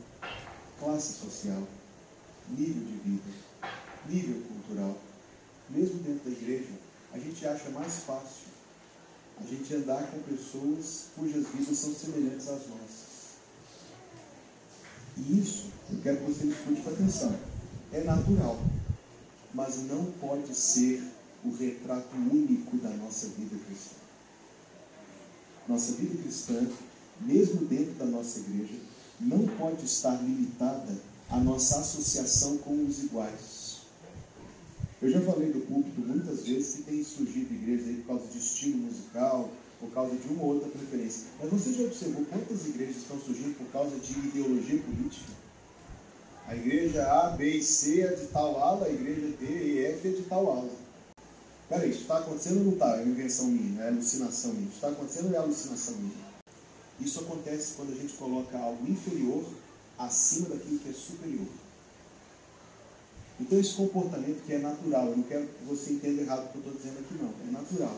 classe 0.79 1.15
social, 1.15 1.67
nível 2.51 2.85
de 2.85 2.97
vida, 2.99 3.33
nível 4.09 4.43
cultural. 4.43 4.99
Mesmo 5.69 6.01
dentro 6.01 6.31
da 6.31 6.37
igreja, 6.37 6.73
a 7.13 7.19
gente 7.19 7.47
acha 7.47 7.71
mais 7.71 8.01
fácil 8.01 8.51
a 9.41 9.47
gente 9.47 9.75
andar 9.75 10.11
com 10.11 10.21
pessoas 10.23 11.07
cujas 11.17 11.47
vidas 11.49 11.79
são 11.79 11.95
semelhantes 11.95 12.49
às 12.49 12.69
nossas. 12.69 13.11
E 15.17 15.41
isso, 15.41 15.71
eu 15.91 16.01
quero 16.03 16.19
que 16.19 16.25
você 16.25 16.47
escute 16.47 16.83
com 16.83 16.91
atenção, 16.91 17.39
é 17.93 18.03
natural. 18.03 18.59
mas 19.53 19.79
não 19.85 20.05
pode 20.21 20.55
ser 20.55 21.03
o 21.45 21.53
retrato 21.55 22.15
único 22.17 22.77
da 22.79 22.91
nossa 22.91 23.29
vida 23.29 23.57
cristã. 23.67 24.00
Nossa 25.71 25.93
vida 25.93 26.21
cristã, 26.21 26.67
mesmo 27.21 27.65
dentro 27.67 27.93
da 27.95 28.05
nossa 28.05 28.41
igreja, 28.41 28.75
não 29.21 29.47
pode 29.47 29.85
estar 29.85 30.21
limitada 30.21 30.99
à 31.29 31.39
nossa 31.39 31.79
associação 31.79 32.59
com 32.59 32.85
os 32.85 33.05
iguais. 33.05 33.83
Eu 35.01 35.13
já 35.13 35.21
falei 35.21 35.53
do 35.53 35.61
púlpito 35.61 36.01
muitas 36.01 36.45
vezes 36.45 36.75
que 36.75 36.83
tem 36.83 37.05
surgido 37.05 37.55
igrejas 37.55 37.87
aí 37.87 37.95
por 37.99 38.07
causa 38.09 38.27
de 38.33 38.39
estilo 38.39 38.79
musical, 38.79 39.49
por 39.79 39.91
causa 39.93 40.17
de 40.17 40.27
uma 40.33 40.43
ou 40.43 40.55
outra 40.55 40.69
preferência. 40.71 41.29
Mas 41.41 41.53
você 41.53 41.73
já 41.73 41.85
observou 41.85 42.25
quantas 42.25 42.67
igrejas 42.67 42.97
estão 42.97 43.21
surgindo 43.21 43.57
por 43.57 43.67
causa 43.69 43.97
de 43.97 44.13
ideologia 44.13 44.81
política? 44.81 45.33
A 46.49 46.57
igreja 46.57 47.07
A, 47.13 47.31
B 47.37 47.49
e 47.49 47.63
C 47.63 48.01
é 48.01 48.13
de 48.17 48.27
tal 48.27 48.61
ala, 48.61 48.87
a 48.87 48.93
igreja 48.93 49.37
D 49.39 49.47
e 49.47 49.85
F 49.87 50.09
é 50.09 50.11
de 50.11 50.23
tal 50.23 50.51
ala. 50.51 50.90
Peraí, 51.71 51.91
isso 51.91 52.01
está 52.01 52.19
acontecendo 52.19 52.59
ou 52.59 52.65
não 52.65 52.73
está? 52.73 52.99
É 52.99 53.05
invenção 53.05 53.47
minha, 53.47 53.83
é 53.85 53.89
alucinação 53.89 54.53
minha. 54.55 54.67
Isso 54.67 54.75
está 54.75 54.89
acontecendo 54.89 55.29
ou 55.29 55.35
é 55.35 55.39
alucinação 55.39 55.95
minha? 55.99 56.31
Isso 56.99 57.21
acontece 57.21 57.75
quando 57.77 57.93
a 57.93 57.95
gente 57.95 58.13
coloca 58.15 58.59
algo 58.59 58.91
inferior 58.91 59.45
acima 59.97 60.49
daquilo 60.49 60.81
que 60.81 60.89
é 60.89 60.93
superior. 60.93 61.47
Então 63.39 63.59
esse 63.59 63.75
comportamento 63.75 64.45
que 64.45 64.53
é 64.53 64.59
natural, 64.59 65.07
eu 65.07 65.17
não 65.19 65.23
quero 65.23 65.47
que 65.47 65.65
você 65.65 65.93
entenda 65.93 66.23
errado 66.23 66.47
o 66.47 66.49
que 66.49 66.57
eu 66.57 66.61
estou 66.61 66.75
dizendo 66.75 66.99
aqui 66.99 67.15
não, 67.23 67.33
é 67.49 67.53
natural. 67.53 67.97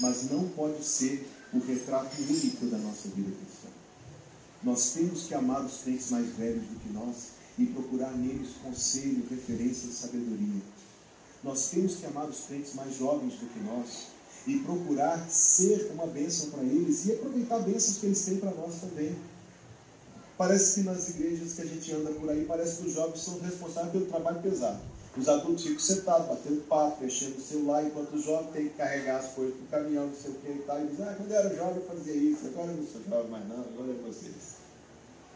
Mas 0.00 0.30
não 0.30 0.48
pode 0.48 0.82
ser 0.82 1.28
o 1.52 1.58
retrato 1.58 2.16
único 2.22 2.66
da 2.66 2.78
nossa 2.78 3.06
vida 3.08 3.30
cristã. 3.36 3.68
Nós 4.62 4.94
temos 4.94 5.24
que 5.24 5.34
amar 5.34 5.62
os 5.62 5.82
crentes 5.82 6.10
mais 6.10 6.26
velhos 6.36 6.62
do 6.62 6.80
que 6.80 6.88
nós 6.88 7.32
e 7.58 7.66
procurar 7.66 8.12
neles 8.12 8.52
conselho, 8.62 9.26
referência 9.28 9.88
e 9.88 9.92
sabedoria. 9.92 10.62
Nós 11.42 11.70
temos 11.70 11.96
que 11.96 12.06
amar 12.06 12.28
os 12.28 12.40
crentes 12.46 12.74
mais 12.74 12.96
jovens 12.96 13.34
do 13.34 13.46
que 13.46 13.60
nós 13.60 14.08
e 14.46 14.58
procurar 14.60 15.28
ser 15.28 15.90
uma 15.92 16.06
bênção 16.06 16.50
para 16.50 16.62
eles 16.62 17.06
e 17.06 17.12
aproveitar 17.12 17.60
bênçãos 17.60 17.98
que 17.98 18.06
eles 18.06 18.24
têm 18.24 18.36
para 18.36 18.50
nós 18.50 18.80
também. 18.80 19.16
Parece 20.36 20.80
que 20.80 20.86
nas 20.86 21.10
igrejas 21.10 21.54
que 21.54 21.62
a 21.62 21.66
gente 21.66 21.92
anda 21.92 22.10
por 22.12 22.28
aí, 22.30 22.44
parece 22.46 22.80
que 22.80 22.88
os 22.88 22.94
jovens 22.94 23.20
são 23.20 23.38
responsáveis 23.40 23.92
pelo 23.92 24.06
trabalho 24.06 24.40
pesado. 24.40 24.80
Os 25.16 25.28
adultos 25.28 25.64
ficam 25.64 25.80
sentados, 25.80 26.28
batendo 26.28 26.66
papo, 26.68 27.02
mexendo 27.02 27.36
no 27.36 27.42
celular, 27.42 27.84
enquanto 27.84 28.14
os 28.14 28.24
jovens 28.24 28.52
têm 28.52 28.68
que 28.68 28.74
carregar 28.76 29.18
as 29.18 29.32
coisas 29.32 29.54
para 29.56 29.80
o 29.80 29.82
caminhão, 29.82 30.06
não 30.06 30.14
sei 30.14 30.30
o 30.30 30.34
que 30.34 30.48
e 30.48 30.62
tal. 30.66 30.80
E 30.80 30.86
dizem, 30.86 31.04
ah, 31.04 31.14
quando 31.16 31.30
eu 31.30 31.36
era 31.36 31.54
jovem 31.54 31.76
eu 31.76 31.82
fazia 31.82 32.14
isso, 32.14 32.46
agora 32.46 32.70
eu 32.70 32.76
não 32.76 32.86
sou 32.86 33.02
jovem 33.08 33.30
mais 33.30 33.48
não, 33.48 33.60
agora 33.60 33.90
é 33.90 34.02
vocês. 34.06 34.60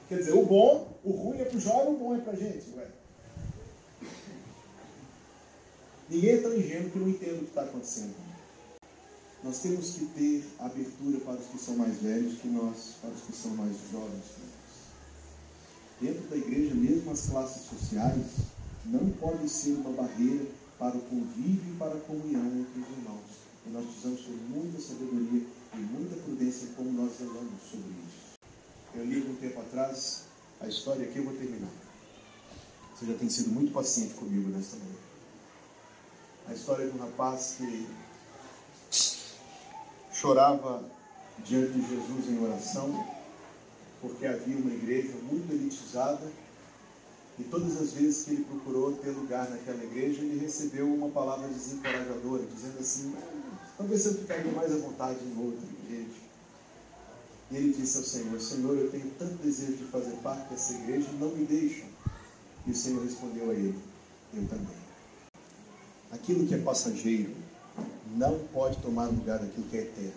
Quer 0.09 0.19
dizer, 0.19 0.33
o 0.33 0.45
bom, 0.45 0.89
o 1.03 1.11
ruim 1.11 1.41
é 1.41 1.45
para 1.45 1.57
o 1.57 1.61
jovem, 1.61 1.95
o 1.95 1.99
bom 1.99 2.15
é 2.15 2.21
para 2.21 2.33
a 2.33 2.37
gente, 2.37 2.65
ué. 2.77 2.87
Ninguém 6.09 6.31
é 6.31 6.37
tão 6.37 6.55
ingênuo 6.55 6.91
que 6.91 6.99
não 6.99 7.09
entenda 7.09 7.35
o 7.35 7.39
que 7.39 7.45
está 7.45 7.63
acontecendo. 7.63 8.15
Nós 9.43 9.59
temos 9.61 9.91
que 9.91 10.07
ter 10.07 10.45
abertura 10.59 11.19
para 11.21 11.41
os 11.41 11.47
que 11.47 11.59
são 11.59 11.77
mais 11.77 11.97
velhos 11.97 12.39
que 12.41 12.49
nós, 12.49 12.95
para 13.01 13.11
os 13.11 13.23
que 13.23 13.33
são 13.33 13.53
mais 13.53 13.77
jovens 13.91 14.25
que 14.35 14.41
nós. 14.41 14.55
Dentro 16.01 16.29
da 16.29 16.37
igreja, 16.37 16.75
mesmo 16.75 17.11
as 17.11 17.27
classes 17.29 17.63
sociais 17.69 18.27
não 18.87 19.11
podem 19.13 19.49
ser 19.49 19.73
uma 19.73 19.91
barreira 19.91 20.45
para 20.79 20.97
o 20.97 21.01
convívio 21.03 21.73
e 21.73 21.77
para 21.79 21.95
a 21.95 22.01
comunhão 22.01 22.47
entre 22.47 22.81
os 22.81 22.89
irmãos. 22.99 23.45
E 23.67 23.71
nós 23.71 23.85
precisamos 23.87 24.21
ter 24.21 24.37
muita 24.51 24.81
sabedoria 24.81 25.43
e 25.73 25.77
muita 25.77 26.17
prudência 26.17 26.69
como 26.77 26.93
nós 26.93 27.15
falamos 27.17 27.63
sobre 27.71 27.89
isso. 28.07 28.39
Eu 28.95 29.05
li 29.07 29.23
um 29.23 29.35
tempo 29.37 29.61
atrás 29.61 30.25
a 30.61 30.69
história 30.69 31.05
aqui, 31.07 31.19
eu 31.19 31.25
vou 31.25 31.35
terminar. 31.35 31.73
Você 32.95 33.07
já 33.07 33.15
tem 33.15 33.29
sido 33.29 33.51
muito 33.51 33.73
paciente 33.73 34.15
comigo 34.15 34.51
nessa 34.51 34.77
manhã. 34.77 35.14
A 36.49 36.53
história 36.53 36.86
de 36.86 36.97
um 36.97 37.01
rapaz 37.01 37.57
que 37.59 37.88
chorava 40.12 40.84
diante 41.45 41.72
de 41.72 41.88
Jesus 41.88 42.28
em 42.28 42.45
oração, 42.45 43.07
porque 44.01 44.26
havia 44.26 44.57
uma 44.57 44.72
igreja 44.72 45.14
muito 45.22 45.53
elitizada 45.53 46.30
e 47.38 47.42
todas 47.45 47.76
as 47.80 47.92
vezes 47.92 48.24
que 48.24 48.30
ele 48.30 48.45
procurou 48.45 48.92
ter 48.92 49.11
lugar 49.11 49.51
naquela 49.51 49.82
igreja, 49.82 50.20
ele 50.20 50.38
recebeu 50.38 50.86
uma 50.86 51.09
palavra 51.09 51.49
desencorajadora, 51.49 52.45
dizendo 52.45 52.78
assim: 52.78 53.12
talvez 53.76 54.07
eu 54.07 54.14
ficaria 54.14 54.53
mais 54.53 54.72
à 54.72 54.76
vontade 54.78 55.18
em 55.24 55.45
outra 55.45 55.66
igreja. 55.82 56.20
E 57.51 57.57
ele 57.57 57.72
disse 57.72 57.99
ao 57.99 58.05
Senhor: 58.05 58.40
Senhor, 58.40 58.78
eu 58.78 58.90
tenho 58.90 59.11
tanto 59.18 59.34
desejo 59.42 59.78
de 59.78 59.84
fazer 59.84 60.12
parte 60.22 60.49
dessa 60.49 60.74
igreja, 60.74 61.09
não 61.18 61.30
me 61.30 61.45
deixa. 61.45 61.84
E 62.66 62.70
o 62.70 62.76
Senhor 62.76 63.03
respondeu 63.03 63.51
a 63.51 63.55
ele: 63.55 63.78
Eu 64.32 64.47
também. 64.47 64.84
Aquilo 66.15 66.47
que 66.47 66.55
é 66.55 66.59
passageiro 66.59 67.35
não 68.15 68.39
pode 68.53 68.79
tomar 68.79 69.07
lugar 69.07 69.41
daquilo 69.41 69.67
que 69.67 69.77
é 69.77 69.81
eterno. 69.81 70.12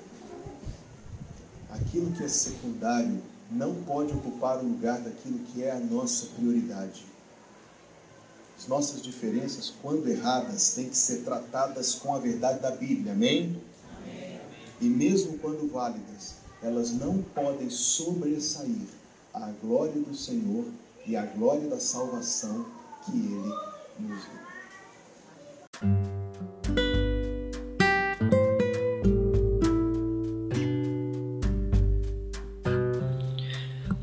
Aquilo 1.71 2.11
que 2.11 2.23
é 2.23 2.27
secundário 2.27 3.19
não 3.51 3.73
pode 3.83 4.13
ocupar 4.13 4.59
o 4.59 4.67
lugar 4.67 4.99
daquilo 4.99 5.39
que 5.39 5.63
é 5.63 5.71
a 5.71 5.79
nossa 5.79 6.27
prioridade. 6.27 7.03
As 8.59 8.67
nossas 8.67 9.01
diferenças, 9.01 9.73
quando 9.81 10.07
erradas, 10.07 10.75
têm 10.75 10.87
que 10.87 10.97
ser 10.97 11.23
tratadas 11.23 11.95
com 11.95 12.13
a 12.13 12.19
verdade 12.19 12.59
da 12.59 12.71
Bíblia, 12.71 13.13
amém? 13.13 13.59
amém. 14.03 14.39
E 14.79 14.85
mesmo 14.85 15.39
quando 15.39 15.71
válidas, 15.71 16.35
elas 16.61 16.91
não 16.91 17.23
podem 17.23 17.71
sobressair 17.71 18.87
a 19.33 19.51
glória 19.63 19.99
do 19.99 20.15
Senhor 20.15 20.65
e 21.07 21.15
a 21.15 21.25
glória 21.25 21.67
da 21.67 21.79
salvação 21.79 22.65
que 23.05 23.11
Ele 23.11 23.53
nos 23.99 24.23
deu. 24.25 24.46